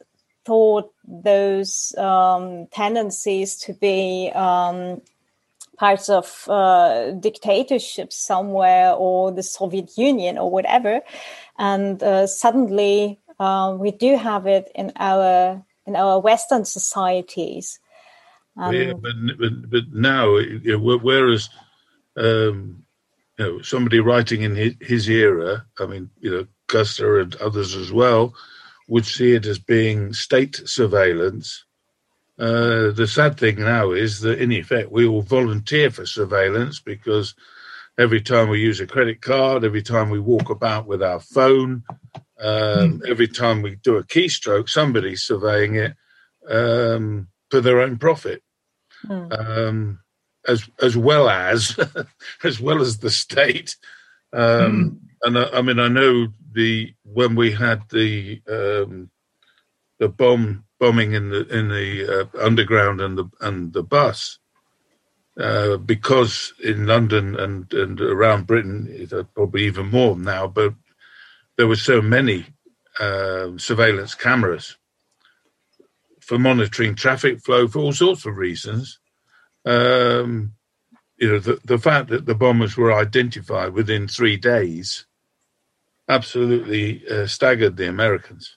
[0.45, 5.02] thought those um, tendencies to be um,
[5.77, 11.02] parts of uh, dictatorships somewhere or the Soviet Union or whatever.
[11.57, 17.80] And uh, suddenly uh, we do have it in our in our Western societies.
[18.57, 21.49] Um, yeah, but, but, but now, you know, whereas
[22.18, 22.84] um,
[23.38, 27.76] you know somebody writing in his, his era, I mean, you know, Koestler and others
[27.76, 28.34] as well,
[28.88, 31.65] would see it as being state surveillance
[32.41, 37.36] uh, the sad thing now is that, in effect, we all volunteer for surveillance because
[37.99, 41.84] every time we use a credit card, every time we walk about with our phone,
[42.40, 43.07] um, mm.
[43.07, 45.94] every time we do a keystroke, somebody's surveying it
[46.49, 48.41] um, for their own profit,
[49.06, 49.40] mm.
[49.40, 49.99] um,
[50.48, 51.78] as as well as
[52.44, 53.76] as well as the state.
[54.34, 54.98] Mm.
[55.23, 59.11] And I, I, mean, I know the when we had the um,
[59.99, 64.40] the bomb bombing in the in the uh, underground and the and the bus,
[65.40, 70.73] uh, because in London and and around Britain, uh, probably even more now, but
[71.57, 72.45] there were so many
[72.99, 74.78] uh, surveillance cameras
[76.32, 78.99] for monitoring traffic flow for all sorts of reasons.
[79.66, 80.53] Um,
[81.18, 85.06] you know, the, the fact that the bombers were identified within three days
[86.08, 88.56] absolutely uh, staggered the Americans.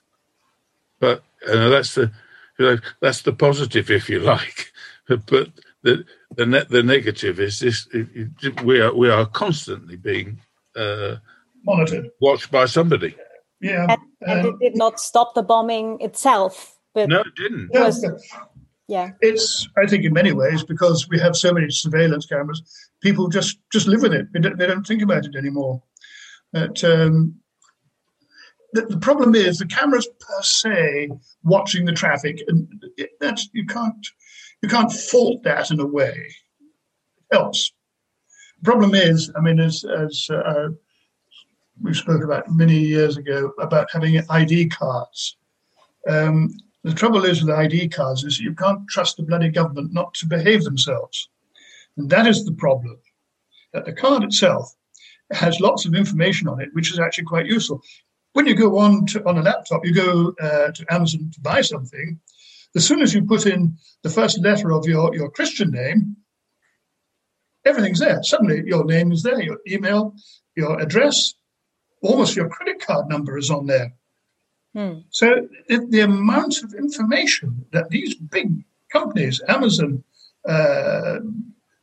[1.00, 2.12] But uh, that's the
[2.60, 4.70] you know, that's the positive, if you like.
[5.08, 5.48] but
[5.82, 6.04] the
[6.36, 8.06] the net the negative is this: it,
[8.40, 10.38] it, we are we are constantly being
[10.76, 11.16] uh,
[11.64, 13.16] monitored, watched by somebody.
[13.60, 16.73] Yeah, and, and it did not stop the bombing itself.
[16.94, 17.70] But no, it didn't.
[17.72, 18.06] It was,
[18.86, 22.62] yeah, it's I think in many ways because we have so many surveillance cameras,
[23.00, 24.32] people just just live with it.
[24.32, 25.82] They don't, they don't think about it anymore.
[26.52, 27.36] But um,
[28.72, 31.08] the, the, problem is the cameras per se
[31.42, 32.68] watching the traffic, and
[33.20, 34.06] that's you can't
[34.62, 36.34] you can't fault that in a way.
[37.32, 37.72] Else,
[38.60, 40.68] the problem is, I mean, as as uh,
[41.82, 45.36] we spoke about many years ago about having ID cards.
[46.08, 46.50] Um,
[46.84, 50.26] the trouble is with ID cards is you can't trust the bloody government not to
[50.26, 51.30] behave themselves.
[51.96, 52.98] And that is the problem.
[53.72, 54.74] That the card itself
[55.32, 57.82] has lots of information on it, which is actually quite useful.
[58.34, 61.62] When you go on to, on a laptop, you go uh, to Amazon to buy
[61.62, 62.20] something.
[62.76, 66.16] As soon as you put in the first letter of your, your Christian name,
[67.64, 68.22] everything's there.
[68.22, 70.14] Suddenly your name is there, your email,
[70.54, 71.32] your address,
[72.02, 73.94] almost your credit card number is on there.
[74.74, 74.98] Hmm.
[75.10, 80.02] So the, the, amount of information that these big companies, Amazon,
[80.48, 81.20] uh,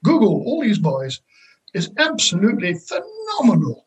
[0.03, 1.21] Google, all these boys,
[1.73, 3.85] is absolutely phenomenal.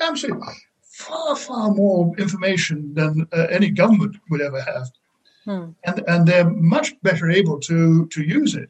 [0.00, 0.54] Absolutely.
[0.82, 4.90] Far, far more information than uh, any government would ever have.
[5.44, 5.70] Hmm.
[5.84, 8.68] And, and they're much better able to, to use it.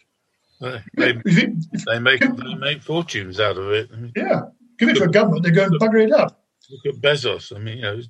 [0.60, 3.90] They, they, make they make fortunes out of it.
[4.16, 4.42] yeah,
[4.78, 6.44] give it to a government, they go and bugger it up.
[6.70, 7.54] Look at Bezos.
[7.54, 8.00] I mean, you know,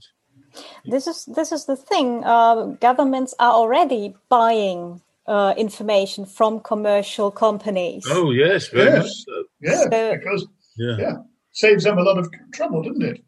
[0.84, 2.24] this is this is the thing.
[2.24, 8.04] Uh, governments are already buying uh, information from commercial companies.
[8.08, 9.02] Oh yes, very yes.
[9.02, 9.44] much so.
[9.60, 10.46] Yeah, so, because
[10.76, 10.96] yeah.
[10.98, 11.14] yeah.
[11.52, 13.24] saves them a lot of trouble, doesn't it?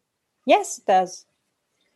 [0.46, 1.24] Yes, it does.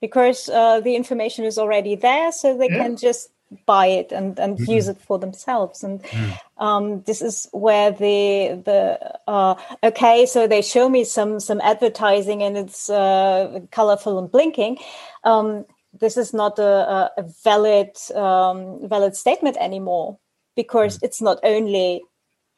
[0.00, 2.82] Because uh, the information is already there, so they yeah.
[2.82, 3.30] can just
[3.66, 4.70] buy it and, and mm-hmm.
[4.70, 5.82] use it for themselves.
[5.84, 6.38] And mm.
[6.58, 12.42] um, this is where the the uh, okay, so they show me some some advertising
[12.42, 14.78] and it's uh, colorful and blinking.
[15.24, 15.64] Um,
[15.98, 20.18] this is not a, a valid um, valid statement anymore
[20.56, 21.02] because mm.
[21.02, 22.02] it's not only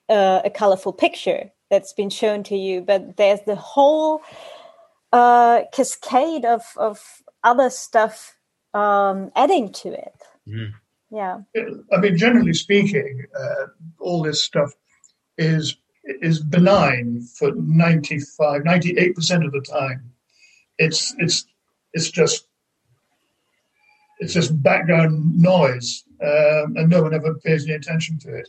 [0.09, 4.23] uh, a colorful picture that's been shown to you, but there's the whole
[5.13, 8.37] uh, cascade of of other stuff
[8.75, 10.23] um, adding to it.
[10.47, 10.75] Mm.
[11.15, 11.39] Yeah.
[11.93, 13.67] I mean, generally speaking, uh,
[14.01, 14.73] all this stuff
[15.39, 20.13] is is benign for 95, 98% of the time.
[20.77, 21.47] It's it's
[21.93, 22.47] it's just
[24.19, 28.49] it's just background noise, um, and no one ever pays any attention to it.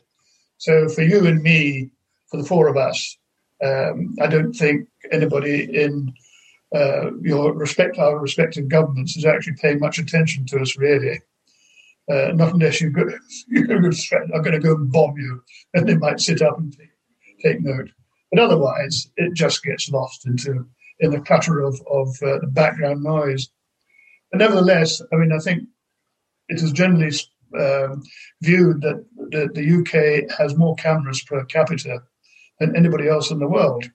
[0.57, 1.91] So for you and me,
[2.27, 3.17] for the four of us,
[3.63, 6.13] um, I don't think anybody in
[6.73, 11.21] uh, your respect our respective governments is actually paying much attention to us, really.
[12.11, 13.07] Uh, not unless you've got,
[13.47, 13.91] you're going
[14.33, 15.41] I'm going to go and bomb you,
[15.73, 16.89] and they might sit up and take,
[17.41, 17.89] take note.
[18.31, 20.67] But otherwise, it just gets lost into
[20.99, 23.49] in the clutter of of uh, the background noise.
[24.31, 25.63] But nevertheless, I mean, I think
[26.49, 27.11] it is generally
[27.57, 28.03] um,
[28.41, 32.01] viewed that the, the UK has more cameras per capita
[32.59, 33.85] than anybody else in the world.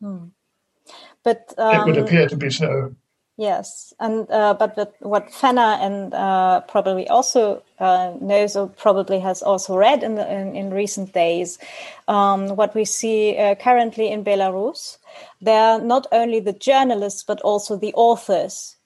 [0.00, 0.26] Hmm.
[1.22, 2.94] But um, it would um, appear to be so.
[3.36, 9.18] Yes, and uh, but, but what Fenna and uh, probably also uh, knows or probably
[9.18, 11.58] has also read in, the, in, in recent days,
[12.06, 14.98] um, what we see uh, currently in Belarus,
[15.40, 18.76] there are not only the journalists but also the authors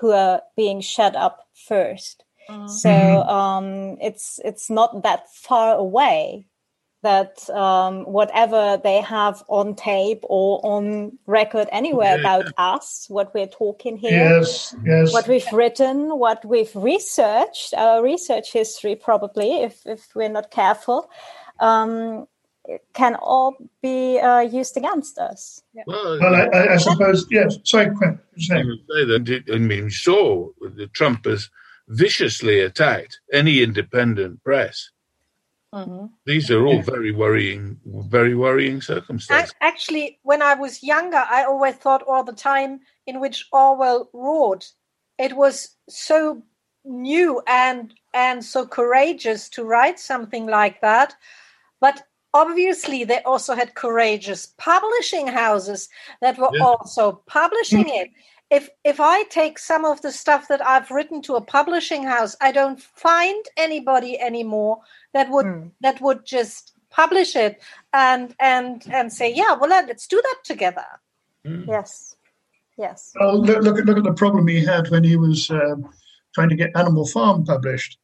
[0.00, 2.16] who are being shut up 1st
[2.50, 2.68] mm-hmm.
[2.68, 6.44] So um, it's it's not that far away
[7.02, 12.20] that um, whatever they have on tape or on record anywhere yeah.
[12.20, 15.12] about us, what we're talking here, yes, yes.
[15.12, 21.10] what we've written, what we've researched, our research history probably, if if we're not careful,
[21.60, 22.26] um,
[22.92, 25.62] can all be uh, used against us.
[25.74, 25.82] Yeah.
[25.86, 27.58] Well, well I, I, suppose yes.
[27.64, 28.18] Sorry, Quinn.
[28.52, 30.50] I mean, sure,
[30.92, 31.48] Trump has
[31.88, 34.90] viciously attacked any independent press.
[35.76, 36.06] Mm-hmm.
[36.24, 39.54] These are all very worrying, very worrying circumstances.
[39.60, 44.72] Actually, when I was younger, I always thought all the time in which Orwell wrote,
[45.18, 46.42] it was so
[46.84, 51.14] new and and so courageous to write something like that.
[51.80, 55.88] But obviously they also had courageous publishing houses
[56.20, 56.64] that were yeah.
[56.64, 58.10] also publishing it
[58.50, 62.36] if if i take some of the stuff that i've written to a publishing house
[62.40, 64.78] i don't find anybody anymore
[65.12, 65.70] that would mm.
[65.80, 67.62] that would just publish it
[67.92, 70.86] and and and say yeah well let's do that together
[71.46, 71.66] mm.
[71.66, 72.16] yes
[72.78, 75.88] yes well look, look, at look at the problem he had when he was um,
[76.34, 77.98] trying to get animal farm published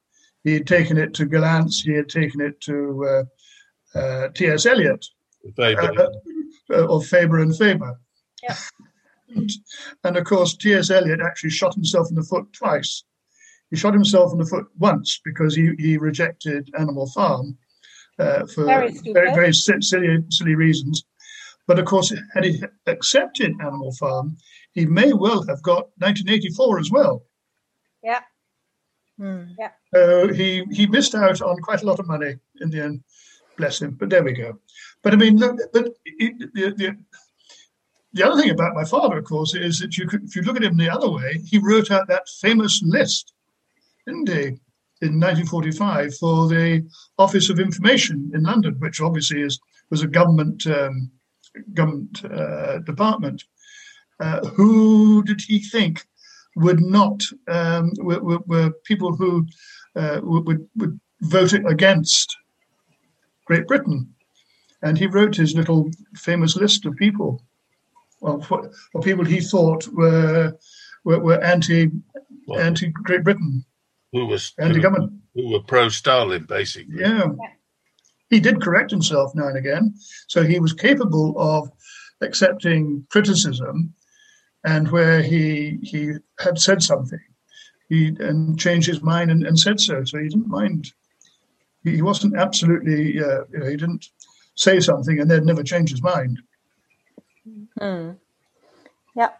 [0.44, 3.26] he had taken it to Gollancz, he had taken it to
[3.94, 4.66] uh, uh, T.S.
[4.66, 5.06] Eliot,
[5.56, 5.80] Faber.
[6.00, 6.06] Uh,
[6.70, 8.00] uh, of Faber and Faber.
[8.42, 8.56] Yeah.
[10.04, 10.90] And of course, T.S.
[10.90, 13.04] Eliot actually shot himself in the foot twice.
[13.70, 17.56] He shot himself in the foot once because he, he rejected Animal Farm
[18.18, 21.04] uh, for very, very, very silly, silly reasons.
[21.66, 24.36] But of course, had he accepted Animal Farm,
[24.72, 27.24] he may well have got 1984 as well.
[28.02, 28.20] Yeah.
[29.18, 29.44] Hmm.
[29.58, 29.70] Yeah.
[29.94, 33.04] Uh, he he missed out on quite a lot of money in the end
[33.56, 33.96] bless him.
[33.98, 34.58] But there we go.
[35.02, 36.96] But I mean, look, but the, the,
[38.14, 40.56] the other thing about my father, of course, is that you could, if you look
[40.56, 43.32] at him the other way, he wrote out that famous list,
[44.06, 44.58] didn't he,
[45.02, 46.86] in 1945 for the
[47.18, 49.58] Office of Information in London, which obviously is
[49.90, 51.10] was a government um,
[51.74, 53.44] government uh, department.
[54.20, 56.04] Uh, who did he think
[56.56, 59.46] would not um, were, were, were, people who
[59.96, 62.36] uh, would, would vote against
[63.46, 64.14] Great Britain?
[64.82, 67.42] And he wrote his little famous list of people
[68.22, 70.56] of, of people he thought were
[71.04, 71.90] were, were anti
[72.46, 73.64] well, anti Great Britain,
[74.12, 77.00] who was anti government, who were pro Stalin, basically.
[77.00, 77.28] Yeah,
[78.30, 79.94] he did correct himself now and again,
[80.28, 81.70] so he was capable of
[82.20, 83.94] accepting criticism,
[84.64, 87.20] and where he he had said something,
[87.88, 90.04] he and changed his mind and, and said so.
[90.04, 90.92] So he didn't mind.
[91.84, 93.22] He, he wasn't absolutely.
[93.22, 94.06] Uh, you know, he didn't
[94.54, 96.38] say something and then never change his mind.
[97.80, 98.16] Mm.
[99.14, 99.30] Yeah.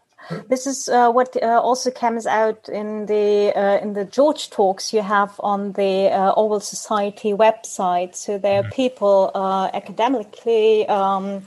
[0.49, 4.93] This is uh, what uh, also comes out in the uh, in the George talks
[4.93, 8.15] you have on the uh, Orwell Society website.
[8.15, 8.73] So there are mm-hmm.
[8.73, 11.43] people uh, academically um,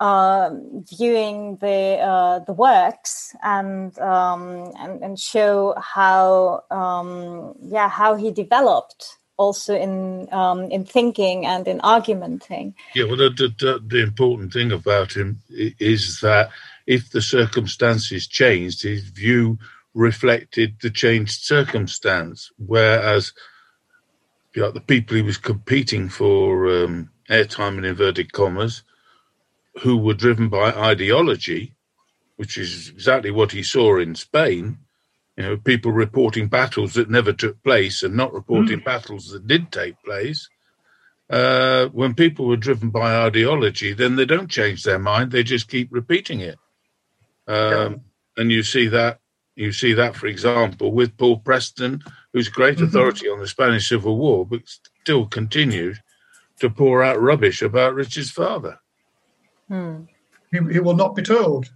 [0.00, 0.50] uh,
[0.98, 9.16] viewing the the works and, um, and and show how um, yeah how he developed
[9.36, 12.74] also in um, in thinking and in argumenting.
[12.94, 16.50] Yeah, well, the, the, the important thing about him is that
[16.86, 19.58] if the circumstances changed, his view
[19.94, 22.50] reflected the changed circumstance.
[22.58, 23.32] Whereas,
[24.54, 28.82] you know, the people he was competing for um, airtime in inverted commas,
[29.80, 31.74] who were driven by ideology,
[32.36, 34.78] which is exactly what he saw in Spain.
[35.36, 38.84] You know, people reporting battles that never took place and not reporting mm.
[38.84, 40.48] battles that did take place.
[41.30, 45.68] Uh, when people were driven by ideology, then they don't change their mind; they just
[45.68, 46.58] keep repeating it.
[47.46, 48.02] Um,
[48.36, 49.20] and you see that
[49.54, 52.02] you see that, for example, with Paul Preston,
[52.32, 52.84] who's great mm-hmm.
[52.84, 54.62] authority on the Spanish Civil War, but
[55.02, 55.98] still continued
[56.60, 58.78] to pour out rubbish about Richard's father.
[59.68, 60.04] Hmm.
[60.50, 61.70] He, he, will not be told,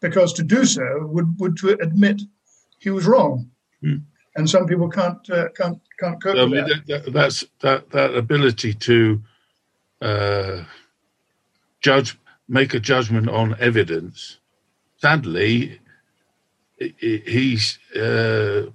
[0.00, 2.22] because to do so would would to admit
[2.78, 3.50] he was wrong,
[3.80, 3.96] hmm.
[4.36, 7.04] and some people can't uh, can't can't cope I mean, with that.
[7.04, 7.12] that.
[7.12, 9.22] That's that that ability to
[10.00, 10.64] uh,
[11.80, 12.18] judge,
[12.48, 14.38] make a judgment on evidence
[14.98, 15.80] sadly,
[16.76, 18.66] he's uh,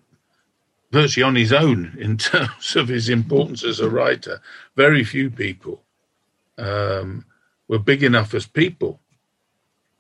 [0.92, 4.42] virtually on his own in terms of his importance as a writer.
[4.76, 5.84] Very few people
[6.58, 7.26] um,
[7.68, 9.00] were big enough as people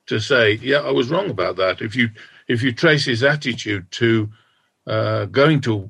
[0.07, 2.09] to say, "Yeah, I was wrong about that." If you
[2.47, 4.29] if you trace his attitude to
[4.87, 5.89] uh, going to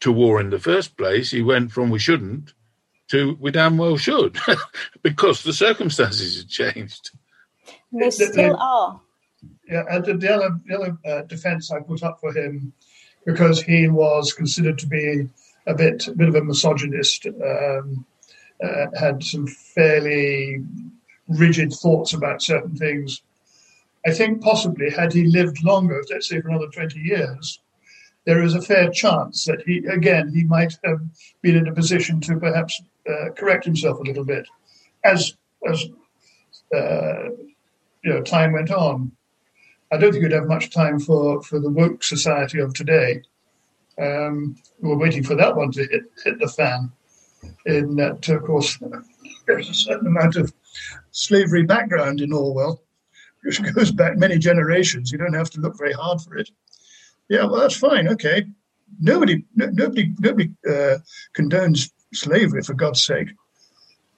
[0.00, 2.52] to war in the first place, he went from "we shouldn't"
[3.08, 4.38] to "we damn well should,"
[5.02, 7.10] because the circumstances had changed.
[7.92, 9.00] They still are
[9.68, 12.72] yeah, and the other, the other uh, defense I put up for him,
[13.24, 15.28] because he was considered to be
[15.66, 18.06] a bit, a bit of a misogynist, um,
[18.62, 20.62] uh, had some fairly
[21.28, 23.22] rigid thoughts about certain things.
[24.06, 27.60] I think possibly had he lived longer, let's say for another 20 years,
[28.24, 31.00] there is a fair chance that he, again, he might have
[31.42, 34.46] been in a position to perhaps uh, correct himself a little bit
[35.04, 35.36] as,
[35.68, 35.84] as
[36.74, 37.30] uh,
[38.02, 39.10] you know, time went on.
[39.90, 43.22] I don't think you'd have much time for, for the woke society of today.
[44.00, 46.92] Um, we're waiting for that one to hit, hit the fan.
[47.64, 48.78] In that, of course,
[49.46, 50.52] there's a certain amount of
[51.10, 52.82] slavery background in Orwell,
[53.46, 55.12] which goes back many generations.
[55.12, 56.50] You don't have to look very hard for it.
[57.28, 58.08] Yeah, well, that's fine.
[58.08, 58.46] Okay,
[59.00, 60.98] nobody, no, nobody, nobody uh,
[61.36, 63.28] condones slavery for God's sake.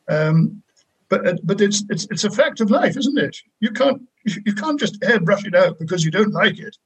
[0.08, 0.62] Um,
[1.08, 3.36] but uh, but it's it's it's a fact of life, isn't it?
[3.60, 6.76] You can't you can't just airbrush it out because you don't like it.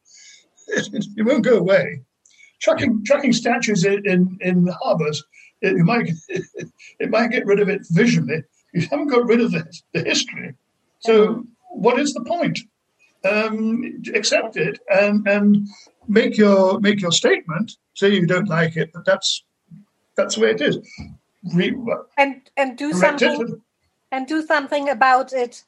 [0.68, 2.02] It, it, it won't go away.
[2.60, 5.24] Chucking chucking statues in in, in harbors,
[5.60, 6.44] it, you might it,
[7.00, 8.44] it might get rid of it visually.
[8.72, 10.54] You haven't got rid of the, the history.
[11.00, 12.60] So what is the point?
[13.24, 15.68] Um, accept it and and
[16.08, 17.72] make your make your statement.
[17.94, 19.44] Say you don't like it, but that's
[20.16, 20.78] that's the way it is.
[21.54, 21.76] Re-
[22.18, 23.60] and and do something
[24.10, 25.64] and do something about it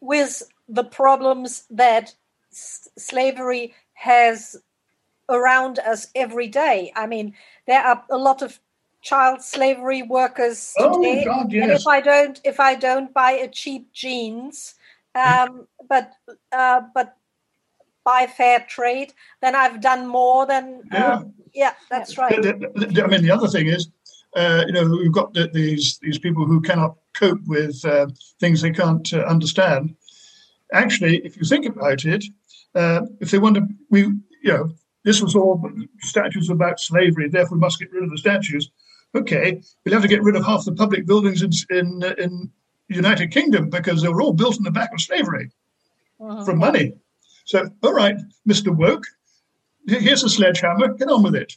[0.00, 2.14] with the problems that
[2.50, 4.56] s- slavery has
[5.28, 6.92] around us every day.
[6.94, 7.34] I mean,
[7.66, 8.60] there are a lot of
[9.02, 11.22] child slavery workers oh, today.
[11.22, 11.62] Oh, God, yes.
[11.62, 14.74] And if I don't, if I don't buy a cheap jeans,
[15.14, 16.12] um, but
[16.52, 17.16] uh, but
[18.04, 20.82] buy fair trade, then I've done more than.
[20.92, 22.34] Yeah, um, yeah that's right.
[22.34, 22.52] I
[23.06, 23.88] mean, the other thing is,
[24.36, 28.06] uh, you know, we've got these these people who cannot cope with uh,
[28.40, 29.94] things they can't uh, understand.
[30.72, 32.24] actually, if you think about it,
[32.74, 34.72] uh, if they want to, we, you know,
[35.04, 35.62] this was all
[36.00, 38.70] statues about slavery, therefore we must get rid of the statues.
[39.14, 42.50] Okay, we'll have to get rid of half the public buildings in in, in
[42.94, 45.50] United Kingdom because they were all built on the back of slavery
[46.20, 46.44] uh-huh.
[46.44, 46.92] from money.
[47.44, 48.16] So, all right,
[48.48, 48.74] Mr.
[48.74, 49.04] Woke,
[49.86, 51.56] here's a sledgehammer, get on with it.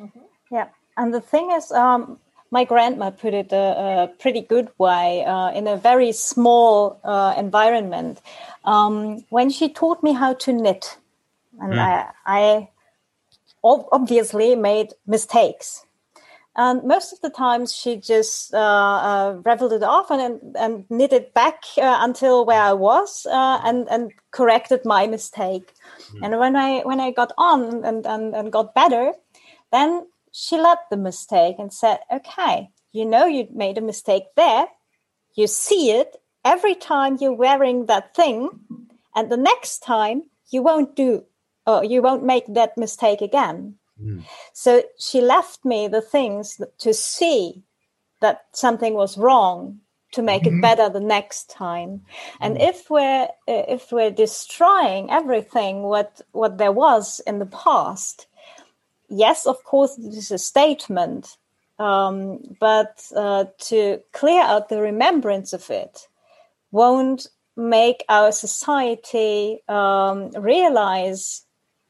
[0.00, 0.20] Mm-hmm.
[0.50, 2.18] Yeah, and the thing is, um,
[2.50, 7.34] my grandma put it a, a pretty good way uh, in a very small uh,
[7.36, 8.20] environment.
[8.64, 10.98] Um, when she taught me how to knit,
[11.58, 11.78] and mm.
[11.78, 12.68] I, I
[13.64, 15.86] obviously made mistakes.
[16.54, 21.32] And most of the times she just uh, uh, reveled it off and, and knitted
[21.32, 25.72] back uh, until where I was uh, and, and corrected my mistake.
[26.12, 26.18] Mm.
[26.22, 29.12] And when I when I got on and, and, and got better,
[29.70, 34.66] then she let the mistake and said, okay, you know you made a mistake there.
[35.34, 38.50] You see it every time you're wearing that thing.
[39.14, 41.24] And the next time you won't do,
[41.66, 43.76] or you won't make that mistake again.
[44.02, 44.24] Mm.
[44.52, 47.62] So she left me the things to see
[48.20, 49.80] that something was wrong
[50.12, 50.58] to make mm-hmm.
[50.58, 52.02] it better the next time.
[52.40, 52.68] And mm.
[52.68, 58.26] if we're if we're destroying everything what what there was in the past,
[59.08, 61.36] yes, of course, this is a statement,
[61.78, 66.08] um, but uh, to clear out the remembrance of it
[66.70, 71.42] won't make our society um, realize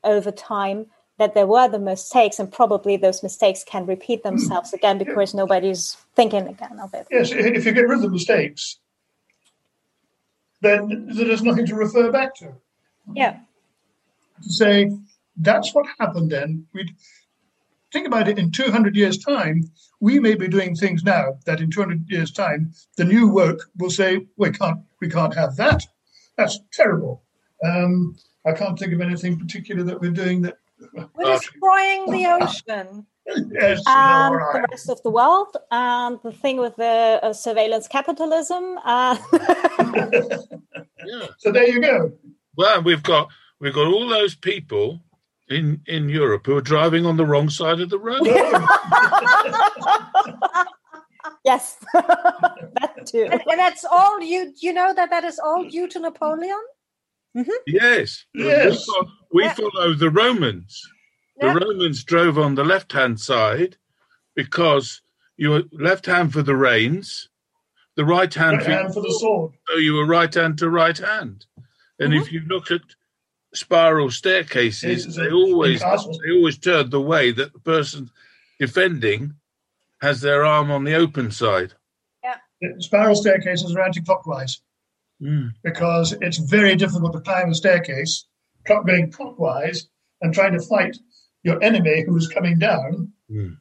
[0.02, 0.86] over time
[1.18, 5.96] that there were the mistakes, and probably those mistakes can repeat themselves again because nobody's
[6.14, 7.06] thinking again of it.
[7.10, 8.78] Yes, if you get rid of the mistakes,
[10.60, 12.54] then there's nothing to refer back to.
[13.14, 13.40] Yeah.
[14.42, 14.90] To say,
[15.36, 16.66] that's what happened then.
[16.72, 16.94] We
[17.92, 19.70] think about it in 200 years' time,
[20.00, 23.90] we may be doing things now that in 200 years' time, the new work will
[23.90, 25.84] say, we can't, we can't have that.
[26.36, 27.22] That's terrible.
[27.64, 30.56] Um, I can't think of anything particular that we're doing that.
[30.92, 33.06] We're destroying the ocean.
[33.26, 34.52] yes, and right.
[34.54, 38.78] the rest of the world, and the thing with the uh, surveillance capitalism.
[38.84, 39.16] Uh...
[41.06, 41.26] yeah.
[41.38, 42.12] So there you go.
[42.56, 43.28] Well, we've got
[43.60, 45.00] we've got all those people
[45.48, 48.26] in in Europe who are driving on the wrong side of the road.
[51.44, 53.28] yes, that too.
[53.30, 56.60] And, and, that's all you you know that that is all due to Napoleon.
[57.36, 57.50] Mm-hmm.
[57.66, 58.86] Yes, yes.
[58.88, 59.54] We, we yeah.
[59.54, 60.82] follow the Romans.
[61.40, 61.54] Yeah.
[61.54, 63.76] The Romans drove on the left hand side
[64.34, 65.00] because
[65.36, 67.30] you were left hand for the reins,
[67.96, 69.52] the right hand, right for, hand for, the sword.
[69.68, 71.46] So you were right hand to right hand.
[71.98, 72.22] And mm-hmm.
[72.22, 72.82] if you look at
[73.54, 78.10] spiral staircases, they always they always turn the way that the person
[78.58, 79.34] defending
[80.02, 81.72] has their arm on the open side.
[82.22, 82.36] Yeah.
[82.78, 84.60] Spiral staircases are anti-clockwise
[85.22, 85.50] mm.
[85.62, 88.26] because it's very difficult to climb a staircase
[88.66, 89.88] going clockwise
[90.20, 90.96] and trying to fight
[91.42, 93.56] your enemy who is coming down mm.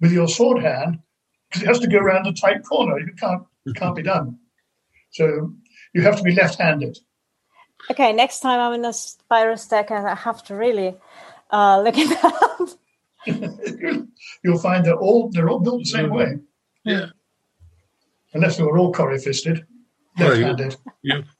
[0.00, 0.98] with your sword hand
[1.48, 2.98] because it has to go around a tight corner.
[2.98, 4.38] You can't it can't be done.
[5.10, 5.52] So
[5.94, 6.98] you have to be left-handed.
[7.90, 10.94] Okay, next time I'm in a spiral staircase, I have to really
[11.50, 12.76] uh, look at that.
[14.44, 16.38] You'll find that all they're all built the same way.
[16.84, 17.06] Yeah.
[18.34, 19.77] Unless they were all curry fisted, left-handed.
[20.18, 20.72] Well,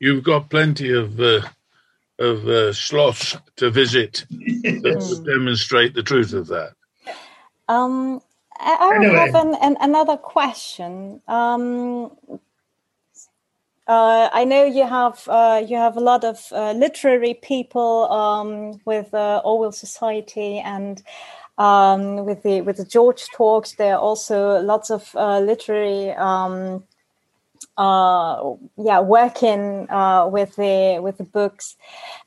[0.00, 1.40] you, have got plenty of uh,
[2.18, 4.82] of uh, sloths to visit yes.
[4.82, 6.72] that demonstrate the truth of that.
[7.68, 8.20] Um,
[8.58, 9.14] I, anyway.
[9.14, 11.20] have an, an, another question.
[11.28, 12.10] Um,
[13.86, 18.80] uh, I know you have uh, you have a lot of uh, literary people um,
[18.84, 21.02] with uh, Orwell Society and
[21.56, 23.76] um, with the with the George talks.
[23.76, 26.84] There are also lots of uh, literary um,
[27.78, 29.86] uh, yeah working
[30.30, 31.76] with the with the books,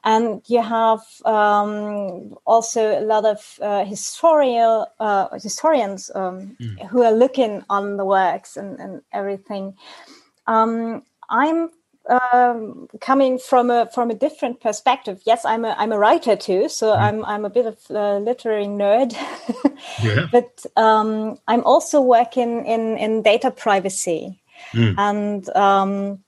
[0.04, 4.88] and you have um, also a lot of historical
[5.40, 6.88] historians mm.
[6.88, 9.76] who are looking on the works and, and everything.
[10.48, 11.70] Um, I'm
[12.10, 15.22] um, coming from a from a different perspective.
[15.26, 17.00] Yes, I'm a I'm a writer too, so mm.
[17.00, 19.14] I'm I'm a bit of a literary nerd.
[20.04, 20.28] yeah.
[20.32, 24.41] But um, I'm also working in in data privacy,
[24.74, 24.96] mm.
[24.98, 26.24] and um,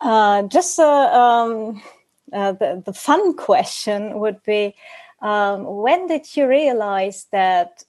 [0.00, 1.82] uh, just um,
[2.32, 4.74] uh, the the fun question would be,
[5.20, 7.84] um, when did you realize that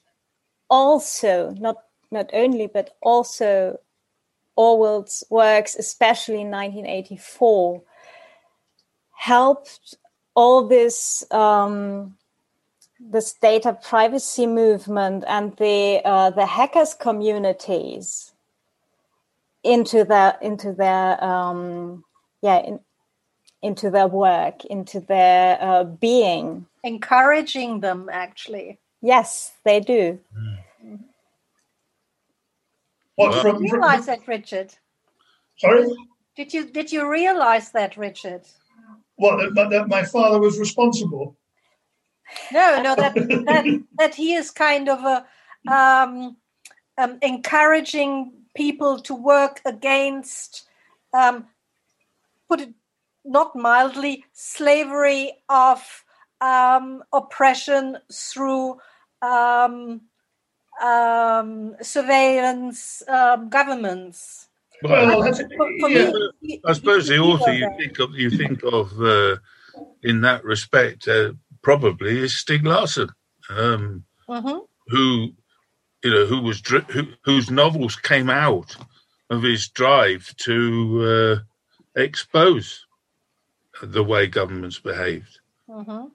[0.69, 1.77] also not
[2.11, 3.79] not only but also
[4.55, 7.81] Orwell's works, especially in 1984,
[9.15, 9.95] helped
[10.35, 12.17] all this um,
[12.99, 18.26] this data privacy movement and the uh, the hackers communities
[19.67, 22.03] into their into their um,
[22.41, 22.79] yeah in,
[23.61, 26.65] into their work, into their uh, being.
[26.83, 28.79] Encouraging them, actually.
[29.01, 30.19] Yes, they do.
[33.15, 34.75] What Did from, you from that, Richard?
[35.57, 35.87] sorry?
[36.35, 38.41] Did you did you realize that, Richard?
[39.15, 41.35] What that, that, that my father was responsible?
[42.51, 45.25] No, no, that that that he is kind of a
[45.73, 46.37] um,
[46.99, 50.67] um, encouraging people to work against,
[51.13, 51.45] um,
[52.49, 52.73] put it
[53.23, 55.79] not mildly, slavery of
[56.41, 58.77] um, oppression through
[59.21, 60.01] um,
[60.81, 64.47] um, surveillance um, governments.
[64.83, 66.11] Well, that's, For, for yeah.
[66.41, 69.37] me, I suppose the author you think of, you think of uh,
[70.03, 73.09] in that respect, uh, probably is Stieg Larsson,
[73.49, 74.67] um, Mhm.
[74.87, 75.33] who
[76.03, 78.75] you know who was dri- who, whose novels came out
[79.29, 81.43] of his drive to
[81.95, 82.85] uh, expose
[83.81, 85.39] the way governments behaved.
[85.69, 86.11] Mhm.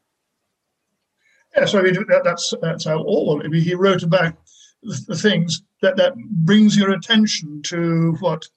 [1.56, 3.44] Yeah, so I mean, that, that's that's how Orwell.
[3.44, 4.34] I mean, he wrote about
[4.82, 8.48] the, the things that that brings your attention to what,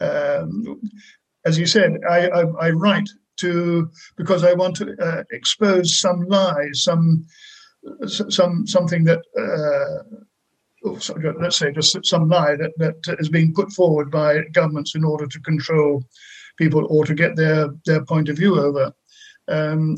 [0.00, 0.80] um,
[1.44, 6.22] as you said, I, I, I write to because I want to uh, expose some
[6.22, 7.26] lies, some
[8.06, 9.20] some something that.
[9.38, 10.29] Uh, sorry,
[10.82, 15.26] let's say just some lie that, that is being put forward by governments in order
[15.26, 16.02] to control
[16.56, 18.92] people or to get their, their point of view over.
[19.48, 19.96] Um,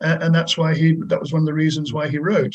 [0.00, 2.54] and, that's why he that was one of the reasons why he wrote.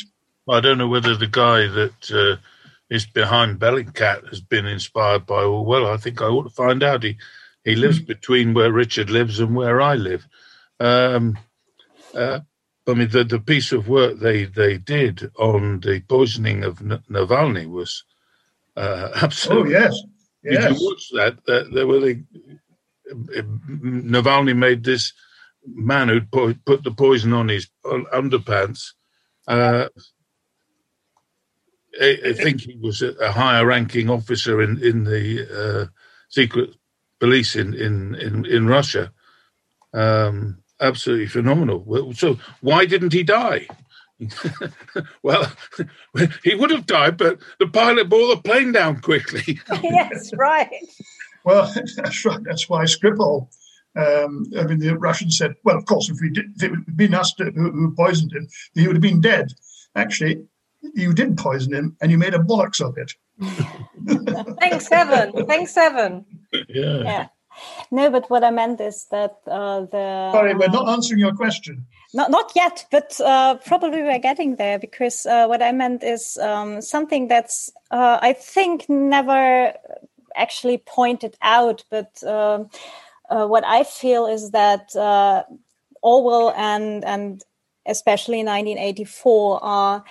[0.50, 2.42] I don't know whether the guy that uh,
[2.90, 5.88] is behind Bellingcat has been inspired by Orwell.
[5.88, 7.04] I think I ought to find out.
[7.04, 7.18] He
[7.64, 10.28] he lives between where Richard lives and where I live.
[10.80, 11.38] Um,
[12.14, 12.42] uh,
[12.88, 17.04] I mean, the, the piece of work they, they did on the poisoning of N-
[17.10, 18.04] Navalny was
[18.78, 19.72] uh, Oh absolutely.
[19.72, 20.02] yes,
[20.50, 20.80] Did yes.
[20.80, 21.46] you watch that?
[21.48, 22.24] That there were the
[23.70, 25.14] Navalny made this
[25.66, 28.94] man who po- put the poison on his underpants.
[29.48, 29.90] Uh,
[32.02, 35.86] I, I think he was a, a higher ranking officer in in the uh,
[36.30, 36.72] secret
[37.20, 39.12] police in in in, in Russia.
[39.94, 41.84] Um, absolutely phenomenal.
[41.86, 43.68] Well, So why didn't he die?
[45.24, 45.52] well,
[46.44, 49.60] he would have died, but the pilot brought the plane down quickly.
[49.84, 50.70] yes, right.
[51.44, 52.44] Well, that's right.
[52.44, 53.48] That's why Skripal.
[53.98, 56.98] Um, I mean, the Russians said, "Well, of course, if we did, if it had
[56.98, 59.54] been us to, who, who poisoned him, he would have been dead."
[59.96, 60.46] Actually,
[60.94, 63.14] you did poison him, and you made a bollocks of it.
[64.60, 65.46] Thanks heaven.
[65.46, 66.26] Thanks heaven.
[66.52, 67.04] yeah.
[67.04, 67.28] Yeah.
[67.92, 71.86] No, but what I meant is that uh, the Sorry, we're not answering your question.
[72.14, 76.38] Not not yet, but uh, probably we're getting there because uh, what I meant is
[76.38, 79.74] um, something that's uh, I think never
[80.36, 82.70] actually pointed out, but um,
[83.30, 85.44] uh, what I feel is that uh,
[86.02, 87.44] Orwell and and
[87.86, 90.04] especially 1984 are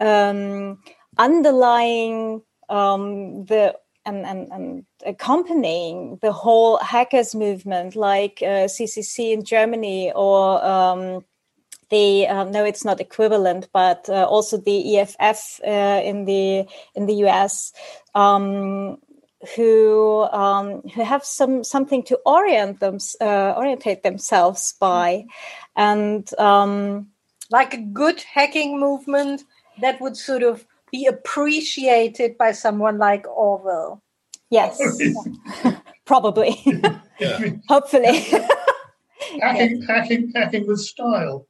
[0.00, 0.78] um,
[1.18, 3.74] underlying um, the
[4.04, 11.24] and, and, and accompanying the whole hackers movement, like uh, CCC in Germany or um,
[11.90, 17.06] the um, no, it's not equivalent, but uh, also the EFF uh, in the in
[17.06, 17.72] the US,
[18.14, 18.98] um,
[19.54, 25.26] who um, who have some something to orient them uh, orientate themselves by,
[25.76, 27.08] and um,
[27.50, 29.44] Like a good hacking movement
[29.82, 34.02] that would sort of be appreciated by someone like Orwell.
[34.50, 34.78] yes,
[36.04, 36.62] probably,
[37.68, 38.20] hopefully.
[39.40, 41.46] hacking, hacking, hacking with style.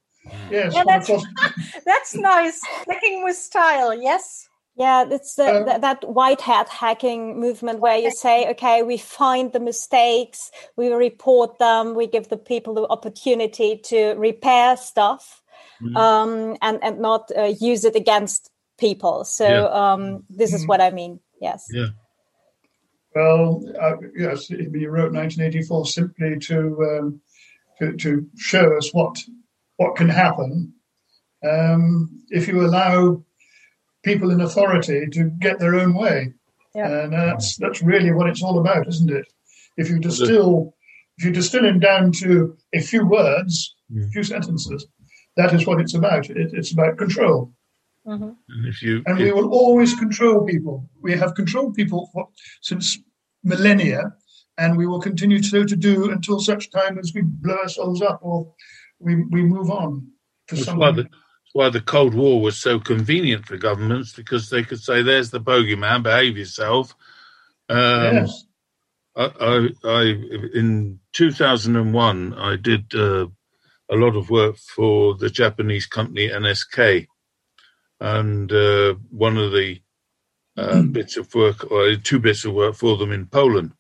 [0.51, 1.25] Yes, Yeah, that's-
[1.85, 2.61] That's nice.
[2.89, 4.49] Hacking with style, yes?
[4.77, 8.97] Yeah, it's the, Um, that, that white hat hacking movement where you say, okay, we
[8.97, 15.43] find the mistakes, we report them, we give the people the opportunity to repair stuff,
[15.83, 15.97] Mhm.
[15.97, 18.51] um, and and not uh, use it against
[18.87, 19.25] people.
[19.25, 19.93] So Yeah.
[19.93, 20.03] um,
[20.41, 21.21] this is what I mean.
[21.41, 21.61] Yes.
[21.73, 21.91] Yeah.
[23.15, 26.57] Well, uh, yes, he wrote 1984 simply to,
[26.91, 27.21] um,
[27.79, 29.15] to to show us what
[29.77, 30.73] what can happen
[31.53, 33.23] um, if you allow
[34.03, 36.19] people in authority to get their own way,
[36.75, 36.89] Yeah.
[37.05, 39.27] and that's that's really what it's all about, isn't it?
[39.77, 40.75] If you distill
[41.19, 44.11] if you distill him down to a few words, a Mm.
[44.13, 44.87] few sentences,
[45.37, 46.31] that is what it's about.
[46.31, 47.53] It, it's about control.
[48.07, 48.37] Mhm.
[48.49, 50.89] And if you, and we will always control people.
[51.01, 52.29] We have controlled people for,
[52.61, 52.99] since
[53.45, 54.15] millennia,
[54.59, 58.19] and we will continue so to do until such time as we blow ourselves up
[58.23, 58.53] or
[58.99, 60.09] we, we move on
[60.49, 60.81] to That's something.
[60.81, 64.81] why the, that's why the Cold War was so convenient for governments because they could
[64.81, 66.95] say, "There's the bogeyman, behave yourself."
[67.69, 68.45] Um, yes.
[69.17, 70.03] I, I, I
[70.55, 73.27] in 2001, I did uh,
[73.91, 77.07] a lot of work for the Japanese company NSK,
[78.03, 79.81] and uh, one of the
[80.57, 80.93] uh, mm.
[80.93, 83.73] bits of work, or two bits of work for them in Poland,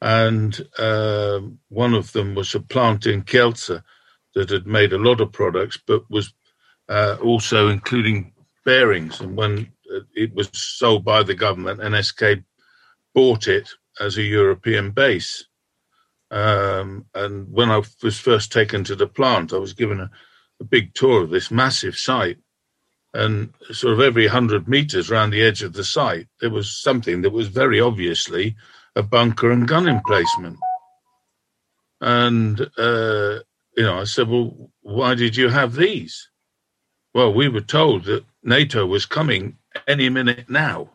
[0.00, 3.82] and uh, one of them was a plant in Kielce
[4.36, 6.32] that had made a lot of products, but was
[6.88, 8.32] uh, also including
[8.64, 9.20] bearings.
[9.20, 12.44] And when uh, it was sold by the government, NSK
[13.12, 13.68] bought it
[13.98, 15.44] as a European base.
[16.30, 20.10] Um, and when I was first taken to the plant, I was given a,
[20.60, 22.38] a big tour of this massive site.
[23.12, 27.22] And sort of every 100 meters around the edge of the site, there was something
[27.22, 28.56] that was very obviously
[28.94, 30.58] a bunker and gun emplacement.
[32.00, 33.40] And, uh,
[33.76, 36.30] you know, I said, well, why did you have these?
[37.12, 39.58] Well, we were told that NATO was coming
[39.88, 40.90] any minute now.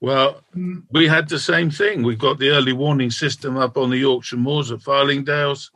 [0.00, 0.42] Well,
[0.90, 2.02] we had the same thing.
[2.02, 5.70] We've got the early warning system up on the Yorkshire Moors at Fylingdales.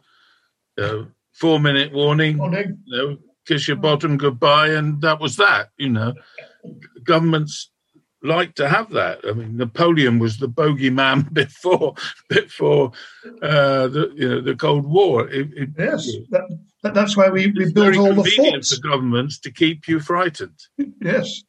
[0.76, 2.78] Uh, four minute warning, morning.
[2.84, 3.18] You know,
[3.48, 5.70] kiss your bottom goodbye, and that was that.
[5.78, 6.14] You know,
[7.02, 7.70] governments
[8.22, 9.20] like to have that.
[9.26, 11.94] I mean, Napoleon was the bogeyman before
[12.28, 12.92] before
[13.42, 15.28] uh, the you know the Cold War.
[15.28, 18.74] It, it, yes, that, that's why we, we built all the forts.
[18.74, 20.60] for governments to keep you frightened.
[21.02, 21.42] Yes,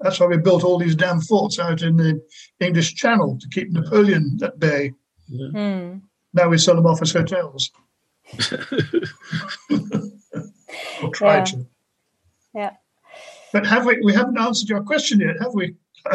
[0.00, 2.20] that's why we built all these damn forts out in the
[2.58, 4.92] English Channel to keep Napoleon at bay.
[5.28, 5.48] Yeah.
[5.54, 6.02] Mm.
[6.32, 7.70] Now we sell them off as hotels.
[11.02, 11.44] or try yeah.
[11.44, 11.66] to.
[12.54, 12.70] Yeah.
[13.52, 14.00] But have we?
[14.02, 15.74] We haven't answered your question yet, have we?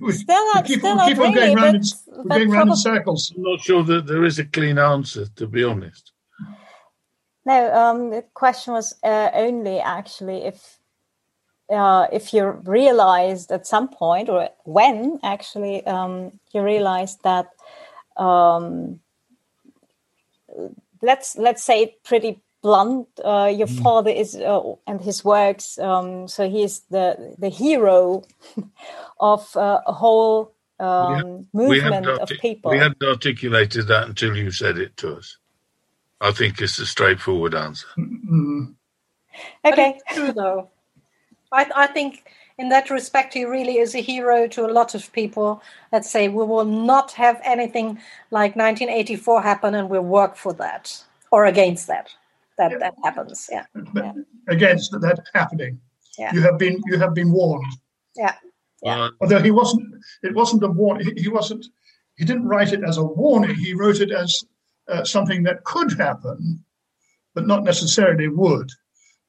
[0.00, 2.22] we still not, we keep, still we keep not on really, going round, but, in,
[2.24, 3.32] we're going round in circles.
[3.36, 6.12] I'm not sure that there is a clean answer, to be honest.
[7.44, 10.78] No, um, the question was uh, only actually if
[11.70, 17.48] uh, if you realized at some point or when actually um, you realized that
[18.16, 19.00] um,
[21.00, 23.82] let's let's say it pretty blunt uh, your mm.
[23.82, 28.22] father is uh, and his works um, so he is the the hero
[29.20, 34.36] of uh, a whole um, we movement we of people we hadn't articulated that until
[34.36, 35.38] you said it to us
[36.20, 38.74] i think it's a straightforward answer mm.
[39.64, 40.68] okay true though
[41.52, 42.24] I, I think
[42.58, 46.28] in that respect, he really is a hero to a lot of people that say
[46.28, 47.98] we will not have anything
[48.30, 52.14] like 1984 happen, and we'll work for that or against that.
[52.62, 52.78] That yeah.
[52.78, 53.48] that happens.
[53.50, 53.64] Yeah.
[53.94, 54.12] yeah.
[54.48, 55.80] Against that happening.
[56.18, 56.32] Yeah.
[56.34, 57.72] You have been you have been warned.
[58.16, 58.34] Yeah.
[58.82, 59.08] Yeah.
[59.20, 61.06] Although he wasn't, it wasn't a warning.
[61.06, 61.66] He, he wasn't.
[62.16, 63.54] He didn't write it as a warning.
[63.54, 64.44] He wrote it as
[64.88, 66.64] uh, something that could happen,
[67.34, 68.70] but not necessarily would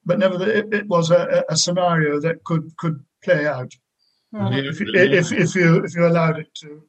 [0.06, 3.72] but nevertheless, it, it was a, a, scenario that could could play out
[4.34, 4.54] mm-hmm.
[4.54, 6.82] if, if, if, you if you allowed it to.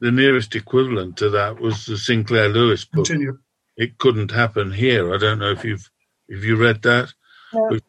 [0.00, 3.06] The nearest equivalent to that was the Sinclair Lewis book.
[3.06, 3.38] Continue.
[3.80, 5.14] It couldn't happen here.
[5.14, 5.90] I don't know if you've
[6.28, 7.12] if you read that.
[7.52, 7.78] Yeah.
[7.78, 7.84] It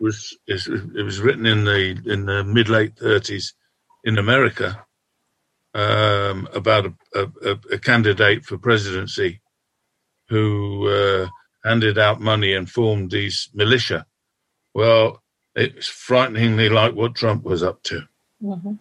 [0.00, 3.54] was it was written in the in the mid late thirties
[4.02, 4.84] in America
[5.74, 6.92] um, about a,
[7.42, 9.40] a, a, candidate for presidency
[10.28, 11.28] who uh,
[11.64, 14.06] handed out money and formed these militia
[14.74, 15.22] well,
[15.54, 18.02] it's frighteningly like what Trump was up to.
[18.42, 18.74] Mm-hmm.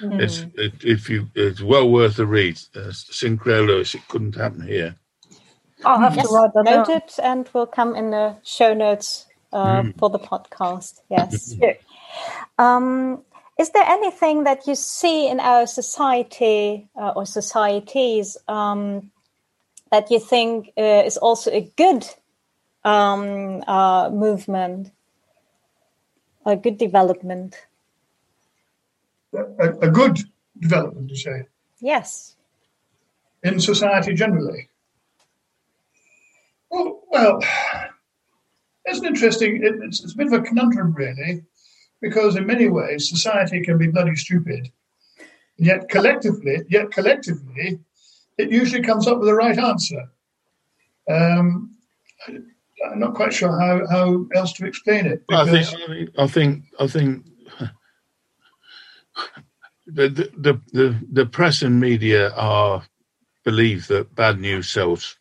[0.00, 0.20] Mm.
[0.20, 2.58] It's it, if you it's well worth a read.
[2.74, 3.94] Uh, Sinclair Lewis.
[3.94, 4.96] It couldn't happen here.
[5.84, 9.82] I'll have yes, to write that noted, and will come in the show notes uh,
[9.82, 9.98] mm.
[9.98, 11.00] for the podcast.
[11.08, 11.54] Yes.
[12.58, 13.22] um,
[13.58, 19.10] is there anything that you see in our society uh, or societies um,
[19.90, 22.06] that you think uh, is also a good
[22.84, 24.90] um, uh, movement,
[26.46, 27.56] a good development.
[29.34, 30.18] A, a good
[30.58, 31.46] development, you say?
[31.80, 32.36] Yes.
[33.42, 34.68] In society generally?
[36.70, 37.40] Well, well
[38.84, 41.42] it's an interesting, it, it's, it's a bit of a conundrum, really,
[42.00, 44.70] because in many ways society can be bloody stupid.
[45.56, 47.78] Yet collectively, yet collectively,
[48.38, 50.10] it usually comes up with the right answer.
[51.08, 51.76] Um,
[52.26, 55.22] I'm not quite sure how, how else to explain it.
[55.30, 57.26] I think I think I think
[59.92, 62.82] the, the the the press and media are
[63.44, 65.16] believe that bad news sells.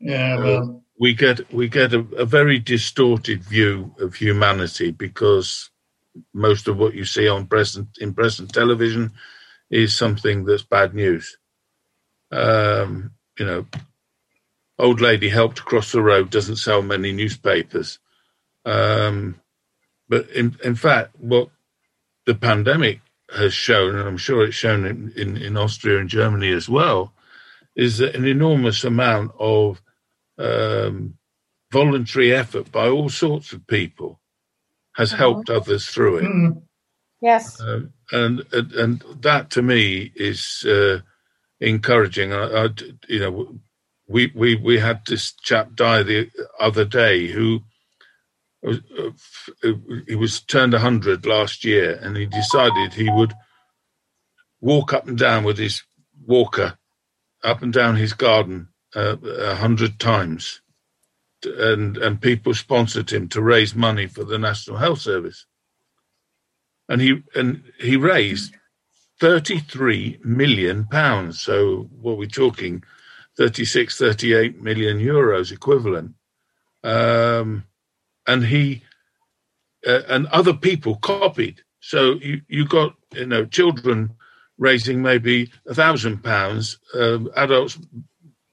[0.00, 5.70] Yeah, well, we get we get a, a, very distorted view of humanity because
[6.32, 9.12] most of what you see on present in present television
[9.70, 11.36] is something that's bad news.
[12.30, 13.66] Um, you know,
[14.78, 17.98] old lady helped across the road doesn't sell many newspapers.
[18.64, 19.40] Um,
[20.08, 21.48] but in, in fact, what
[22.26, 23.00] the pandemic
[23.36, 27.12] has shown, and I'm sure it's shown in, in, in Austria and Germany as well,
[27.76, 29.82] is that an enormous amount of
[30.38, 31.18] um,
[31.72, 34.20] voluntary effort by all sorts of people
[34.92, 35.18] has mm-hmm.
[35.18, 36.24] helped others through it.
[36.24, 36.62] Mm.
[37.20, 41.00] Yes, um, and, and, and that to me is uh,
[41.60, 42.32] encouraging.
[42.32, 42.68] I, I,
[43.08, 43.58] you know,
[44.06, 46.30] we we we had this chap die the
[46.60, 47.73] other day who was, uh,
[50.06, 53.34] he was turned 100 last year and he decided he would
[54.60, 55.82] walk up and down with his
[56.26, 56.78] walker
[57.42, 60.62] up and down his garden uh, a hundred times.
[61.44, 65.44] And and people sponsored him to raise money for the National Health Service.
[66.88, 68.54] And he and he raised
[69.20, 71.40] 33 million pounds.
[71.40, 72.82] So what we're talking?
[73.36, 76.14] 36 38 million euros equivalent.
[76.82, 77.64] Um,
[78.26, 78.82] and he
[79.86, 81.62] uh, and other people copied.
[81.80, 84.14] So you you got you know children
[84.58, 87.78] raising maybe a thousand pounds, um, adults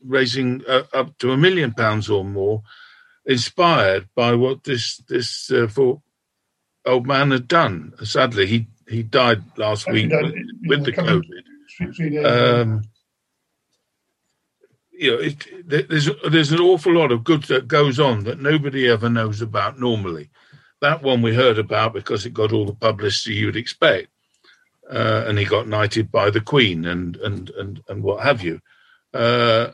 [0.04, 2.64] raising uh, up to a million pounds or more,
[3.26, 5.68] inspired by what this this uh,
[6.86, 7.94] old man had done.
[8.04, 10.36] Sadly, he he died last week with,
[10.66, 11.46] with the COVID.
[12.26, 12.84] Um,
[15.02, 18.88] you know, it, there's there's an awful lot of good that goes on that nobody
[18.88, 20.30] ever knows about normally.
[20.80, 24.10] That one we heard about because it got all the publicity you'd expect,
[24.92, 28.62] uh, and he got knighted by the Queen and and and and what have you.
[29.12, 29.72] Uh,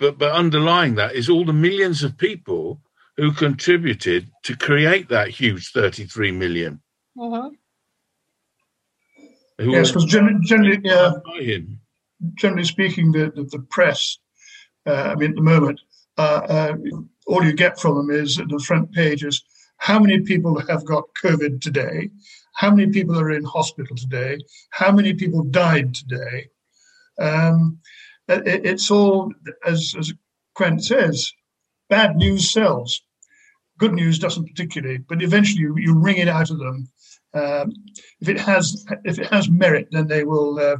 [0.00, 2.80] but but underlying that is all the millions of people
[3.16, 6.82] who contributed to create that huge 33 million.
[7.16, 7.54] Mm-hmm.
[9.70, 11.12] yes, because generally, generally yeah,
[12.34, 14.18] generally speaking, the, the, the press,
[14.86, 15.80] uh, I mean, at the moment,
[16.18, 16.76] uh, uh,
[17.26, 19.42] all you get from them is the front pages
[19.78, 22.10] how many people have got COVID today,
[22.54, 24.38] how many people are in hospital today,
[24.70, 26.48] how many people died today.
[27.18, 27.80] Um,
[28.28, 29.32] it, it's all,
[29.66, 30.12] as, as
[30.56, 31.30] Quent says,
[31.90, 33.02] bad news sells.
[33.78, 36.88] Good news doesn't particularly, but eventually you, you wring it out of them.
[37.34, 37.72] Um,
[38.20, 40.76] if it has if it has merit, then they will uh,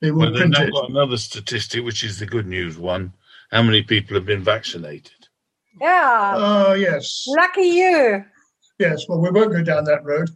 [0.00, 0.72] they will well, print it.
[0.72, 3.12] got another statistic, which is the good news one.
[3.50, 5.28] How many people have been vaccinated?
[5.80, 6.34] Yeah.
[6.36, 7.24] Oh, uh, yes.
[7.28, 8.24] Lucky you.
[8.78, 9.06] Yes.
[9.08, 10.30] Well, we won't go down that road.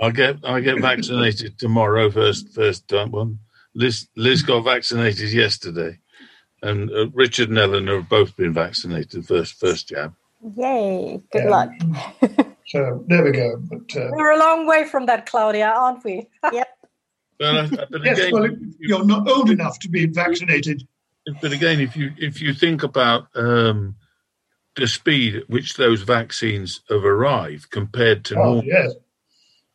[0.00, 2.10] I get I get vaccinated tomorrow.
[2.10, 3.38] First first time one.
[3.74, 5.98] Liz Liz got vaccinated yesterday,
[6.62, 10.14] and uh, Richard and Eleanor have both been vaccinated first first jab.
[10.56, 11.22] Yay!
[11.32, 11.50] Good yeah.
[11.50, 11.70] luck.
[12.66, 13.56] so there we go.
[13.58, 16.28] But uh, we're a long way from that, Claudia, aren't we?
[16.52, 16.68] yep.
[17.38, 20.86] But, uh, but yes, again, well, you're not old enough to be vaccinated.
[21.40, 23.96] But again, if you if you think about um,
[24.76, 28.94] the speed at which those vaccines have arrived compared to oh, normal, yes.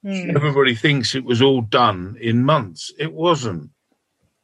[0.03, 0.35] Hmm.
[0.35, 2.91] everybody thinks it was all done in months.
[2.97, 3.71] It wasn't.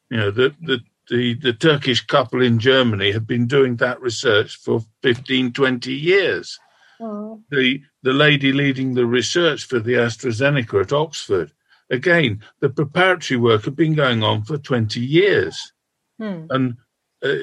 [0.10, 0.80] You know, the, the
[1.10, 6.60] the the Turkish couple in Germany have been doing that research for 15, 20 years.
[7.00, 7.42] Oh.
[7.52, 11.52] The the lady leading the research for the AstraZeneca at Oxford
[11.90, 15.74] again, the preparatory work had been going on for 20 years.
[16.20, 16.46] Hmm.
[16.50, 16.78] And,
[17.24, 17.34] uh,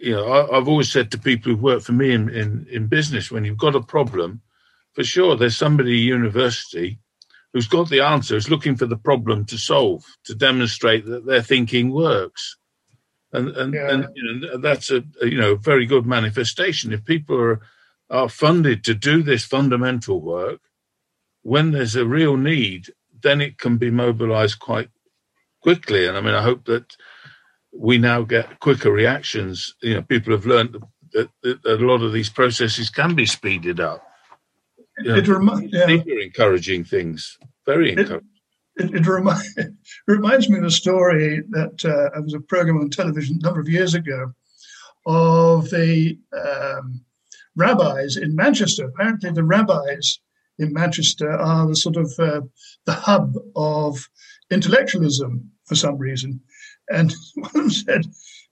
[0.00, 2.86] you know, I, have always said to people who've worked for me in, in, in
[2.86, 4.40] business, when you've got a problem,
[4.94, 6.98] for sure, there's somebody at university
[7.52, 11.42] who's got the answer, is looking for the problem to solve, to demonstrate that their
[11.42, 12.56] thinking works.
[13.32, 13.90] And and, yeah.
[13.90, 16.92] and you know, that's a, a, you know very good manifestation.
[16.92, 17.60] If people are
[18.10, 20.60] are funded to do this fundamental work,
[21.42, 22.92] when there's a real need
[23.22, 24.90] then it can be mobilized quite
[25.62, 26.06] quickly.
[26.06, 26.96] And I mean, I hope that
[27.72, 29.74] we now get quicker reactions.
[29.82, 30.76] You know, people have learned
[31.12, 34.02] that, that, that a lot of these processes can be speeded up.
[34.98, 35.88] You know, it remi- yeah.
[35.88, 38.28] encouraging things, very encouraging.
[38.76, 39.72] It, it, remi- it,
[40.06, 43.68] reminds me of a story that uh, was a program on television a number of
[43.68, 44.32] years ago
[45.06, 47.00] of the um,
[47.56, 48.86] rabbis in Manchester.
[48.86, 50.20] Apparently, the rabbis
[50.62, 52.40] in Manchester are the sort of uh,
[52.86, 54.08] the hub of
[54.50, 56.40] intellectualism for some reason.
[56.90, 58.06] And one of them said,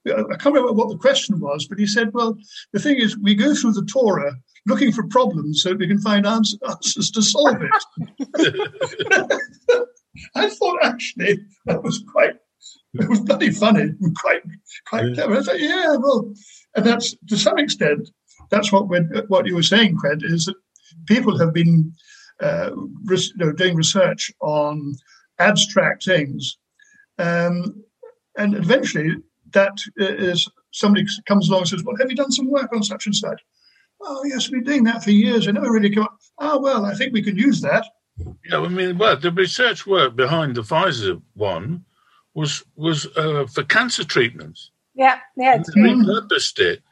[0.06, 2.36] I can't remember what the question was, but he said, well,
[2.72, 4.34] the thing is, we go through the Torah
[4.66, 7.70] looking for problems so we can find answers, answers to solve it.
[10.34, 12.34] I thought actually that was quite,
[12.94, 14.42] it was bloody funny and quite,
[14.86, 15.36] quite clever.
[15.36, 16.32] I thought, yeah, well,
[16.74, 18.08] and that's to some extent,
[18.50, 18.86] that's what
[19.28, 20.56] what you were saying, Fred, is that
[21.06, 21.92] people have been
[22.40, 24.94] uh, you know, doing research on
[25.38, 26.56] abstract things.
[27.18, 27.82] Um,
[28.36, 29.16] and eventually,
[29.52, 33.06] that is somebody comes along and says, Well, have you done some work on such
[33.06, 33.40] and such?
[34.00, 35.46] Oh, yes, we've been doing that for years.
[35.46, 36.16] I never really come up.
[36.38, 37.84] Oh, well, I think we can use that.
[38.48, 41.84] Yeah, I mean, well, the research work behind the Pfizer one
[42.34, 44.70] was was uh, for cancer treatments.
[44.94, 45.96] Yeah, yeah, it's They great.
[45.96, 46.82] repurposed it.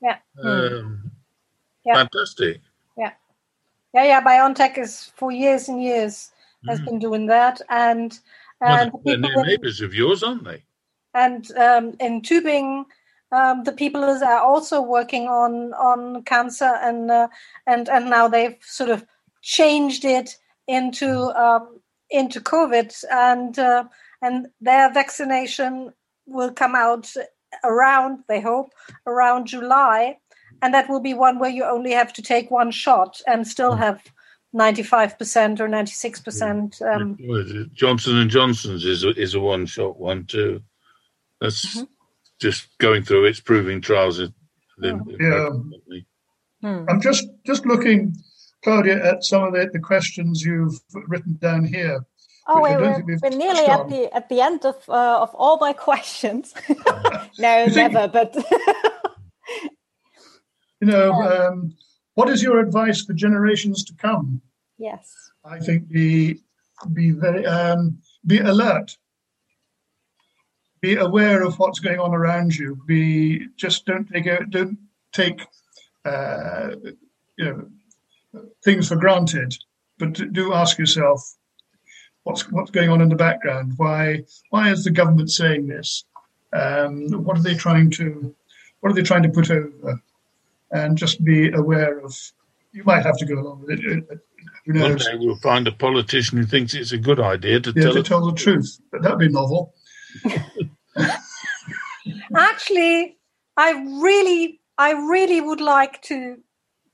[0.00, 0.18] Yeah.
[0.42, 1.10] Um,
[1.84, 1.94] Yeah.
[1.94, 2.60] Fantastic.
[3.94, 4.20] Yeah, yeah.
[4.20, 6.30] BioNTech is for years and years
[6.68, 6.84] has Mm.
[6.84, 8.18] been doing that, and
[8.60, 10.62] Well, and they're people near neighbours of yours, aren't they?
[11.16, 12.84] and um, in Tubing,
[13.32, 17.28] um, the people are also working on on cancer, and uh,
[17.66, 19.04] and and now they've sort of
[19.42, 20.36] changed it
[20.68, 21.80] into um,
[22.10, 23.84] into COVID, and uh,
[24.22, 25.92] and their vaccination
[26.26, 27.10] will come out
[27.64, 28.70] around they hope
[29.06, 30.18] around July,
[30.62, 33.74] and that will be one where you only have to take one shot and still
[33.76, 34.00] have.
[34.54, 37.74] 95% or 96% um, What is it?
[37.74, 40.62] Johnson and Johnson's is a, is a one shot one too.
[41.42, 41.88] That's Mhm.
[42.40, 44.18] just going through its proving trials.
[44.18, 44.32] in-
[44.82, 45.48] in- Yeah.
[46.62, 46.84] Hmm.
[46.88, 48.14] I'm just just looking,
[48.64, 52.06] Claudia, at some of the, the questions you've written down here.
[52.48, 55.34] Oh, wait, we're, think we've we're nearly at the at the end of uh, of
[55.34, 56.54] all my questions.
[57.38, 58.08] no, think- never.
[58.08, 58.34] But
[60.80, 61.74] You know, um,
[62.14, 64.40] what is your advice for generations to come?
[64.78, 66.40] yes, I think be
[66.92, 68.96] be very um, be alert.
[70.80, 72.78] Be aware of what's going on around you.
[72.86, 74.78] Be just don't take don't
[75.12, 75.40] take
[76.04, 76.70] uh,
[77.38, 77.68] you know
[78.64, 79.54] things for granted,
[79.98, 81.36] but do- do ask yourself
[82.24, 83.72] what's what's going on in the background.
[83.76, 86.04] Why why is the government saying this?
[86.52, 88.34] Um, what are they trying to
[88.80, 90.00] what are they trying to put over?
[90.72, 92.14] And just be aware of.
[92.72, 93.80] You might have to go along with it.
[94.66, 95.04] Who One knows?
[95.06, 98.02] day we'll find a politician who thinks it's a good idea to Yeah, tell to
[98.02, 98.80] tell the truth.
[98.90, 99.74] But that'd be novel.
[102.36, 103.16] actually
[103.56, 103.72] i
[104.02, 106.38] really i really would like to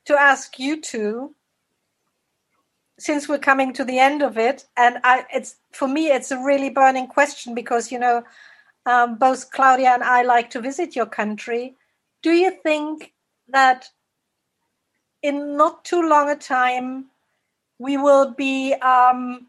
[0.05, 1.35] to ask you two
[2.99, 6.39] since we're coming to the end of it and i it's for me it's a
[6.43, 8.23] really burning question because you know
[8.87, 11.77] um, both claudia and i like to visit your country
[12.23, 13.13] do you think
[13.53, 13.91] that
[15.23, 17.07] in not too long a time
[17.79, 19.47] we will be um,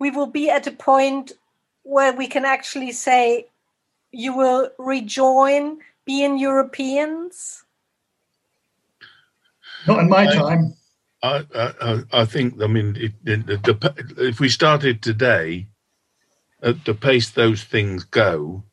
[0.00, 1.32] we will be at a point
[1.84, 3.46] where we can actually say
[4.12, 7.64] you will rejoin being Europeans?
[9.86, 10.74] Not in my I- time.
[11.22, 12.62] I, I, I- I think.
[12.62, 15.68] I mean, it, it, the, the, if we started today,
[16.62, 18.64] at the pace those things go,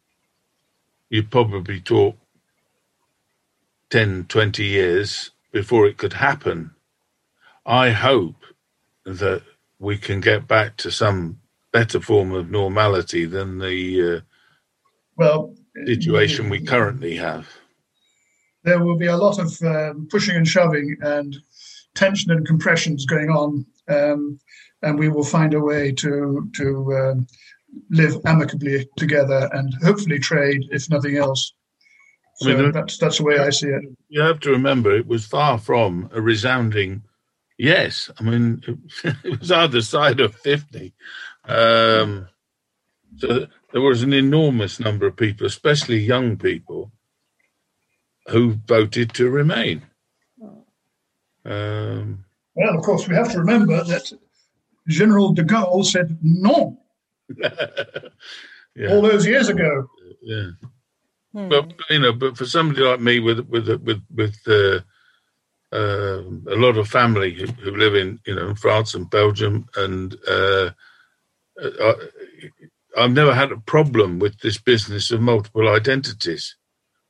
[1.10, 2.18] you'd probably talk
[3.90, 6.72] 10, 20 years before it could happen.
[7.66, 8.36] I hope
[9.06, 9.44] that
[9.80, 11.40] we can get back to some
[11.72, 14.24] better form of normality than the
[15.18, 17.48] Well, uh, situation we currently have.
[18.64, 21.38] there will be a lot of um, pushing and shoving and
[21.96, 24.40] tension and compressions going on, um,
[24.82, 27.28] and we will find a way to to um,
[27.90, 31.54] live amicably together and hopefully trade, if nothing else.
[32.42, 33.84] I So mean, that's that's the way I see it.
[34.10, 37.04] You have to remember, it was far from a resounding
[37.58, 38.10] yes.
[38.20, 38.64] I mean,
[39.04, 40.94] it was either side of 50.
[41.46, 42.28] Um,
[43.18, 46.92] so there was an enormous number of people, especially young people,
[48.30, 49.82] who voted to remain.
[51.46, 54.12] Um, Well, of course, we have to remember that
[54.88, 56.78] General de Gaulle said no
[57.38, 59.90] yeah, all those years ago.
[60.22, 60.50] yeah.
[61.38, 61.50] Hmm.
[61.50, 64.80] But you know, but for somebody like me with with with with uh,
[65.72, 70.16] uh, a lot of family who, who live in you know France and Belgium, and
[70.28, 70.72] uh,
[71.62, 71.94] I,
[72.98, 76.56] I've never had a problem with this business of multiple identities,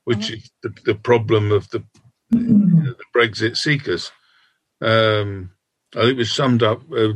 [0.04, 1.82] which is the, the problem of the,
[2.28, 4.12] the Brexit seekers.
[4.82, 5.52] Um,
[5.96, 6.82] I think it was summed up.
[6.94, 7.14] Uh,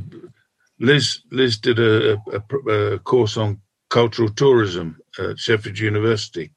[0.81, 3.61] Liz Liz did a, a, a course on
[3.91, 6.53] cultural tourism at Sheffield University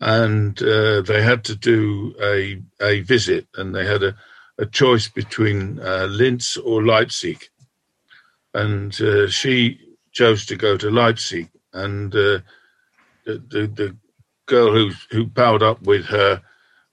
[0.00, 4.14] and uh, they had to do a a visit, and they had a,
[4.58, 7.44] a choice between uh, Linz or Leipzig,
[8.54, 9.80] and uh, she
[10.12, 12.40] chose to go to Leipzig, and uh,
[13.24, 13.96] the, the the
[14.46, 16.42] girl who who powered up with her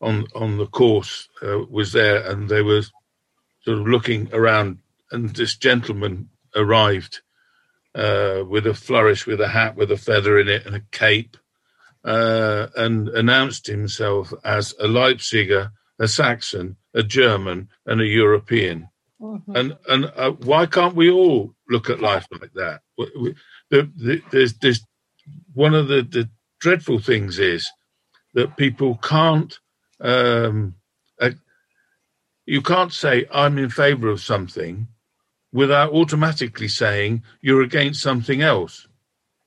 [0.02, 2.82] on on the course uh, was there, and they were
[3.62, 4.80] sort of looking around,
[5.12, 7.22] and this gentleman arrived
[7.94, 11.38] uh, with a flourish, with a hat with a feather in it, and a cape
[12.06, 18.90] uh, and announced himself as a Leipziger, a Saxon, a German, and a European.
[19.22, 19.56] Mhm.
[19.56, 22.82] And and uh, why can't we all look at life like that?
[22.98, 23.36] W- w-
[23.72, 24.82] The, the, there's, there's
[25.54, 26.30] one of the, the
[26.60, 27.68] dreadful things is
[28.36, 29.58] that people can't
[30.02, 30.76] um,
[31.22, 31.38] ac-
[32.46, 34.88] you can't say I'm in favour of something
[35.52, 38.88] without automatically saying you're against something else.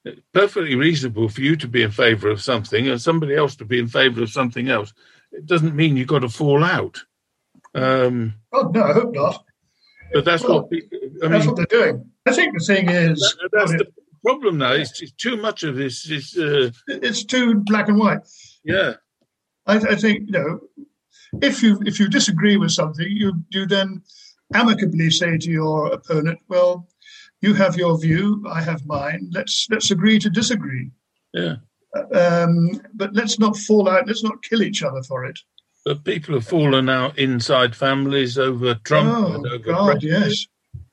[0.05, 3.65] It's perfectly reasonable for you to be in favour of something and somebody else to
[3.65, 4.93] be in favour of something else.
[5.33, 6.99] It doesn't mean you've got to fall out.
[7.75, 9.45] Um, Oh no, I hope not.
[10.13, 12.11] but that's Well, what people, I That's mean, what they're doing.
[12.27, 13.87] I think the thing is, that- that's the
[14.25, 14.73] problem now.
[14.73, 16.09] It's, it's too much of this.
[16.11, 18.21] Is uh, it's too black and white.
[18.65, 18.95] yeah,
[19.67, 20.61] I, I think you know,
[21.43, 24.03] if you if you disagree with something, you you then
[24.55, 26.89] amicably say to your opponent, "Well,
[27.41, 29.31] you have your view, I have mine.
[29.33, 30.91] Let's let's agree to disagree."
[31.33, 31.57] yeah.
[32.15, 34.07] Um, but let's not fall out.
[34.07, 35.39] Let's not kill each other for it.
[35.85, 40.03] But people have fallen out inside families over Trump oh and over God, Brexit.
[40.03, 40.47] yes.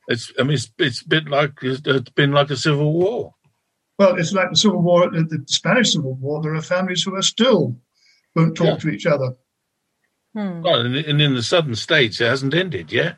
[0.08, 3.34] It's I mean it's it's a bit like it's been like a civil war.
[3.98, 6.42] Well, it's like the Civil War, the, the Spanish Civil War.
[6.42, 7.78] There are families who are still
[8.36, 8.76] won't talk Yeah.
[8.78, 9.36] to each other.
[10.34, 10.62] Hmm.
[10.62, 13.18] Well, and, and in the southern states, it hasn't ended yet.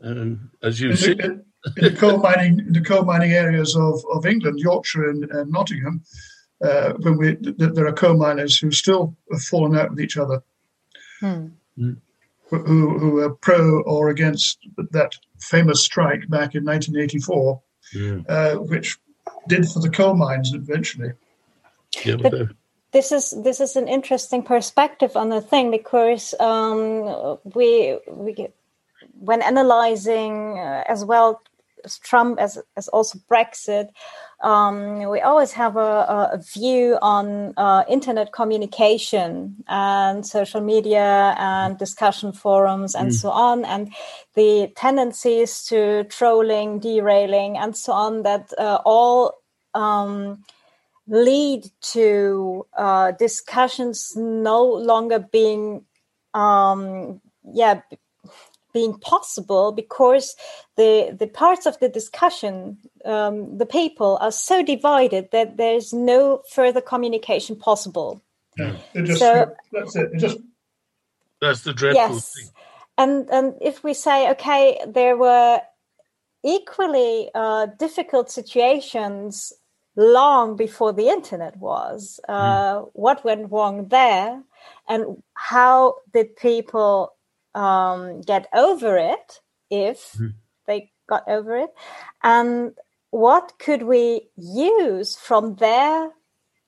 [0.00, 1.42] And as you see, the,
[1.76, 5.50] in the coal mining, in the coal mining areas of, of England, Yorkshire and, and
[5.50, 6.02] Nottingham,
[6.62, 10.16] uh, when we th- there are coal miners who still have fallen out with each
[10.16, 10.42] other,
[11.20, 11.46] Hmm.
[11.76, 14.58] who who are pro or against
[14.92, 17.60] that famous strike back in 1984,
[17.94, 18.98] Mm, uh, which
[19.48, 21.12] did for the coal mines eventually.
[22.04, 22.32] yeah, but,
[22.92, 28.48] this is this is an interesting perspective on the thing because um, we we
[29.20, 31.40] when analyzing uh, as well
[31.86, 33.88] as Trump as as also Brexit,
[34.42, 41.78] um, we always have a, a view on uh, internet communication and social media and
[41.78, 43.92] discussion forums and so on, and
[44.34, 49.32] the tendencies to trolling, derailing, and so on that uh, all.
[49.74, 50.44] Um,
[51.08, 55.84] lead to uh, discussions no longer being
[56.34, 57.20] um,
[57.52, 57.80] yeah
[58.78, 60.26] being possible because
[60.80, 60.92] the
[61.22, 62.76] the parts of the discussion
[63.14, 68.10] um, the people are so divided that there's no further communication possible
[68.98, 70.08] It just, So- that's it.
[70.12, 70.38] It just
[71.40, 72.48] that's the dreadful yes thing.
[73.02, 74.64] and and if we say okay
[74.98, 75.60] there were
[76.44, 79.52] equally uh, difficult situations
[79.96, 82.74] long before the internet was uh,
[83.04, 84.42] what went wrong there
[84.88, 85.02] and
[85.34, 87.15] how did people
[87.56, 90.34] um, get over it if Mhm.
[90.66, 91.70] they got over it
[92.22, 92.74] and
[93.10, 96.12] what could we use from their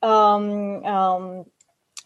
[0.02, 1.46] um, um,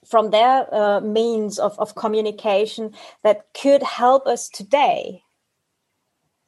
[0.07, 2.95] from their uh, means of, of communication
[3.25, 5.23] that could help us today.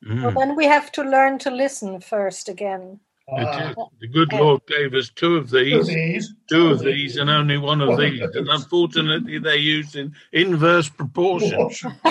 [0.05, 0.23] Mm.
[0.23, 3.01] Well, then we have to learn to listen first again.
[3.29, 3.47] It
[3.79, 3.87] ah.
[4.01, 7.81] The good Lord gave us two of these, these, two of these, and only one
[7.81, 8.21] of these.
[8.21, 11.71] And unfortunately, they're used in inverse proportion.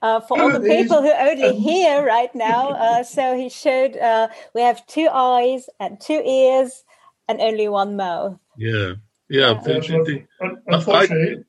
[0.00, 4.28] Uh, for all the people who only hear right now, uh, so he showed uh,
[4.54, 6.84] we have two eyes and two ears
[7.26, 8.38] and only one mouth.
[8.56, 8.92] Yeah,
[9.28, 9.50] yeah.
[9.50, 9.54] Yeah.
[9.60, 11.44] the- That's the- what- the- un- Unfortunately,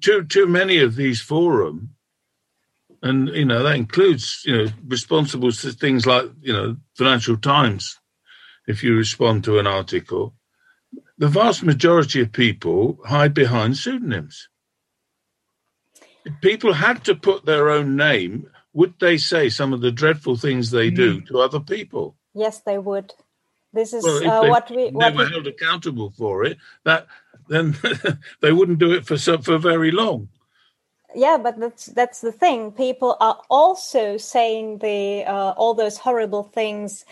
[0.00, 1.90] too too many of these forum,
[3.02, 7.98] and you know that includes you know responsible to things like you know Financial Times.
[8.66, 10.34] If you respond to an article,
[11.16, 14.48] the vast majority of people hide behind pseudonyms.
[16.24, 20.36] If people had to put their own name, would they say some of the dreadful
[20.36, 22.16] things they do to other people?
[22.34, 23.14] Yes, they would.
[23.72, 27.06] This is Well, uh, what we what never we, held accountable for it, that
[27.48, 27.76] then
[28.40, 30.28] they wouldn't do it for so, for very long.
[31.14, 32.72] Yeah but that's that's the thing.
[32.72, 37.04] People are also saying the uh, all those horrible things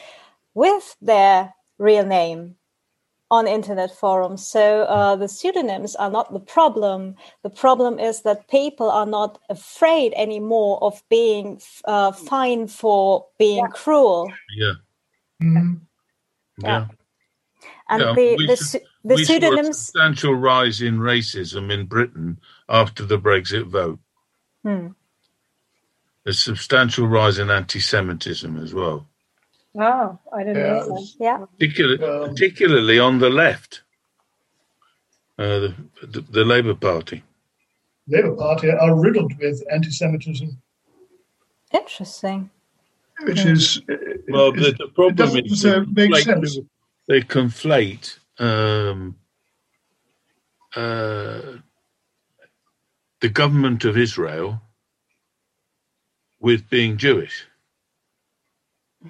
[0.55, 2.57] with their real name
[3.31, 4.47] on internet forums.
[4.47, 7.17] So uh, the pseudonyms are not the problem.
[7.43, 13.65] The problem is that people are not afraid anymore of being uh, fined for being
[13.65, 13.69] Yeah.
[13.69, 14.33] cruel.
[14.57, 14.73] Yeah,
[15.43, 15.81] mm,
[16.59, 16.87] yeah.
[17.89, 21.73] and Yeah, the we the, s- the we saw a pseudonyms substantial rise in racism
[21.73, 23.99] in Britain after the Brexit vote.
[24.63, 24.89] Hmm.
[26.27, 29.07] A substantial rise in anti-Semitism as well,
[29.79, 30.73] Oh, I didn't Yeah.
[30.79, 31.09] know that.
[31.21, 33.83] yeah Particular, Um, particularly on the left,
[35.39, 37.23] uh, the, the, the Labour Party.
[38.09, 40.61] Labour Party are riddled with anti-Semitism,
[41.73, 42.49] interesting
[43.25, 43.49] which Hmm.
[43.51, 43.83] is
[44.29, 46.59] Well, is- the, the problem doesn't is uh, they make conflate- sense.
[47.09, 49.17] They conflate um,
[50.75, 51.59] uh,
[53.21, 54.63] the government of Israel
[56.41, 57.47] with being Jewish.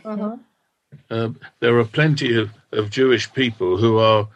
[0.04, 0.40] Mhm.
[1.10, 1.30] Uh,
[1.60, 4.28] there are plenty of, of Jewish people who are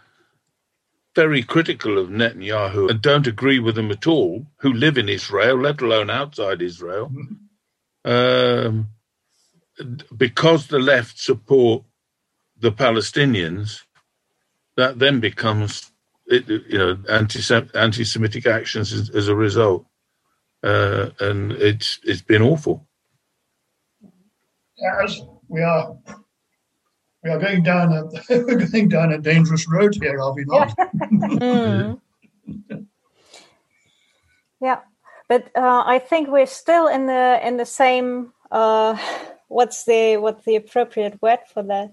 [1.17, 5.59] very critical of Netanyahu and don't agree with him at all, who live in Israel,
[5.61, 7.13] let alone outside Israel,
[8.05, 8.89] um,
[10.17, 11.85] because the left support
[12.59, 13.83] the Palestinians,
[14.77, 15.90] that then becomes
[16.31, 19.87] you know anti Semitic actions as, as a result,
[20.63, 22.87] uh, and it's it's been awful.
[25.03, 25.97] As we are
[27.23, 30.77] we are going down a we're going down a dangerous road here, are we not?
[30.77, 32.01] mm.
[34.63, 34.81] Yeah,
[35.27, 38.35] but uh, I think we're still in the in the same.
[38.51, 38.95] Uh,
[39.49, 41.93] what's the what's the appropriate word for that?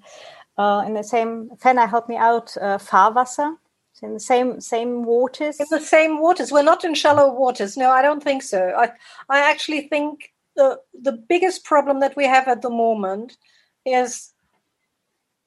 [0.58, 1.52] Uh, in the same.
[1.62, 2.58] Fenna, help me out.
[2.58, 3.56] Uh, Fahrwasser.
[4.02, 5.60] In the same same waters.
[5.60, 6.52] In the same waters.
[6.52, 7.78] We're not in shallow waters.
[7.78, 8.74] No, I don't think so.
[8.78, 8.92] I
[9.30, 13.38] I actually think the the biggest problem that we have at the moment
[13.86, 14.34] is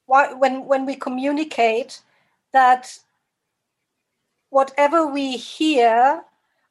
[0.06, 2.02] why, when when we communicate
[2.52, 2.98] that
[4.50, 6.22] whatever we hear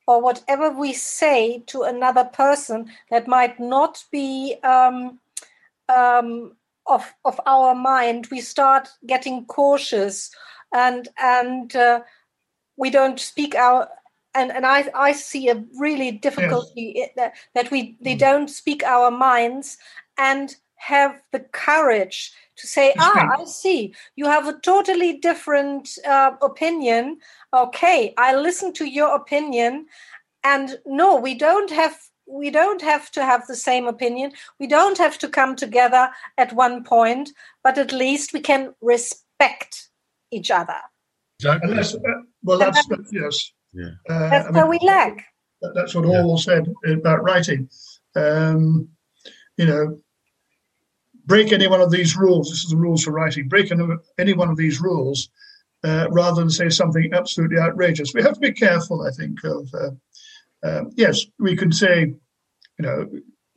[0.07, 5.19] or whatever we say to another person that might not be um,
[5.87, 6.55] um,
[6.87, 10.31] of of our mind, we start getting cautious
[10.73, 12.01] and and uh,
[12.77, 13.89] we don't speak our
[14.35, 17.09] and and I I see a really difficulty yes.
[17.15, 18.19] that that we they mm.
[18.19, 19.77] don't speak our minds
[20.17, 26.31] and have the courage to say, ah, I see, you have a totally different uh,
[26.41, 27.19] opinion.
[27.53, 29.87] Okay, I listen to your opinion,
[30.43, 34.31] and no, we don't have we don't have to have the same opinion.
[34.59, 37.31] We don't have to come together at one point,
[37.63, 39.88] but at least we can respect
[40.31, 40.77] each other.
[41.39, 41.73] Exactly.
[41.73, 41.99] That's, uh,
[42.43, 43.51] well, that's, that's yes.
[43.73, 43.91] Yeah.
[44.09, 45.25] Uh, that's I mean, we lack.
[45.61, 46.21] That, that's what yeah.
[46.21, 47.69] Orwell said about writing.
[48.15, 48.89] Um,
[49.57, 49.99] you know,
[51.25, 52.49] break any one of these rules.
[52.49, 53.47] This is the rules for writing.
[53.47, 53.71] Break
[54.17, 55.29] any one of these rules
[55.83, 58.13] uh, rather than say something absolutely outrageous.
[58.13, 59.69] We have to be careful, I think, of.
[59.73, 59.91] Uh,
[60.67, 62.17] um, yes, we can say, you
[62.79, 63.09] know,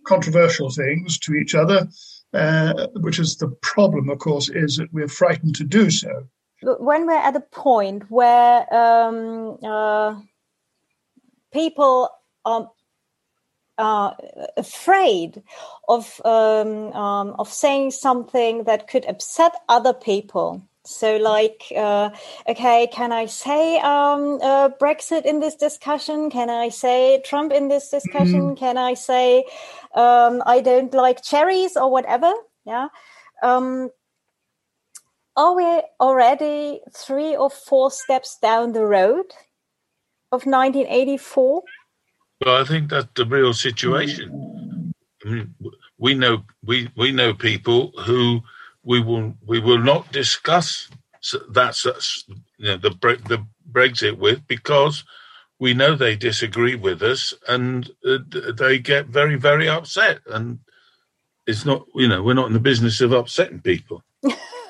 [0.07, 1.89] controversial things to each other,
[2.35, 6.29] uh, which is the problem, of course, is that we're frightened to do so.
[6.63, 10.21] When we're at a point where um, uh,
[11.53, 12.09] people
[12.45, 12.71] are
[13.79, 14.15] uh,
[14.57, 15.43] afraid
[15.89, 20.63] of um, um, of saying something that could upset other people.
[20.85, 22.11] So, like, uh,
[22.49, 26.29] okay, can I say um, uh, Brexit in this discussion?
[26.29, 28.55] Can I say Trump in this discussion?
[28.55, 28.59] Mm.
[28.59, 29.45] Can I say
[29.95, 32.33] um, I don't like cherries or whatever?
[32.67, 32.89] Yeah.
[33.45, 33.91] Um,
[35.37, 39.27] are we already three or four steps down the road
[40.31, 41.63] of 1984?
[42.45, 44.93] Well, I think that's the real situation.
[45.25, 45.55] I mean,
[45.99, 48.41] we know we we know people who
[48.83, 50.89] we will we will not discuss
[51.51, 51.79] that
[52.59, 52.91] you know the
[53.29, 55.05] the Brexit with because
[55.61, 58.19] we know they disagree with us and uh,
[58.59, 60.59] they get very very upset and
[61.47, 64.03] it's not you know we're not in the business of upsetting people.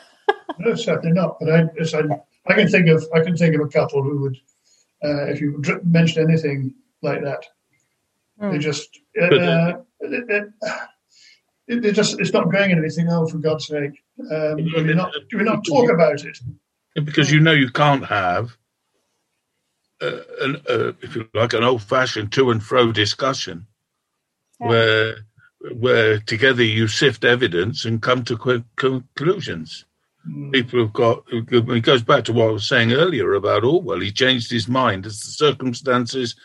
[0.59, 1.39] no, certainly not.
[1.41, 2.03] But I, I,
[2.47, 4.37] I can think of I can think of a couple who would,
[5.05, 7.45] uh, if you mention anything like that,
[8.41, 8.53] Mm.
[8.53, 9.27] They just, uh,
[10.01, 10.53] it, it,
[11.69, 13.09] it, it, just, it's not going anything.
[13.09, 16.39] Oh, for God's sake, um, do we not, do we not talk about it?
[16.95, 18.57] Because you know you can't have,
[20.01, 23.66] uh, an, uh, if you like, an old-fashioned to and fro discussion
[24.61, 24.69] yeah.
[24.69, 25.16] where
[25.79, 29.85] where together you sift evidence and come to conclusions.
[30.28, 30.53] Mm.
[30.53, 31.24] People have got.
[31.32, 34.01] It goes back to what I was saying earlier about Orwell.
[34.01, 36.36] He changed his mind as the circumstances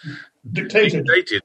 [0.51, 1.05] dictated.
[1.05, 1.43] dictated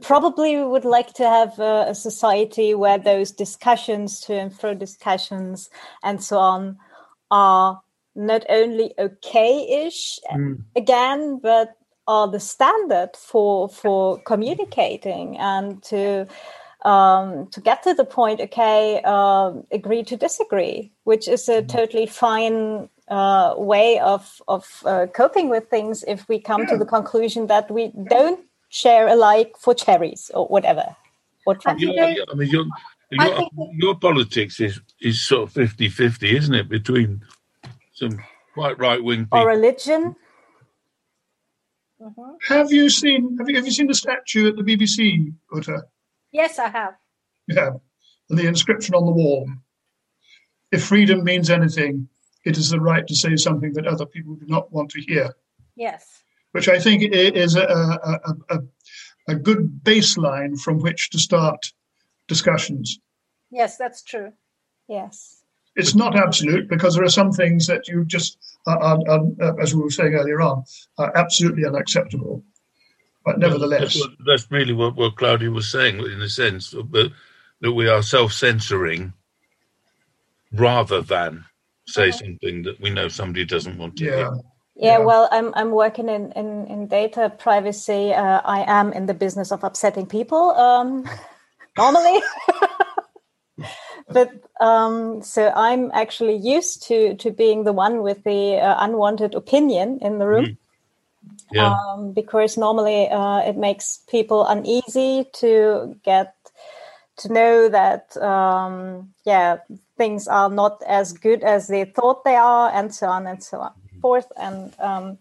[0.00, 4.74] probably we would like to have a, a, society where those discussions to and fro
[4.74, 5.70] discussions
[6.02, 6.78] and so on
[7.30, 7.80] are
[8.14, 10.62] not only okay-ish mm.
[10.76, 11.70] again but
[12.06, 16.26] are the standard for for communicating and to
[16.82, 21.68] um, to get to the point okay uh, agree to disagree which is a mm.
[21.68, 26.68] totally fine uh, way of of uh, coping with things if we come yeah.
[26.68, 28.40] to the conclusion that we don't
[28.70, 30.96] share alike for cherries or whatever.
[31.44, 32.66] Or I mean, your,
[33.10, 36.68] your, your politics is, is sort of 50 50, isn't it?
[36.68, 37.22] Between
[37.92, 38.22] some
[38.54, 39.40] quite right wing people.
[39.40, 40.16] Or religion.
[42.00, 42.54] Mm-hmm.
[42.54, 45.82] Have you seen have you, have you seen the statue at the BBC, Uta?
[46.32, 46.94] Yes, I have.
[47.48, 47.70] Yeah.
[48.28, 49.48] And the inscription on the wall.
[50.72, 52.08] If freedom means anything,
[52.44, 55.34] it is the right to say something that other people do not want to hear.
[55.74, 56.20] Yes
[56.52, 58.58] which I think is a, a, a,
[59.28, 61.72] a good baseline from which to start
[62.28, 62.98] discussions.
[63.50, 64.32] Yes, that's true.
[64.88, 65.42] Yes.
[65.76, 69.74] it's not absolute because there are some things that you just, are, are, are, as
[69.74, 70.64] we were saying earlier on,
[70.98, 72.44] are absolutely unacceptable.
[73.24, 77.12] But nevertheless, that's, that's really what, what Claudia was saying, in a sense, that,
[77.60, 79.12] that we are self-censoring
[80.52, 81.44] rather than
[81.86, 82.18] say uh-huh.
[82.18, 84.16] something that we know somebody doesn't want to yeah.
[84.16, 84.40] hear.
[84.76, 88.14] Yeah, well, I'm I'm working in in, in data privacy.
[88.14, 91.04] Uh, I am in the business of upsetting people um,
[91.76, 92.22] normally,
[94.08, 99.34] but um, so I'm actually used to to being the one with the uh, unwanted
[99.34, 100.46] opinion in the room.
[100.46, 100.56] Mm.
[101.52, 101.74] Yeah.
[101.74, 106.34] Um, because normally uh, it makes people uneasy to get
[107.16, 109.58] to know that um, yeah
[109.96, 113.60] things are not as good as they thought they are and so on and so
[113.60, 114.30] on forth.
[114.36, 115.18] And um,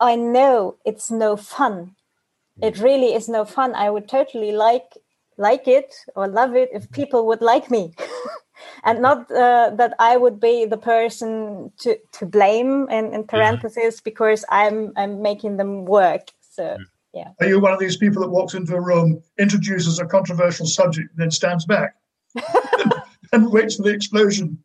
[0.00, 1.94] i know it's no fun.
[2.62, 3.74] It really is no fun.
[3.74, 4.96] I would totally like
[5.36, 7.94] like it or love it if people would like me
[8.86, 14.00] and not uh, that i would be the person to to blame in, in parentheses
[14.00, 16.30] because i'm i'm making them work.
[16.40, 16.78] So
[17.16, 17.30] yeah.
[17.40, 21.10] Are you one of these people that walks into a room introduces a controversial subject
[21.12, 21.94] and then stands back?
[23.32, 24.58] And waits for the explosion.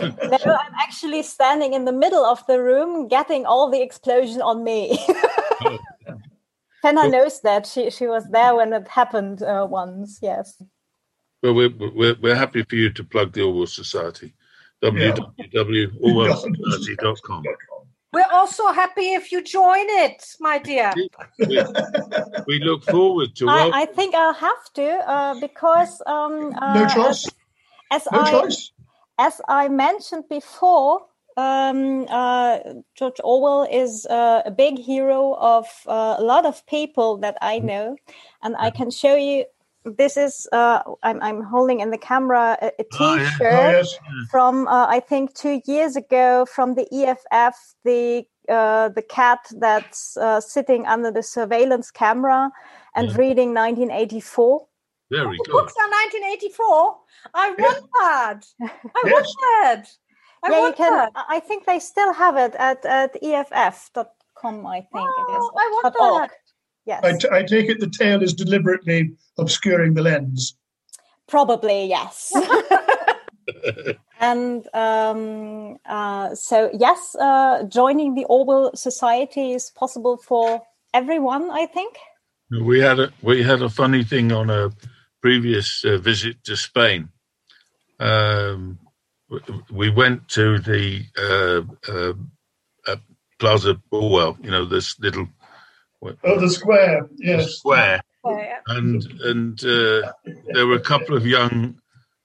[0.00, 4.64] No, I'm actually standing in the middle of the room, getting all the explosion on
[4.64, 4.98] me.
[6.82, 7.66] Fenna knows that.
[7.66, 10.18] She she was there when it happened uh, once.
[10.22, 10.62] Yes.
[11.42, 14.34] Well, we're, we're we're happy for you to plug the Orwell Society.
[14.82, 17.44] www.orwellsociety.com.
[18.12, 20.92] We're also happy if you join it, my dear.
[21.38, 21.60] we,
[22.46, 23.48] we look forward to.
[23.48, 27.26] I, I, think I'll have to uh, because um, uh, no choice.
[27.90, 28.70] As, as no I, choice
[29.18, 31.06] as I mentioned before,
[31.36, 32.58] um, uh,
[32.94, 37.58] George Orwell is uh, a big hero of uh, a lot of people that I
[37.58, 37.96] know,
[38.42, 39.44] and I can show you.
[39.86, 43.96] This is uh, I'm, I'm, holding in the camera a a oh, T-shirt Oh, yes.
[44.30, 50.18] from uh, I think two years ago from the EFF, the uh, the cat that's
[50.40, 52.50] sitting under the surveillance camera
[52.96, 53.16] and Yeah.
[53.16, 54.66] reading 1984.
[55.10, 55.52] Very good.
[55.52, 56.96] Books are 1984.
[57.34, 58.40] I want that.
[58.96, 59.12] I Yes.
[59.12, 59.84] want that.
[60.42, 60.92] I yeah, you want can.
[60.92, 61.12] that.
[61.28, 64.66] I think they still have it at at EFF.com.
[64.66, 65.44] I think it is.
[65.44, 66.30] Oh, I want dot org.
[66.30, 66.45] that.
[66.86, 70.56] Yes, I, t- I take it the tail is deliberately obscuring the lens.
[71.26, 72.32] probably yes.
[74.20, 80.62] and um, uh, so yes, uh, joining the Orwell Society is possible for
[80.94, 81.50] everyone.
[81.50, 81.96] I think.
[82.50, 84.70] We had a we had a funny thing on a
[85.20, 87.08] previous uh, visit to Spain.
[87.98, 88.78] Um,
[89.70, 92.12] we went to the uh, uh,
[92.86, 92.96] uh,
[93.38, 95.28] Plaza Orwell, you know, this little
[96.24, 97.56] Oh, the square, yes.
[97.56, 98.58] square, Oh, yeah.
[98.68, 100.12] and and uh,
[100.52, 101.78] there were a couple of young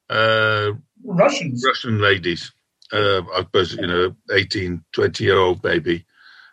[0.10, 0.72] uh,
[1.03, 1.64] Russians.
[1.66, 2.52] Russian ladies,
[2.91, 6.06] uh, I suppose, you know, 18, 20 year old baby.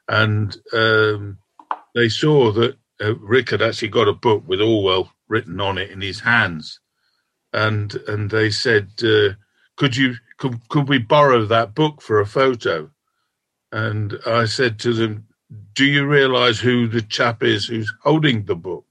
[0.08, 1.38] And um,
[1.94, 5.90] they saw that uh, Rick had actually got a book with Orwell written on it
[5.90, 6.80] in his hands.
[7.52, 9.34] And and they said, uh,
[9.76, 12.90] could you could, could we borrow that book for a photo?
[13.72, 15.27] And I said to them,
[15.74, 18.84] do you realize who the chap is who's holding the book?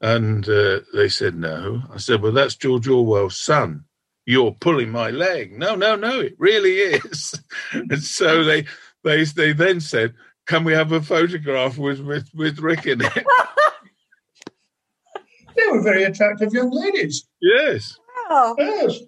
[0.00, 1.82] And uh, they said, no.
[1.92, 3.84] I said, well, that's George Orwell's son
[4.26, 5.56] you're pulling my leg.
[5.56, 7.40] No, no, no, it really is.
[7.72, 8.66] and so they
[9.04, 10.14] they they then said,
[10.46, 13.26] Can we have a photograph with with, with Rick in it?
[15.56, 17.26] They were very attractive young ladies.
[17.40, 17.98] yes.
[18.28, 18.56] Wow.
[18.58, 18.98] Yes.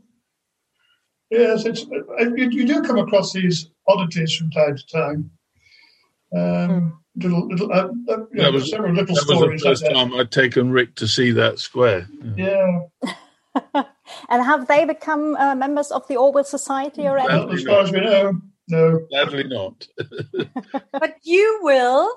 [1.31, 5.31] Yes, it's, uh, you, you do come across these oddities from time to time.
[6.37, 9.69] Um, little, little, uh, uh, you know, That was- several little That was stories the
[9.69, 9.95] first that.
[9.95, 12.07] time I'd taken Rick to see that square.
[12.37, 12.81] Yeah,
[14.29, 17.29] and have they become uh, members of the Orwell Society already?
[17.29, 19.07] well, as far as we know, no.
[19.11, 19.87] Sadly not.
[20.93, 22.11] but you will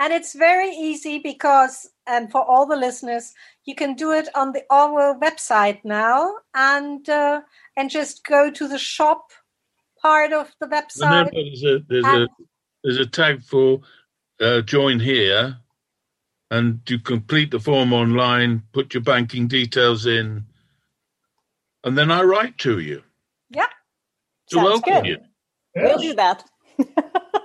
[0.00, 3.32] and it's very easy because and for all the listeners
[3.64, 7.40] you can do it on the orwell website now and uh,
[7.76, 9.30] and just go to the shop
[10.02, 12.28] part of the And then website there's a there's a
[12.84, 13.82] there's a tag for
[14.40, 15.58] uh, join here,
[16.50, 20.46] and you complete the form online, put your banking details in,
[21.84, 23.02] and then I write to you
[23.50, 23.66] yeah
[24.50, 25.06] to Sounds welcome good.
[25.06, 25.18] you.
[25.76, 26.44] We'll do that.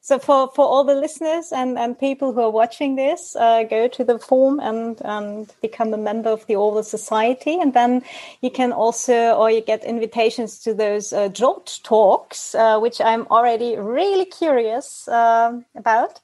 [0.00, 3.88] so for, for all the listeners and, and people who are watching this, uh, go
[3.88, 7.60] to the form and, and become a member of the Orwell Society.
[7.60, 8.02] And then
[8.40, 13.26] you can also, or you get invitations to those uh, George talks, uh, which I'm
[13.30, 16.20] already really curious um about.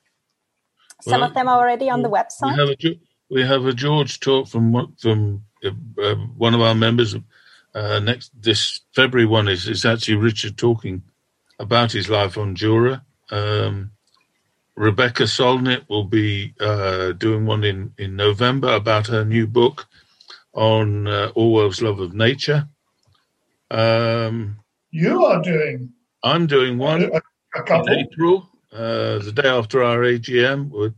[1.01, 2.57] Some Well, of them are already on the We website.
[2.59, 3.01] have a
[3.31, 5.70] we have a George talk from one- from uh,
[6.03, 7.15] uh, one of our members,
[7.75, 11.03] Uh, next this February one is is actually Richard talking
[11.59, 13.05] about his life on Jura.
[13.30, 13.92] Um,
[14.76, 19.86] Rebecca Solnit will be uh, doing one in, in November about her new book
[20.55, 22.68] on uh, Orwell's love of nature.
[23.70, 24.59] Um,
[24.90, 25.92] you are doing.
[26.22, 27.20] I'm doing one a,
[27.60, 30.94] a in April, uh, the day after our AGM, with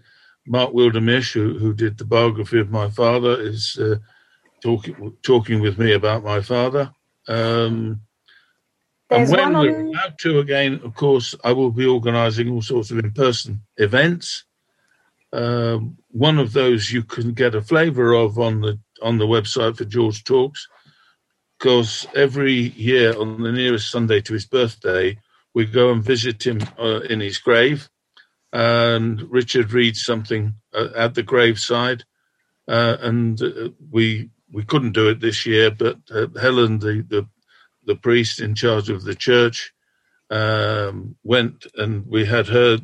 [0.46, 3.96] Mark Wildermish, who, who did the biography of my father, is uh,
[4.62, 6.92] talking talking with me about my father.
[7.28, 8.02] Um,
[9.10, 9.86] and when we're on...
[9.86, 14.44] allowed to again, of course, I will be organising all sorts of in-person events.
[15.32, 15.78] Uh,
[16.10, 19.84] one of those you can get a flavour of on the on the website for
[19.84, 20.68] George Talks,
[21.58, 25.16] because every year on the nearest Sunday to his birthday,
[25.54, 27.88] we go and visit him uh, in his grave,
[28.52, 32.04] and Richard reads something uh, at the graveside,
[32.68, 37.26] uh, and uh, we we couldn't do it this year, but uh, Helen, the, the
[37.90, 39.72] the priest in charge of the church,
[40.30, 42.78] um, went and we had her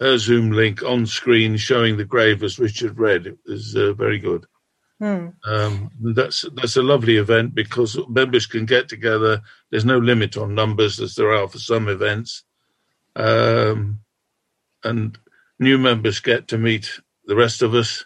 [0.00, 3.26] her Zoom link on screen showing the grave as Richard read.
[3.26, 4.44] It was uh, very good.
[4.98, 5.28] Hmm.
[5.46, 9.40] Um, that's that's a lovely event because members can get together.
[9.70, 12.44] There's no limit on numbers as there are for some events,
[13.16, 14.00] um,
[14.84, 15.18] and
[15.58, 18.04] new members get to meet the rest of us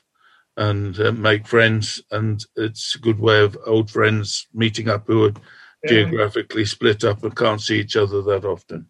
[0.57, 2.01] and uh, make friends.
[2.13, 5.35] And it's a good way of old friends meeting up who are
[5.85, 5.91] yeah.
[5.91, 8.87] geographically split up and can't see each other that often.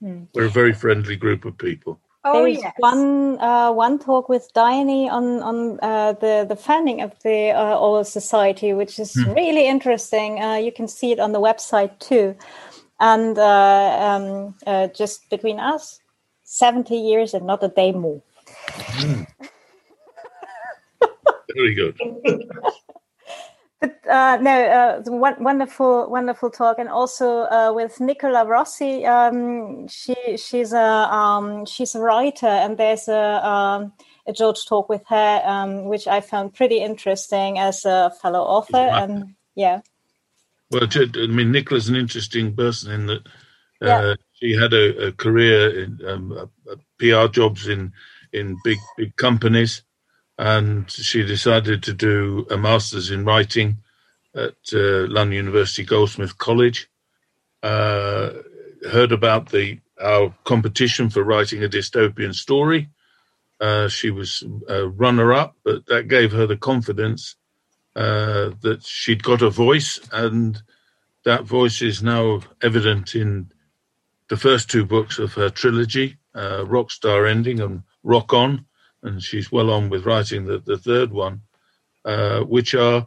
[0.00, 0.24] Hmm.
[0.34, 2.00] We're a very friendly group of people.
[2.24, 2.74] Oh, There's yes.
[2.78, 7.78] one uh, one talk with Dione on on uh, the the founding of the uh,
[7.78, 9.32] Orwell Society, which is hmm.
[9.32, 10.42] really interesting.
[10.42, 12.34] Uh, you can see it on the website too.
[12.98, 16.00] And uh, um, uh, just between us,
[16.42, 18.22] seventy years and not a day more.
[18.58, 19.22] Hmm.
[21.54, 21.96] very good.
[23.86, 25.02] But uh, no, uh,
[25.38, 29.06] wonderful, wonderful talk, and also uh, with Nicola Rossi.
[29.06, 33.92] Um, she she's a um, she's a writer, and there's a um,
[34.26, 38.76] a George talk with her, um, which I found pretty interesting as a fellow author.
[38.76, 39.82] And yeah,
[40.72, 43.26] well, I mean, Nicola's an interesting person in that
[43.82, 44.14] uh, yeah.
[44.32, 46.50] she had a, a career in um,
[46.98, 47.92] PR jobs in
[48.32, 49.82] in big big companies
[50.38, 53.78] and she decided to do a master's in writing
[54.34, 56.88] at uh, London University Goldsmith College.
[57.62, 58.30] Uh,
[58.90, 62.90] heard about the our competition for writing a dystopian story.
[63.58, 67.36] Uh, she was a runner-up, but that gave her the confidence
[67.96, 70.62] uh, that she'd got a voice, and
[71.24, 73.50] that voice is now evident in
[74.28, 78.66] the first two books of her trilogy, uh, Rockstar Ending and Rock On,
[79.06, 81.40] and she's well on with writing the, the third one,
[82.04, 83.06] uh, which are,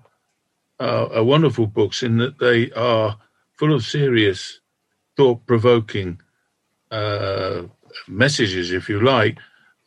[0.79, 3.17] are wonderful books in that they are
[3.57, 4.61] full of serious,
[5.17, 6.21] thought provoking
[6.89, 7.63] uh,
[8.07, 9.37] messages, if you like,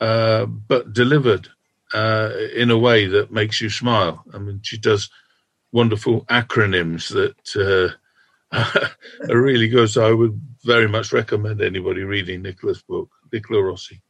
[0.01, 1.49] uh, but delivered
[1.95, 4.23] uh, in a way that makes you smile.
[4.35, 5.11] I mean, she does
[5.73, 7.97] wonderful acronyms that
[8.53, 8.59] uh,
[9.31, 9.89] are really good.
[9.89, 14.03] So I would very much recommend anybody reading Nicola's book, Nicola Rossi.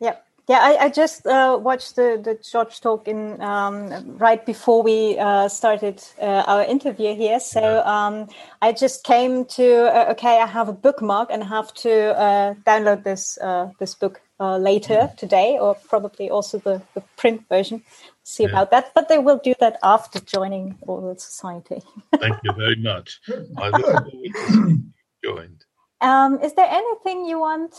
[0.00, 0.25] Yep.
[0.48, 5.18] Yeah, I, I just uh, watched the, the George talk in um, right before we
[5.18, 7.40] uh, started uh, our interview here.
[7.40, 8.28] So um,
[8.62, 13.02] I just came to uh, okay, I have a bookmark and have to uh, download
[13.02, 15.16] this uh, this book later mm-hmm.
[15.16, 17.82] today, or probably also the, the print version.
[18.22, 18.50] See yeah.
[18.50, 21.82] about that, but they will do that after joining Orwell Society.
[22.20, 23.20] Thank you very much.
[23.56, 24.82] I look forward to
[25.24, 25.64] joined.
[26.02, 27.74] Um, is there anything you want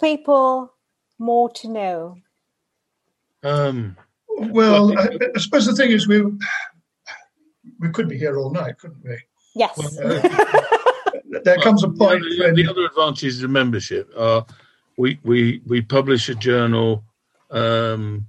[0.00, 0.72] people?
[1.18, 2.16] More to know?
[3.42, 3.96] Um,
[4.28, 6.22] well, I, I, suppose the thing is we
[7.80, 9.18] we could be here all night, couldn't we?
[9.54, 9.76] Yes.
[9.78, 12.22] Well, uh, there comes a point.
[12.22, 12.54] The, when...
[12.54, 14.44] the other advantages of membership are
[14.96, 17.04] we we we publish a journal
[17.50, 18.26] um,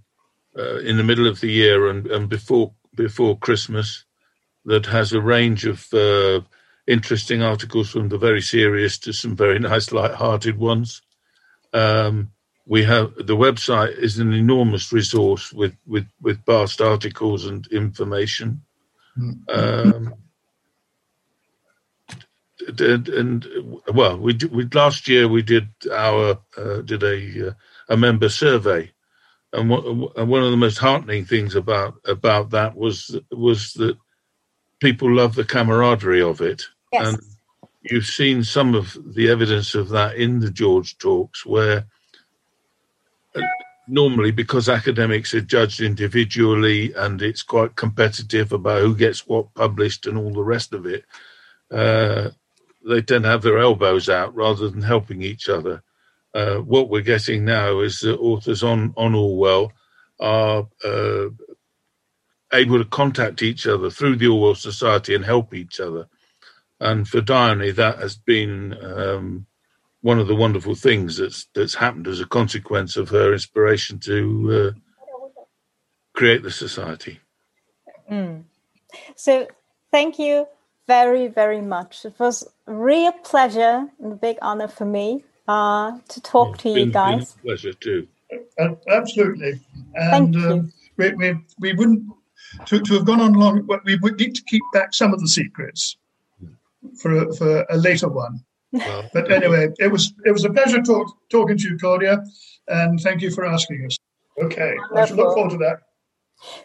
[0.57, 4.05] uh, in the middle of the year and, and before before Christmas
[4.65, 6.41] that has a range of uh,
[6.87, 11.01] interesting articles from the very serious to some very nice light-hearted ones.
[11.73, 12.31] Um,
[12.67, 18.61] we have the website is an enormous resource with with with vast articles and information.
[19.17, 19.59] Mm-hmm.
[19.59, 20.13] Um,
[22.79, 23.47] and, and,
[23.93, 27.53] well, we, we last year we did our uh, did a uh,
[27.89, 28.91] a member survey,
[29.53, 33.97] and, and one of the most heartening things about about that was was that
[34.81, 37.07] people love the camaraderie of it, yes.
[37.07, 37.21] and
[37.83, 41.85] you've seen some of the evidence of that in the George talks where
[43.87, 50.05] normally because academics are judged individually and it's quite competitive about who gets what published
[50.05, 51.05] and all the rest of it,
[51.71, 52.29] uh,
[52.87, 55.81] they tend to have their elbows out rather than helping each other.
[56.33, 59.71] Uh, what we're getting now is that authors on on Orwell
[60.19, 61.29] are uh,
[62.53, 66.07] able to contact each other through the Orwell Society and help each other.
[66.79, 69.46] And for Dione, that has been um,
[70.07, 74.15] one of the wonderful things that's that's happened as a consequence of her inspiration to
[74.57, 74.71] uh,
[76.13, 77.19] create the society.
[78.09, 78.43] Mm.
[79.17, 79.47] So,
[79.91, 80.47] thank you
[80.87, 82.05] very, very much.
[82.05, 86.63] It was a real pleasure and a big honor for me uh, to talk it's
[86.63, 87.35] to been, you guys.
[87.43, 88.07] pleasure too.
[88.57, 89.59] Uh, absolutely.
[90.09, 90.51] Thank And you.
[90.51, 91.27] um, we, we,
[91.59, 92.03] we wouldn't,
[92.67, 95.19] to, to have gone on long, but we would need to keep back some of
[95.19, 95.97] the secrets
[97.01, 98.45] for a, for a later one.
[98.73, 102.23] Well, But anyway, it was it was a pleasure talk, talking to you, Claudia,
[102.67, 103.97] and thank you for asking us.
[104.41, 105.79] Okay, I shall look forward to that.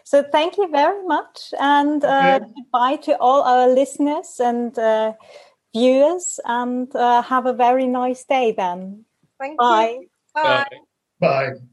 [0.03, 1.53] So, thank you very much.
[1.59, 2.45] And uh, Okay.
[2.55, 5.13] goodbye to all our listeners and uh,
[5.75, 6.39] viewers.
[6.45, 9.05] And uh, have a very nice day then.
[9.39, 9.97] Thank Bye.
[10.01, 10.07] you.
[10.35, 10.65] Bye.
[11.19, 11.49] Bye.
[11.49, 11.72] Bye.